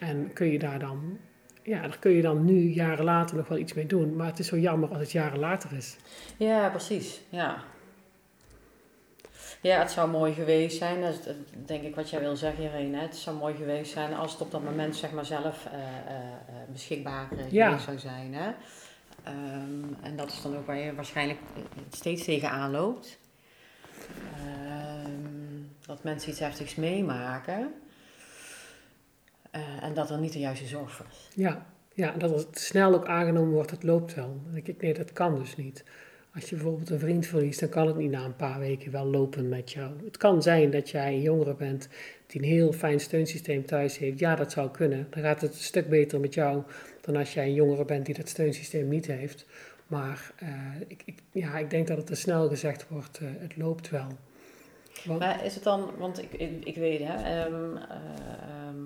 En 0.00 0.32
kun 0.32 0.46
je 0.46 0.58
daar 0.58 0.78
dan, 0.78 1.18
ja, 1.62 1.80
daar 1.80 1.98
kun 1.98 2.10
je 2.10 2.22
dan 2.22 2.44
nu, 2.44 2.60
jaren 2.60 3.04
later, 3.04 3.36
nog 3.36 3.48
wel 3.48 3.58
iets 3.58 3.74
mee 3.74 3.86
doen. 3.86 4.16
Maar 4.16 4.26
het 4.26 4.38
is 4.38 4.46
zo 4.46 4.58
jammer 4.58 4.88
als 4.88 4.98
het 4.98 5.12
jaren 5.12 5.38
later 5.38 5.72
is. 5.72 5.96
Ja, 6.36 6.68
precies. 6.68 7.20
Ja. 7.28 7.56
Ja, 9.62 9.78
het 9.78 9.90
zou 9.90 10.10
mooi 10.10 10.32
geweest 10.32 10.78
zijn, 10.78 11.00
dat 11.00 11.10
is 11.12 11.18
denk 11.66 11.82
ik 11.82 11.94
wat 11.94 12.10
jij 12.10 12.20
wil 12.20 12.36
zeggen, 12.36 12.64
Irene. 12.64 12.98
Het 12.98 13.16
zou 13.16 13.36
mooi 13.36 13.54
geweest 13.54 13.92
zijn 13.92 14.14
als 14.14 14.32
het 14.32 14.40
op 14.40 14.50
dat 14.50 14.62
moment 14.62 14.96
zeg 14.96 15.12
maar, 15.12 15.24
zelf 15.24 15.66
eh, 15.66 15.78
eh, 16.14 16.22
beschikbaar 16.72 17.28
Ja. 17.50 17.66
geweest 17.66 17.84
zou 17.84 17.98
zijn. 17.98 18.34
Hè? 18.34 18.50
Ehm, 19.26 20.04
en 20.04 20.16
dat 20.16 20.30
is 20.30 20.42
dan 20.42 20.56
ook 20.56 20.66
waar 20.66 20.78
je 20.78 20.94
waarschijnlijk 20.94 21.38
eh, 21.54 21.62
steeds 21.90 22.24
tegenaan 22.24 22.70
loopt. 22.70 23.18
Ehm, 24.36 25.62
dat 25.86 26.02
mensen 26.02 26.30
iets 26.30 26.38
heftigs 26.38 26.74
meemaken 26.74 27.72
eh, 29.50 29.82
en 29.82 29.94
dat 29.94 30.10
er 30.10 30.18
niet 30.18 30.32
de 30.32 30.38
juiste 30.38 30.66
zorg 30.66 30.92
voor 30.92 31.06
is. 31.10 31.28
Ja, 31.34 31.66
ja, 31.94 32.12
dat 32.12 32.30
het 32.30 32.58
snel 32.58 32.94
ook 32.94 33.06
aangenomen 33.06 33.52
wordt, 33.52 33.70
dat 33.70 33.82
loopt 33.82 34.14
wel. 34.14 34.40
Ik, 34.54 34.80
nee, 34.80 34.94
dat 34.94 35.12
kan 35.12 35.38
dus 35.38 35.56
niet. 35.56 35.84
Als 36.34 36.50
je 36.50 36.56
bijvoorbeeld 36.56 36.90
een 36.90 36.98
vriend 36.98 37.26
verliest, 37.26 37.60
dan 37.60 37.68
kan 37.68 37.86
het 37.86 37.96
niet 37.96 38.10
na 38.10 38.24
een 38.24 38.36
paar 38.36 38.58
weken 38.58 38.92
wel 38.92 39.06
lopen 39.06 39.48
met 39.48 39.72
jou. 39.72 39.92
Het 40.04 40.16
kan 40.16 40.42
zijn 40.42 40.70
dat 40.70 40.90
jij 40.90 41.14
een 41.14 41.20
jongere 41.20 41.54
bent 41.54 41.88
die 42.26 42.42
een 42.42 42.48
heel 42.48 42.72
fijn 42.72 43.00
steunsysteem 43.00 43.66
thuis 43.66 43.98
heeft. 43.98 44.18
Ja, 44.18 44.34
dat 44.34 44.52
zou 44.52 44.70
kunnen. 44.70 45.06
Dan 45.10 45.22
gaat 45.22 45.40
het 45.40 45.52
een 45.52 45.60
stuk 45.60 45.88
beter 45.88 46.20
met 46.20 46.34
jou 46.34 46.62
dan 47.00 47.16
als 47.16 47.34
jij 47.34 47.44
een 47.44 47.54
jongere 47.54 47.84
bent 47.84 48.06
die 48.06 48.14
dat 48.14 48.28
steunsysteem 48.28 48.88
niet 48.88 49.06
heeft. 49.06 49.46
Maar 49.86 50.32
eh, 50.36 50.80
ik, 50.86 51.02
ik, 51.04 51.22
ja, 51.30 51.58
ik 51.58 51.70
denk 51.70 51.86
dat 51.86 51.96
het 51.96 52.06
te 52.06 52.14
snel 52.14 52.48
gezegd 52.48 52.88
wordt, 52.88 53.18
eh, 53.18 53.28
het 53.38 53.56
loopt 53.56 53.90
wel. 53.90 54.08
Maar 55.18 55.44
is 55.44 55.54
het 55.54 55.64
dan, 55.64 55.90
want 55.98 56.22
ik, 56.22 56.32
ik, 56.64 56.76
weet 56.76 57.00
hè, 57.02 57.14
ehm, 57.14 57.76
eh, 57.76 57.96
ehm, 58.66 58.84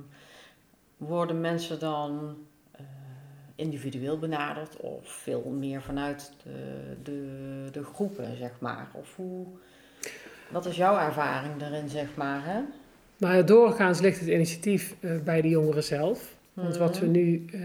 worden 0.97 1.41
mensen 1.41 1.79
dan, 1.79 2.37
individueel 3.61 4.19
benaderd 4.19 4.77
of 4.77 5.09
veel 5.09 5.43
meer 5.59 5.83
vanuit 5.83 6.33
de, 6.43 6.97
de, 7.03 7.69
de 7.73 7.85
groepen, 7.85 8.37
zeg 8.37 8.61
maar? 8.61 8.89
Of 8.93 9.17
hoe, 9.17 9.47
wat 10.51 10.67
is 10.67 10.77
jouw 10.77 10.99
ervaring 10.99 11.57
daarin, 11.57 11.89
zeg 11.89 12.15
maar? 12.15 12.45
Hè? 12.45 12.61
Ja, 13.21 13.43
doorgaans 13.43 14.01
ligt 14.01 14.21
het 14.21 14.29
initiatief 14.29 14.97
uh, 15.01 15.21
bij 15.25 15.41
de 15.41 15.49
jongeren 15.49 15.85
zelf. 15.85 16.37
Want 16.53 16.77
wat 16.77 16.99
we 16.99 17.07
mhm. 17.07 17.15
nu, 17.15 17.45
uh, 17.55 17.61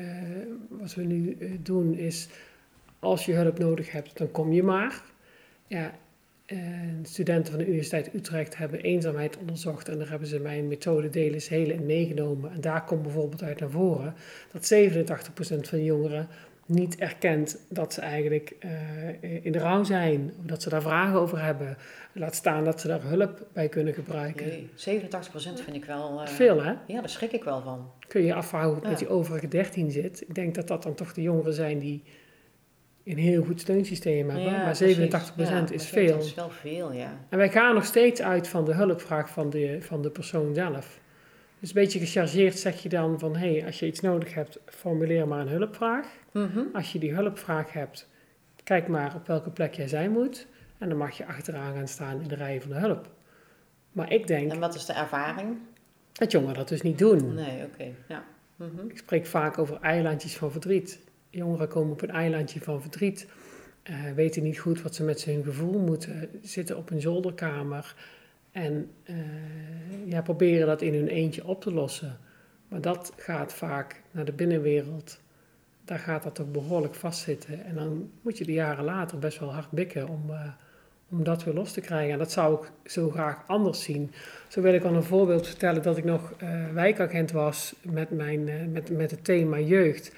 wat 0.69 0.93
we 0.93 1.03
nu 1.03 1.35
uh, 1.39 1.51
doen 1.61 1.93
is, 1.93 2.27
als 2.99 3.25
je 3.25 3.33
hulp 3.33 3.59
nodig 3.59 3.91
hebt, 3.91 4.17
dan 4.17 4.31
kom 4.31 4.53
je 4.53 4.63
maar. 4.63 5.01
Ja, 5.67 5.93
en 6.45 6.99
studenten 7.03 7.51
van 7.51 7.59
de 7.59 7.67
Universiteit 7.67 8.13
Utrecht 8.13 8.57
hebben 8.57 8.81
eenzaamheid 8.81 9.37
onderzocht 9.37 9.89
en 9.89 9.97
daar 9.97 10.09
hebben 10.09 10.27
ze 10.27 10.39
mijn 10.39 10.67
methode 10.67 11.09
delen 11.09 11.35
is 11.35 11.49
in 11.49 11.85
meegenomen. 11.85 12.51
En 12.51 12.61
daar 12.61 12.83
komt 12.83 13.01
bijvoorbeeld 13.01 13.43
uit 13.43 13.59
naar 13.59 13.69
voren 13.69 14.13
dat 14.51 14.73
87% 14.73 15.67
van 15.67 15.77
de 15.77 15.83
jongeren 15.83 16.27
niet 16.65 16.95
erkent 16.95 17.65
dat 17.69 17.93
ze 17.93 18.01
eigenlijk 18.01 18.55
uh, 18.59 19.45
in 19.45 19.51
de 19.51 19.59
rouw 19.59 19.83
zijn, 19.83 20.33
of 20.39 20.45
dat 20.45 20.61
ze 20.61 20.69
daar 20.69 20.81
vragen 20.81 21.19
over 21.19 21.43
hebben. 21.43 21.77
Laat 22.13 22.35
staan 22.35 22.63
dat 22.63 22.81
ze 22.81 22.87
daar 22.87 23.01
hulp 23.03 23.47
bij 23.53 23.69
kunnen 23.69 23.93
gebruiken. 23.93 24.47
Nee, 24.47 24.69
87% 24.69 24.73
vind 25.35 25.75
ik 25.75 25.85
wel... 25.85 26.21
Uh, 26.21 26.27
Veel 26.27 26.63
hè? 26.63 26.73
Ja, 26.87 26.99
daar 26.99 27.09
schrik 27.09 27.31
ik 27.31 27.43
wel 27.43 27.61
van. 27.61 27.91
Kun 28.07 28.23
je 28.23 28.33
afvragen 28.33 28.67
hoe 28.67 28.77
het 28.77 28.87
met 28.87 28.97
die 28.97 29.09
overige 29.09 29.47
13 29.47 29.91
zit. 29.91 30.21
Ik 30.21 30.35
denk 30.35 30.55
dat 30.55 30.67
dat 30.67 30.83
dan 30.83 30.93
toch 30.93 31.13
de 31.13 31.21
jongeren 31.21 31.53
zijn 31.53 31.79
die 31.79 32.03
een 33.03 33.17
heel 33.17 33.43
goed 33.43 33.61
steunsysteem 33.61 34.29
hebben. 34.29 34.51
maar 34.51 34.77
87% 34.83 34.85
ja, 35.35 35.65
is 35.71 35.85
veel. 35.85 36.17
Dat 36.17 36.25
is 36.25 36.33
wel 36.33 36.49
veel, 36.49 36.91
ja. 36.91 37.19
En 37.29 37.37
wij 37.37 37.49
gaan 37.49 37.73
nog 37.73 37.85
steeds 37.85 38.21
uit 38.21 38.47
van 38.47 38.65
de 38.65 38.73
hulpvraag 38.73 39.29
van 39.29 39.49
de, 39.49 39.77
van 39.81 40.01
de 40.01 40.09
persoon 40.09 40.53
zelf. 40.53 40.99
Dus 41.59 41.69
een 41.69 41.81
beetje 41.81 41.99
gechargeerd 41.99 42.59
zeg 42.59 42.83
je 42.83 42.89
dan 42.89 43.19
van... 43.19 43.35
hé, 43.35 43.51
hey, 43.57 43.65
als 43.65 43.79
je 43.79 43.85
iets 43.85 43.99
nodig 43.99 44.33
hebt, 44.33 44.59
formuleer 44.65 45.27
maar 45.27 45.39
een 45.39 45.47
hulpvraag. 45.47 46.07
Mhm. 46.35 46.59
Als 46.73 46.91
je 46.91 46.99
die 46.99 47.13
hulpvraag 47.13 47.71
hebt, 47.71 48.09
kijk 48.63 48.87
maar 48.87 49.15
op 49.15 49.27
welke 49.27 49.49
plek 49.49 49.73
jij 49.73 49.87
zijn 49.87 50.11
moet. 50.11 50.47
En 50.77 50.89
dan 50.89 50.97
mag 50.97 51.17
je 51.17 51.25
achteraan 51.25 51.75
gaan 51.75 51.87
staan 51.87 52.21
in 52.21 52.27
de 52.27 52.35
rij 52.35 52.61
van 52.61 52.69
de 52.69 52.79
hulp. 52.79 53.09
Maar 53.91 54.11
ik 54.11 54.27
denk... 54.27 54.51
En 54.51 54.59
wat 54.59 54.75
is 54.75 54.85
de 54.85 54.93
ervaring? 54.93 55.57
Dat 56.11 56.31
jongeren 56.31 56.55
dat 56.55 56.67
dus 56.67 56.81
niet 56.81 56.97
doen. 56.97 57.33
Nee, 57.33 57.63
oké, 57.63 57.91
ja. 58.07 58.23
Mhm. 58.55 58.87
Ik 58.87 58.97
spreek 58.97 59.25
vaak 59.25 59.57
over 59.57 59.79
eilandjes 59.81 60.37
van 60.37 60.51
verdriet 60.51 60.99
jongeren 61.35 61.67
komen 61.67 61.91
op 61.91 62.01
een 62.01 62.09
eilandje 62.09 62.61
van 62.61 62.81
verdriet, 62.81 63.27
uh, 63.89 64.11
weten 64.11 64.43
niet 64.43 64.59
goed 64.59 64.81
wat 64.81 64.95
ze 64.95 65.03
met 65.03 65.23
hun 65.23 65.43
gevoel 65.43 65.79
moeten, 65.79 66.29
zitten 66.41 66.77
op 66.77 66.89
een 66.89 67.01
zolderkamer 67.01 67.95
en 68.51 68.91
uh, 69.05 69.15
ja, 70.05 70.21
proberen 70.21 70.67
dat 70.67 70.81
in 70.81 70.93
hun 70.93 71.07
eentje 71.07 71.47
op 71.47 71.61
te 71.61 71.73
lossen. 71.73 72.17
Maar 72.67 72.81
dat 72.81 73.13
gaat 73.17 73.53
vaak 73.53 74.01
naar 74.11 74.25
de 74.25 74.31
binnenwereld. 74.31 75.19
Daar 75.85 75.99
gaat 75.99 76.23
dat 76.23 76.39
ook 76.39 76.51
behoorlijk 76.51 76.95
vastzitten. 76.95 77.65
En 77.65 77.75
dan 77.75 78.09
moet 78.21 78.37
je 78.37 78.45
de 78.45 78.53
jaren 78.53 78.83
later 78.83 79.19
best 79.19 79.39
wel 79.39 79.53
hard 79.53 79.71
bikken 79.71 80.07
om, 80.07 80.29
uh, 80.29 80.47
om 81.09 81.23
dat 81.23 81.43
weer 81.43 81.53
los 81.53 81.71
te 81.71 81.81
krijgen. 81.81 82.11
En 82.13 82.17
dat 82.17 82.31
zou 82.31 82.65
ik 82.65 82.71
zo 82.91 83.09
graag 83.09 83.43
anders 83.47 83.83
zien. 83.83 84.11
Zo 84.47 84.61
wil 84.61 84.73
ik 84.73 84.83
al 84.83 84.93
een 84.93 85.03
voorbeeld 85.03 85.47
vertellen 85.47 85.81
dat 85.81 85.97
ik 85.97 86.03
nog 86.03 86.33
wijkagent 86.73 87.31
was 87.31 87.75
met, 87.81 88.09
mijn, 88.09 88.71
met, 88.71 88.89
met 88.89 89.11
het 89.11 89.23
thema 89.23 89.59
jeugd. 89.59 90.15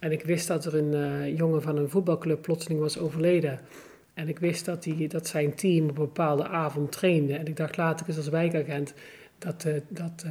En 0.00 0.12
ik 0.12 0.22
wist 0.22 0.48
dat 0.48 0.64
er 0.64 0.76
een 0.76 1.34
jongen 1.34 1.62
van 1.62 1.76
een 1.76 1.90
voetbalclub 1.90 2.42
plotseling 2.42 2.80
was 2.80 2.98
overleden. 2.98 3.60
En 4.14 4.28
ik 4.28 4.38
wist 4.38 4.64
dat, 4.64 4.82
die, 4.82 5.08
dat 5.08 5.26
zijn 5.26 5.54
team 5.54 5.82
op 5.82 5.88
een 5.88 6.04
bepaalde 6.04 6.48
avond 6.48 6.92
trainde. 6.92 7.34
En 7.34 7.46
ik 7.46 7.56
dacht, 7.56 7.76
laat 7.76 8.00
ik 8.00 8.08
eens 8.08 8.16
als 8.16 8.28
wijkagent 8.28 8.94
dat, 9.38 9.66
dat 9.88 10.24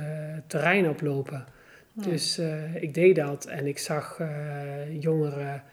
terrein 0.47 0.89
oplopen. 0.89 1.45
Dus 2.03 2.41
ik 2.79 2.93
deed 2.93 3.15
dat 3.15 3.45
en 3.45 3.67
ik 3.67 3.77
zag 3.77 4.21
jongeren. 4.99 5.63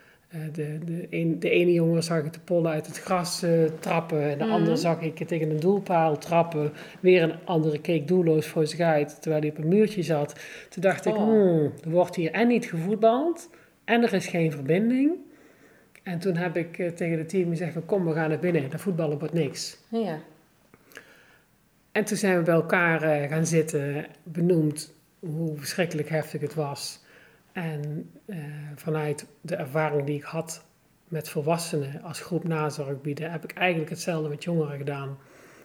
de, 0.52 0.78
de, 0.84 1.06
een, 1.10 1.40
de 1.40 1.50
ene 1.50 1.72
jongen 1.72 2.02
zag 2.02 2.24
ik 2.24 2.32
de 2.32 2.40
pollen 2.44 2.72
uit 2.72 2.86
het 2.86 2.98
gras 2.98 3.44
trappen. 3.80 4.30
En 4.30 4.38
de 4.38 4.44
mm. 4.44 4.50
andere 4.50 4.76
zag 4.76 5.00
ik 5.00 5.26
tegen 5.26 5.50
een 5.50 5.60
doelpaal 5.60 6.18
trappen. 6.18 6.72
Weer 7.00 7.22
een 7.22 7.34
andere 7.44 7.80
keek 7.80 8.08
doelloos 8.08 8.46
voor 8.46 8.66
zich 8.66 8.80
uit 8.80 9.22
terwijl 9.22 9.42
hij 9.42 9.50
op 9.50 9.58
een 9.58 9.68
muurtje 9.68 10.02
zat. 10.02 10.40
Toen 10.68 10.82
dacht 10.82 11.06
ik, 11.06 11.16
oh. 11.16 11.22
hmm, 11.22 11.72
er 11.84 11.90
wordt 11.90 12.16
hier 12.16 12.30
en 12.30 12.48
niet 12.48 12.66
gevoetbald 12.66 13.48
en 13.84 14.02
er 14.02 14.12
is 14.12 14.26
geen 14.26 14.52
verbinding. 14.52 15.24
En 16.06 16.18
toen 16.18 16.36
heb 16.36 16.56
ik 16.56 16.78
eh, 16.78 16.88
tegen 16.88 17.18
het 17.18 17.28
team 17.28 17.48
gezegd: 17.48 17.76
Kom, 17.86 18.04
we 18.04 18.12
gaan 18.12 18.28
naar 18.28 18.38
binnen. 18.38 18.70
Dat 18.70 18.80
voetballen 18.80 19.18
wordt 19.18 19.34
niks. 19.34 19.78
Ja. 19.88 20.18
En 21.92 22.04
toen 22.04 22.16
zijn 22.16 22.36
we 22.36 22.42
bij 22.42 22.54
elkaar 22.54 23.22
uh, 23.22 23.30
gaan 23.30 23.46
zitten, 23.46 24.06
benoemd 24.22 24.94
hoe 25.18 25.58
verschrikkelijk 25.58 26.08
heftig 26.08 26.40
het 26.40 26.54
was. 26.54 27.04
En 27.52 28.10
uh, 28.26 28.36
vanuit 28.74 29.26
de 29.40 29.56
ervaring 29.56 30.06
die 30.06 30.16
ik 30.16 30.22
had 30.22 30.64
met 31.08 31.28
volwassenen 31.28 32.02
als 32.02 32.20
groep 32.20 32.44
nazorg 32.44 33.00
bieden, 33.00 33.30
heb 33.30 33.44
ik 33.44 33.52
eigenlijk 33.52 33.90
hetzelfde 33.90 34.28
met 34.28 34.44
jongeren 34.44 34.78
gedaan. 34.78 35.18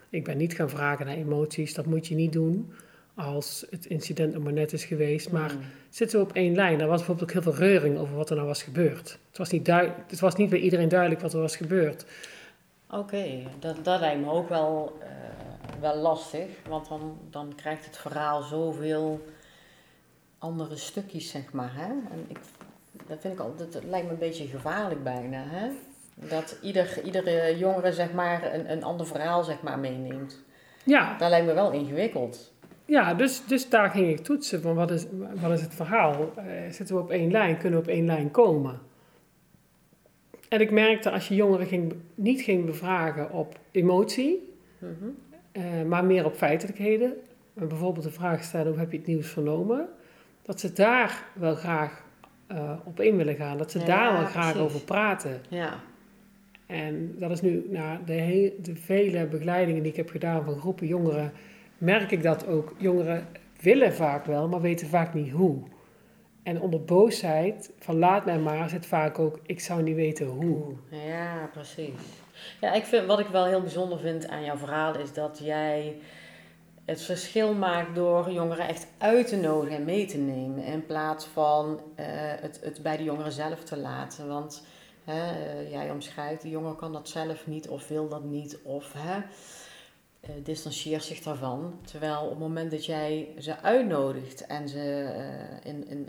Ik 0.10 0.24
ben 0.24 0.38
niet 0.38 0.54
gaan 0.54 0.70
vragen 0.70 1.06
naar 1.06 1.16
emoties, 1.16 1.74
dat 1.74 1.86
moet 1.86 2.08
je 2.08 2.16
niet 2.16 2.34
doen 2.34 2.74
als 3.16 3.66
het 3.70 3.86
incident 3.86 4.34
nog 4.34 4.44
maar 4.44 4.54
net 4.54 4.74
is 4.74 4.86
geweest. 4.86 5.32
Maar 5.32 5.54
mm. 5.54 5.60
zitten 5.90 6.20
we 6.20 6.26
op 6.26 6.34
één 6.34 6.56
lijn? 6.56 6.82
Er 6.82 6.88
was 6.88 6.98
bijvoorbeeld 6.98 7.30
ook 7.30 7.44
heel 7.44 7.54
veel 7.54 7.68
reuring 7.68 7.98
over 7.98 8.16
wat 8.16 8.30
er 8.30 8.36
nou 8.36 8.48
was 8.48 8.64
gebeurd. 8.64 9.20
Het 9.28 9.38
was 9.38 9.50
niet, 9.50 9.68
het 10.08 10.20
was 10.20 10.36
niet 10.36 10.50
bij 10.50 10.60
iedereen 10.60 10.90
duidelijk 10.90 11.22
wat 11.22 11.34
er 11.34 11.40
was 11.40 11.56
gebeurd. 11.56 12.06
Oké, 12.90 13.26
dat, 13.60 13.86
dat 13.86 14.00
lijkt 14.00 14.22
me 14.22 14.32
ook 14.32 14.50
wel, 14.50 14.98
uh, 15.02 15.82
wel 15.82 15.96
lastig. 15.96 16.48
Want 16.68 16.88
dan, 16.88 17.18
dan 17.30 17.54
krijgt 17.56 17.86
het 17.86 17.98
verhaal 17.98 18.42
zoveel 18.42 19.22
andere 20.42 20.76
stukjes, 20.76 21.30
zeg 21.30 21.54
maar. 21.54 21.72
Hè? 21.76 21.88
En 21.88 22.26
ik, 22.28 22.38
dat, 23.08 23.18
vind 23.22 23.34
ik 23.34 23.40
al, 23.40 23.56
dat 23.56 23.84
lijkt 23.84 24.06
me 24.06 24.14
een 24.14 24.20
beetje 24.20 24.48
gevaarlijk 24.48 25.04
bijna. 25.04 25.44
Hè? 25.48 25.70
Dat 26.16 26.58
ieder, 26.62 27.04
iedere 27.04 27.58
jongere 27.58 27.94
zeg 27.94 28.14
maar, 28.14 28.54
een, 28.54 28.72
een 28.72 28.84
ander 28.84 29.08
verhaal 29.08 29.44
zeg 29.44 29.62
maar, 29.62 29.80
meeneemt. 29.80 30.44
Ja. 30.84 31.18
Dat 31.18 31.30
lijkt 31.30 31.46
me 31.46 31.54
wel 31.54 31.72
ingewikkeld. 31.72 32.54
Ja, 32.86 33.14
dus, 33.14 33.46
dus 33.46 33.70
daar 33.70 33.90
ging 33.90 34.10
ik 34.10 34.20
toetsen 34.20 34.62
van 34.62 34.76
wat 34.76 34.92
is, 34.92 35.06
wat 35.42 35.52
is 35.52 35.62
het 35.62 35.74
verhaal? 35.74 36.34
Uh, 36.38 36.44
zitten 36.72 36.96
we 36.96 37.02
op 37.02 37.12
één 37.12 37.32
lijn? 37.32 37.58
Kunnen 37.58 37.80
we 37.80 37.86
op 37.86 37.92
één 37.92 38.06
lijn 38.06 38.32
komen? 38.32 38.80
En 40.50 40.62
ik 40.62 40.72
merkte 40.72 41.12
als 41.12 41.28
je 41.28 41.36
jongeren 41.36 41.68
ging, 41.68 41.94
niet 42.16 42.42
ging 42.42 42.66
bevragen 42.66 43.32
op 43.32 43.60
emotie, 43.72 44.54
mhm. 44.78 44.92
uh, 45.54 45.84
maar 45.88 46.06
meer 46.06 46.26
op 46.26 46.36
feitelijkheden. 46.36 47.14
En 47.54 47.68
bijvoorbeeld 47.68 48.06
de 48.06 48.12
vraag 48.12 48.44
stellen, 48.44 48.68
hoe 48.68 48.80
heb 48.80 48.92
je 48.92 48.98
het 48.98 49.08
nieuws 49.08 49.28
vernomen? 49.28 49.90
Dat 50.42 50.60
ze 50.60 50.74
daar 50.74 51.24
wel 51.34 51.56
graag 51.56 52.04
uh, 52.52 52.72
op 52.84 53.00
in 53.00 53.18
willen 53.18 53.36
gaan. 53.36 53.58
Dat 53.58 53.72
ze 53.72 53.84
daar 53.84 54.14
wel 54.14 54.26
graag 54.26 54.58
over 54.58 54.82
praten. 54.82 55.42
Ja. 55.50 55.80
En 56.66 57.16
dat 57.18 57.32
is 57.32 57.42
nu 57.42 57.66
na 57.70 57.92
nou, 57.92 58.06
de, 58.06 58.56
de 58.62 58.76
vele 58.76 59.26
begeleidingen 59.26 59.82
die 59.84 59.92
ik 59.92 59.98
heb 59.98 60.10
gedaan 60.10 60.44
van 60.44 60.60
groepen 60.60 60.88
jongeren 60.88 61.32
merk 61.78 62.12
ik 62.12 62.24
dat 62.24 62.48
ook. 62.48 62.76
Jongeren 62.78 63.28
willen 63.62 63.94
vaak 63.94 64.26
wel, 64.26 64.48
maar 64.48 64.62
weten 64.62 64.88
vaak 64.88 65.14
niet 65.14 65.32
hoe. 65.32 65.64
En 66.44 66.62
onder 66.62 66.84
boosheid 66.84 67.72
van 67.80 67.98
laat 67.98 68.26
mij 68.26 68.40
maar 68.40 68.70
zit 68.70 68.86
vaak 68.86 69.20
ook 69.20 69.40
ik 69.46 69.60
zou 69.60 69.84
niet 69.84 69.96
weten 69.96 70.28
hoe. 70.28 70.74
Ja, 70.90 71.50
precies. 71.54 71.90
Ja, 72.62 72.74
ik 72.74 72.84
vind, 72.84 73.06
wat 73.06 73.20
ik 73.20 73.28
wel 73.28 73.46
heel 73.46 73.62
bijzonder 73.62 74.00
vind 74.00 74.28
aan 74.28 74.44
jouw 74.44 74.58
verhaal 74.58 74.98
is 74.98 75.14
dat 75.14 75.40
jij 75.44 75.96
het 76.86 77.02
verschil 77.02 77.54
maakt 77.54 77.96
door 77.96 78.32
jongeren 78.32 78.68
echt 78.68 78.88
uit 78.98 79.28
te 79.28 79.36
nodigen 79.38 79.78
en 79.78 79.86
mee 79.86 80.06
te 80.06 80.18
nemen. 80.18 80.64
In 80.64 80.86
plaats 80.86 81.26
van 81.26 81.66
uh, 81.74 82.06
het, 82.16 82.60
het 82.64 82.82
bij 82.82 82.98
de 82.98 83.04
jongeren 83.04 83.32
zelf 83.32 83.64
te 83.64 83.78
laten. 83.78 84.28
Want 84.28 84.64
uh, 85.10 85.72
jij 85.72 85.92
omschrijft, 85.92 86.42
de 86.42 86.50
jongen 86.50 86.76
kan 86.76 86.94
dat 86.94 87.10
zelf 87.10 87.48
niet 87.48 87.70
of 87.70 87.88
wil 87.88 88.08
dat 88.08 88.24
niet. 88.24 88.60
Of 88.64 88.94
hè, 88.98 89.22
distancieert 90.44 91.04
zich 91.04 91.22
daarvan. 91.22 91.80
Terwijl 91.86 92.22
op 92.24 92.30
het 92.30 92.40
moment 92.40 92.72
dat 92.72 92.86
jij 92.86 93.36
ze 93.40 93.62
uitnodigt 93.62 94.46
en 94.46 94.70
ze 94.70 95.14
in, 95.64 95.88
in, 95.88 96.08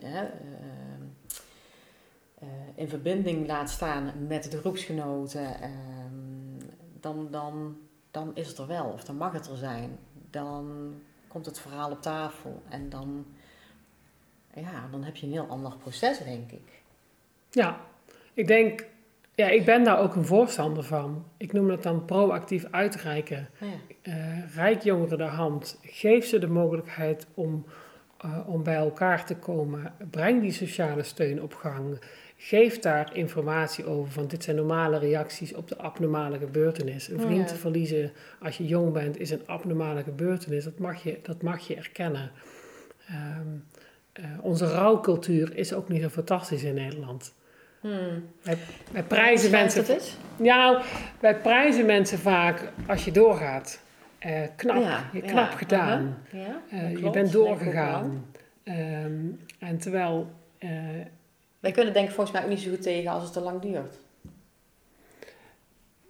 in 2.74 2.88
verbinding 2.88 3.46
laat 3.46 3.70
staan 3.70 4.12
met 4.26 4.50
de 4.50 4.58
groepsgenoten, 4.58 5.60
ehm, 5.60 6.68
dan, 7.00 7.28
dan, 7.30 7.76
dan 8.10 8.30
is 8.34 8.48
het 8.48 8.58
er 8.58 8.66
wel, 8.66 8.84
of 8.84 9.04
dan 9.04 9.16
mag 9.16 9.32
het 9.32 9.48
er 9.48 9.56
zijn. 9.56 9.98
Dan 10.32 10.94
komt 11.28 11.46
het 11.46 11.60
verhaal 11.60 11.90
op 11.90 12.02
tafel 12.02 12.62
en 12.68 12.88
dan, 12.88 13.26
ja, 14.54 14.88
dan 14.90 15.04
heb 15.04 15.16
je 15.16 15.26
een 15.26 15.32
heel 15.32 15.46
ander 15.46 15.76
proces, 15.76 16.18
denk 16.18 16.50
ik. 16.50 16.82
Ja, 17.50 17.80
ik 18.34 18.46
denk 18.46 18.86
ja, 19.34 19.48
ik 19.48 19.64
ben 19.64 19.84
daar 19.84 19.98
ook 19.98 20.14
een 20.14 20.24
voorstander 20.24 20.82
van. 20.82 21.24
Ik 21.36 21.52
noem 21.52 21.68
dat 21.68 21.82
dan 21.82 22.04
proactief 22.04 22.66
uitreiken. 22.70 23.48
Oh 23.60 23.68
ja. 23.68 24.12
Uh, 24.12 24.54
reik 24.54 24.82
jongeren 24.82 25.18
de 25.18 25.24
hand. 25.24 25.78
Geef 25.82 26.26
ze 26.26 26.38
de 26.38 26.48
mogelijkheid 26.48 27.26
om, 27.34 27.64
uh, 28.24 28.38
om 28.46 28.62
bij 28.62 28.74
elkaar 28.74 29.26
te 29.26 29.36
komen. 29.36 29.94
Breng 30.10 30.40
die 30.40 30.52
sociale 30.52 31.02
steun 31.02 31.42
op 31.42 31.54
gang. 31.54 31.98
Geef 32.44 32.78
daar 32.78 33.16
informatie 33.16 33.84
over. 33.84 34.12
Van 34.12 34.26
dit 34.26 34.42
zijn 34.42 34.56
normale 34.56 34.98
reacties 34.98 35.54
op 35.54 35.68
de 35.68 35.76
abnormale 35.76 36.38
gebeurtenis. 36.38 37.08
Een 37.08 37.20
oh 37.20 37.26
vriend 37.26 37.52
verliezen 37.52 38.12
als 38.40 38.56
je 38.56 38.66
jong 38.66 38.92
bent 38.92 39.18
is 39.18 39.30
een 39.30 39.42
abnormale 39.46 40.02
gebeurtenis. 40.02 40.64
Dat 40.64 40.78
mag 40.78 41.02
je, 41.02 41.18
dat 41.22 41.42
mag 41.42 41.66
je 41.66 41.76
erkennen. 41.76 42.30
Um, 43.10 43.64
uh, 44.20 44.24
onze 44.40 44.66
rouwcultuur 44.66 45.56
is 45.56 45.72
ook 45.72 45.88
niet 45.88 46.02
zo 46.02 46.08
fantastisch 46.08 46.62
in 46.62 46.74
Nederland. 46.74 47.34
Hmm. 47.80 48.28
Wij, 48.42 48.56
wij 48.92 49.02
prijzen 49.02 49.50
mensen... 49.50 49.86
dat 49.86 49.96
is? 49.96 50.16
Ja, 50.36 50.82
wij 51.20 51.36
prijzen 51.36 51.86
mensen 51.86 52.18
vaak 52.18 52.72
als 52.86 53.04
je 53.04 53.12
doorgaat. 53.12 53.80
Eh, 54.18 54.42
knap, 54.56 54.82
Ja, 54.82 55.10
je 55.12 55.22
ja, 55.22 55.30
knap 55.30 55.52
gedaan. 55.52 56.18
Eh, 56.70 56.96
je 56.96 57.10
bent 57.10 57.32
doorgegaan. 57.32 58.26
Ehm, 58.62 59.26
en 59.58 59.78
terwijl... 59.78 60.30
Wij 61.62 61.70
kunnen 61.72 61.92
denk 61.92 62.08
ik 62.08 62.14
volgens 62.14 62.36
mij 62.36 62.44
ook 62.44 62.50
niet 62.52 62.60
zo 62.60 62.70
goed 62.70 62.82
tegen 62.82 63.10
als 63.10 63.22
het 63.22 63.32
te 63.32 63.40
lang 63.40 63.60
duurt. 63.60 63.98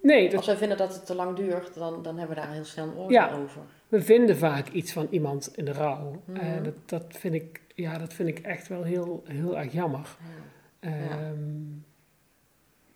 nee, 0.03 0.25
dat, 0.29 0.37
Als 0.37 0.47
wij 0.47 0.57
vinden 0.57 0.77
dat 0.77 0.95
het 0.95 1.07
te 1.07 1.15
lang 1.15 1.37
duurt, 1.37 1.75
dan, 1.75 2.03
dan 2.03 2.19
hebben 2.19 2.37
we 2.37 2.43
daar 2.43 2.53
heel 2.53 2.65
snel 2.65 2.85
een 2.87 2.95
oordeel 2.97 3.11
Ja. 3.11 3.33
over. 3.43 3.61
we 3.89 4.01
vinden 4.03 4.37
vaak 4.37 4.69
iets 4.69 4.93
van 4.93 5.07
iemand 5.11 5.53
in 5.57 5.65
de 5.65 5.73
rouw. 5.73 6.23
Mhm. 6.25 6.37
Eh, 6.41 6.63
dat, 6.65 6.75
dat, 6.87 7.05
vind 7.09 7.35
ik, 7.35 7.61
ja, 7.75 7.99
dat 7.99 8.13
vind 8.13 8.29
ik 8.29 8.39
echt 8.39 8.69
wel 8.69 8.83
heel, 8.83 9.23
heel 9.27 9.59
erg 9.59 9.73
jammer. 9.73 10.17
Ja. 10.81 10.89
Ehm, 10.91 11.81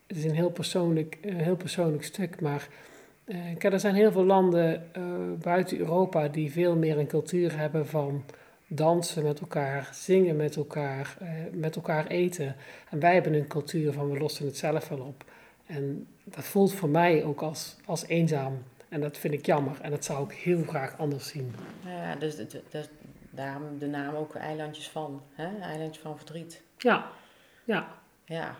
Het 0.06 0.16
is 0.16 0.24
een 0.24 0.34
heel 0.34 0.50
persoonlijk, 0.50 1.18
een 1.22 1.40
heel 1.40 1.56
persoonlijk 1.56 2.04
stuk, 2.04 2.40
maar 2.40 2.68
eh, 3.24 3.36
kijk, 3.58 3.72
er 3.72 3.80
zijn 3.80 3.94
heel 3.94 4.12
veel 4.12 4.24
landen 4.24 4.94
eh, 4.94 5.02
buiten 5.42 5.78
Europa 5.78 6.28
die 6.28 6.52
veel 6.52 6.76
meer 6.76 6.98
een 6.98 7.06
cultuur 7.06 7.58
hebben 7.58 7.86
van 7.86 8.24
dansen 8.66 9.22
met 9.22 9.40
elkaar, 9.40 9.88
zingen 9.92 10.36
met 10.36 10.56
elkaar, 10.56 11.16
eh, 11.20 11.28
met 11.52 11.76
elkaar 11.76 12.06
eten. 12.06 12.56
En 12.90 13.00
wij 13.00 13.14
hebben 13.14 13.34
een 13.34 13.46
cultuur 13.46 13.92
van 13.92 14.10
we 14.10 14.18
lossen 14.18 14.46
het 14.46 14.56
zelf 14.56 14.88
wel 14.88 15.00
op. 15.00 15.24
En 15.66 16.06
dat 16.24 16.44
voelt 16.44 16.74
voor 16.74 16.88
mij 16.88 17.24
ook 17.24 17.42
als, 17.42 17.76
als 17.84 18.06
eenzaam. 18.06 18.62
En 18.88 19.00
dat 19.00 19.18
vind 19.18 19.34
ik 19.34 19.46
jammer. 19.46 19.80
En 19.80 19.90
dat 19.90 20.04
zou 20.04 20.24
ik 20.30 20.36
heel 20.36 20.62
graag 20.62 20.98
anders 20.98 21.28
zien. 21.28 21.54
Ja, 21.84 22.14
dus, 22.14 22.36
dus, 22.70 22.88
daarom 23.30 23.78
de 23.78 23.86
naam 23.86 24.14
ook 24.14 24.34
Eilandjes 24.34 24.88
van. 24.88 25.22
Hè? 25.34 25.58
Eilandjes 25.60 26.02
van 26.02 26.16
verdriet. 26.16 26.62
Ja, 26.78 27.10
ja. 27.64 27.88
Ja. 28.24 28.56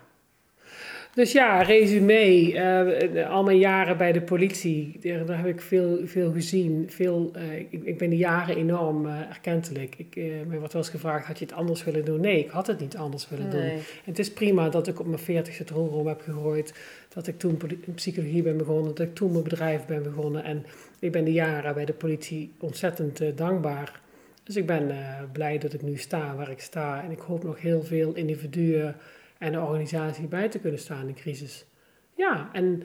Dus 1.17 1.33
ja, 1.33 1.62
resume. 1.62 2.53
eh, 2.55 3.31
al 3.31 3.45
mijn 3.45 3.59
jaren 3.59 3.97
bij 3.97 4.12
de 4.12 4.23
politie, 4.23 4.99
daar, 5.01 5.37
heb 5.37 5.47
ik 5.47 5.61
veel, 5.61 5.99
veel 6.05 6.33
gezien. 6.33 6.91
Veel, 6.91 7.31
eh, 7.35 7.59
ik, 7.59 7.83
ik 7.83 7.99
ben 7.99 8.11
die 8.11 8.19
jaren 8.19 8.57
enorm 8.57 9.07
eh, 9.07 9.21
erkentelijk. 9.21 9.95
Ik, 9.99 10.17
mij 10.47 10.59
wordt 10.59 10.73
wel 10.73 10.83
eens 10.83 10.91
gevraagd, 10.91 11.27
had 11.27 11.39
je 11.39 11.45
het 11.45 11.55
anders 11.55 11.85
willen 11.85 12.05
doen? 12.05 12.21
Nee, 12.21 12.39
ik 12.39 12.51
had 12.51 12.67
het 12.67 12.81
niet 12.81 12.97
anders 12.97 13.29
willen 13.29 13.51
doen. 13.51 13.61
En 13.61 13.81
het 14.05 14.19
is 14.19 14.33
prima 14.33 14.69
dat 14.69 14.87
ik 14.87 15.01
op 15.01 15.07
mijn 15.07 15.19
veertigste 15.19 15.62
het 15.62 16.07
heb 16.07 16.21
gegooid. 16.21 16.75
Dat 17.09 17.27
ik 17.27 17.39
toen 17.39 17.59
psychologie 17.95 18.43
ben 18.43 18.57
begonnen. 18.57 18.95
Dat 18.95 19.07
ik 19.07 19.14
toen 19.14 19.31
mijn 19.31 19.45
bedrijf 19.45 19.87
ben 19.87 20.03
begonnen. 20.03 20.45
En 20.45 20.67
ik 20.99 21.12
ben 21.12 21.25
die 21.25 21.35
jaren 21.35 21.75
bij 21.75 21.85
de 21.85 21.93
politie 21.93 22.51
ontzettend 22.61 23.23
dankbaar. 23.35 24.01
Dus 24.45 24.57
ik 24.57 24.67
ben 24.67 24.91
blij 25.33 25.59
dat 25.59 25.73
ik 25.73 25.83
nu 25.83 25.97
sta 25.97 26.35
waar 26.35 26.51
ik 26.51 26.61
sta. 26.61 27.03
En 27.05 27.11
ik 27.11 27.19
hoop 27.19 27.45
nog 27.45 27.61
heel 27.61 27.83
veel 27.83 28.14
individuen 28.14 28.97
en 29.39 29.53
de 29.53 29.61
organisatie 29.61 30.26
bij 30.26 30.49
te 30.49 30.59
kunnen 30.59 30.80
staan 30.80 31.09
in 31.09 31.14
crisis. 31.14 31.66
Ja, 32.14 32.49
en, 32.53 32.82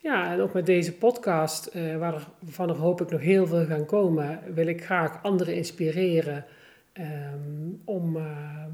ja, 0.00 0.32
en 0.32 0.40
ook 0.40 0.52
met 0.52 0.66
deze 0.66 0.92
podcast, 0.96 1.66
eh, 1.66 1.96
waarvan 1.96 2.68
er 2.68 2.76
hoop 2.76 3.00
ik 3.00 3.10
nog 3.10 3.20
heel 3.20 3.46
veel 3.46 3.64
gaan 3.64 3.86
komen, 3.86 4.40
wil 4.54 4.66
ik 4.66 4.84
graag 4.84 5.22
anderen 5.22 5.54
inspireren 5.54 6.44
ehm, 6.92 7.70
om 7.84 8.16
ehm, 8.16 8.70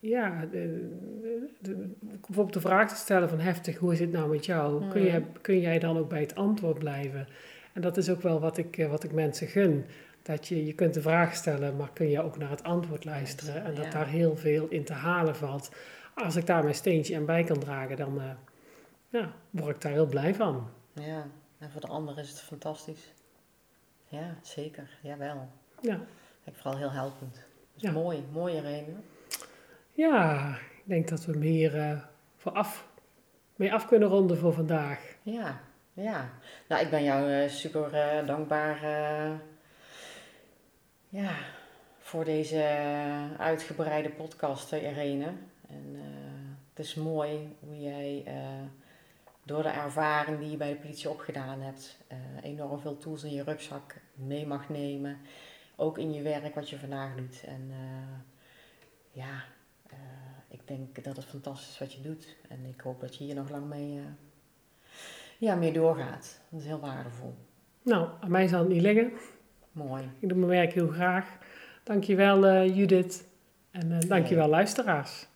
ja, 0.00 0.46
de, 0.50 0.88
de- 1.60 1.90
bijvoorbeeld 2.00 2.52
de 2.52 2.60
vraag 2.60 2.88
te 2.88 2.96
stellen 2.96 3.28
van 3.28 3.40
heftig, 3.40 3.78
hoe 3.78 3.92
is 3.92 4.00
het 4.00 4.12
nou 4.12 4.30
met 4.30 4.46
jou? 4.46 4.88
Kun, 4.88 5.02
je, 5.02 5.22
kun 5.40 5.60
jij 5.60 5.78
dan 5.78 5.98
ook 5.98 6.08
bij 6.08 6.20
het 6.20 6.34
antwoord 6.34 6.78
blijven? 6.78 7.26
En 7.72 7.80
dat 7.80 7.96
is 7.96 8.10
ook 8.10 8.22
wel 8.22 8.40
wat 8.40 8.58
ik, 8.58 8.78
eh, 8.78 8.90
wat 8.90 9.04
ik 9.04 9.12
mensen 9.12 9.46
gun. 9.46 9.84
Dat 10.22 10.48
je, 10.48 10.64
je 10.66 10.72
kunt 10.72 10.94
de 10.94 11.00
vraag 11.02 11.34
stellen, 11.34 11.76
maar 11.76 11.90
kun 11.92 12.08
je 12.10 12.22
ook 12.22 12.38
naar 12.38 12.50
het 12.50 12.62
antwoord 12.62 13.04
luisteren. 13.04 13.64
En 13.64 13.74
dat 13.74 13.84
Ja. 13.84 13.90
daar 13.90 14.06
heel 14.06 14.36
veel 14.36 14.66
in 14.68 14.84
te 14.84 14.92
halen 14.92 15.36
valt. 15.36 15.70
Als 16.24 16.36
ik 16.36 16.46
daar 16.46 16.62
mijn 16.62 16.74
steentje 16.74 17.16
aan 17.16 17.24
bij 17.24 17.44
kan 17.44 17.58
dragen, 17.58 17.96
dan 17.96 18.20
eh, 18.20 18.30
ja, 19.08 19.32
word 19.50 19.74
ik 19.76 19.82
daar 19.82 19.92
heel 19.92 20.06
blij 20.06 20.34
van. 20.34 20.70
Ja. 20.92 21.26
En 21.58 21.70
voor 21.70 21.80
de 21.80 21.86
ander 21.86 22.18
is 22.18 22.28
het 22.28 22.40
fantastisch. 22.40 23.12
Ja, 24.08 24.34
zeker. 24.42 24.88
Jawel. 25.02 25.48
Ja, 25.80 26.00
Ik 26.44 26.54
vooral 26.54 26.78
heel 26.78 26.90
helpend. 26.92 27.34
Dat 27.34 27.42
is 27.76 27.82
Ja. 27.82 27.90
mooi. 27.90 28.24
Mooie 28.32 28.60
reden. 28.60 29.04
ja 29.92 30.48
ik 30.56 30.82
denk 30.94 31.08
dat 31.08 31.24
we 31.24 31.32
hem 31.32 31.40
hier 31.40 31.76
eh, 31.78 32.00
voor 32.36 32.52
af, 32.52 32.88
mee 33.56 33.72
af 33.72 33.86
kunnen 33.86 34.08
ronden 34.08 34.38
voor 34.38 34.52
vandaag. 34.52 35.16
Ja, 35.22 35.60
ja. 35.92 36.28
Nou, 36.68 36.82
ik 36.84 36.90
ben 36.90 37.02
jou 37.04 37.32
eh, 37.32 37.48
super 37.48 37.94
eh, 37.94 38.26
dankbaar 38.26 38.82
eh, 38.82 39.30
ja, 41.08 41.30
voor 41.98 42.24
deze 42.24 42.64
uitgebreide 43.38 44.10
podcast, 44.10 44.72
eh, 44.72 44.82
Irene. 44.90 45.32
En 45.68 45.94
eh, 45.94 46.02
het 46.74 46.86
is 46.86 46.94
mooi 46.94 47.56
hoe 47.60 47.80
jij 47.80 48.22
eh, 48.26 48.66
door 49.42 49.62
de 49.62 49.68
ervaring 49.68 50.38
die 50.38 50.50
je 50.50 50.56
bij 50.56 50.70
de 50.70 50.78
politie 50.78 51.10
opgedaan 51.10 51.60
hebt, 51.60 51.98
eh, 52.06 52.18
enorm 52.42 52.80
veel 52.80 52.98
tools 52.98 53.24
in 53.24 53.32
je 53.32 53.42
rugzak 53.42 53.96
mee 54.14 54.46
mag 54.46 54.68
nemen. 54.68 55.18
Ook 55.76 55.98
in 55.98 56.12
je 56.12 56.22
werk 56.22 56.54
wat 56.54 56.70
je 56.70 56.78
vandaag 56.78 57.16
doet. 57.16 57.44
En 57.44 57.70
ja, 59.10 59.44
ik 60.48 60.60
denk 60.64 61.04
dat 61.04 61.16
het 61.16 61.24
fantastisch 61.24 61.70
is 61.70 61.78
wat 61.78 61.92
je 61.92 62.00
doet. 62.00 62.36
En 62.48 62.64
ik 62.64 62.80
hoop 62.80 63.00
dat 63.00 63.16
je 63.16 63.24
hier 63.24 63.34
nog 63.34 63.50
lang 63.50 63.66
mee... 63.66 64.00
ja, 65.38 65.54
mee 65.54 65.72
doorgaat. 65.72 66.40
Dat 66.48 66.60
is 66.60 66.66
heel 66.66 66.80
waardevol. 66.80 67.34
Nou, 67.82 68.08
aan 68.20 68.30
mij 68.30 68.46
zal 68.46 68.58
het 68.58 68.68
niet 68.68 68.82
liggen. 68.82 69.12
Mooi. 69.72 70.10
Ik 70.18 70.28
doe 70.28 70.38
mijn 70.38 70.50
werk 70.50 70.72
heel 70.72 70.88
graag. 70.88 71.38
Dankjewel 71.84 72.44
uh, 72.46 72.76
Judith. 72.76 73.26
En 73.70 73.90
uh, 73.90 73.98
dankjewel 74.00 74.48
luisteraars. 74.48 75.27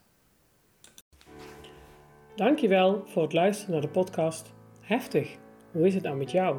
Dankjewel 2.37 3.03
voor 3.07 3.22
het 3.22 3.33
luisteren 3.33 3.72
naar 3.72 3.80
de 3.80 3.89
podcast 3.89 4.53
Heftig. 4.80 5.37
Hoe 5.72 5.87
is 5.87 5.95
het 5.95 6.03
nou 6.03 6.16
met 6.16 6.30
jou? 6.30 6.57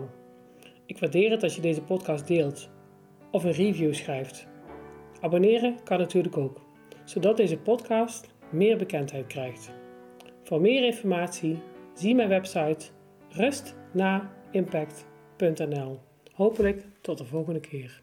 Ik 0.85 0.99
waardeer 0.99 1.31
het 1.31 1.43
als 1.43 1.55
je 1.55 1.61
deze 1.61 1.81
podcast 1.81 2.27
deelt 2.27 2.69
of 3.31 3.43
een 3.43 3.51
review 3.51 3.93
schrijft. 3.93 4.47
Abonneren 5.21 5.83
kan 5.83 5.99
natuurlijk 5.99 6.37
ook, 6.37 6.61
zodat 7.03 7.37
deze 7.37 7.57
podcast 7.57 8.27
meer 8.51 8.77
bekendheid 8.77 9.27
krijgt. 9.27 9.71
Voor 10.43 10.61
meer 10.61 10.83
informatie 10.83 11.59
zie 11.93 12.15
mijn 12.15 12.29
website 12.29 12.85
rustnaimpact.nl. 13.29 15.99
Hopelijk 16.33 16.85
tot 17.01 17.17
de 17.17 17.25
volgende 17.25 17.59
keer. 17.59 18.02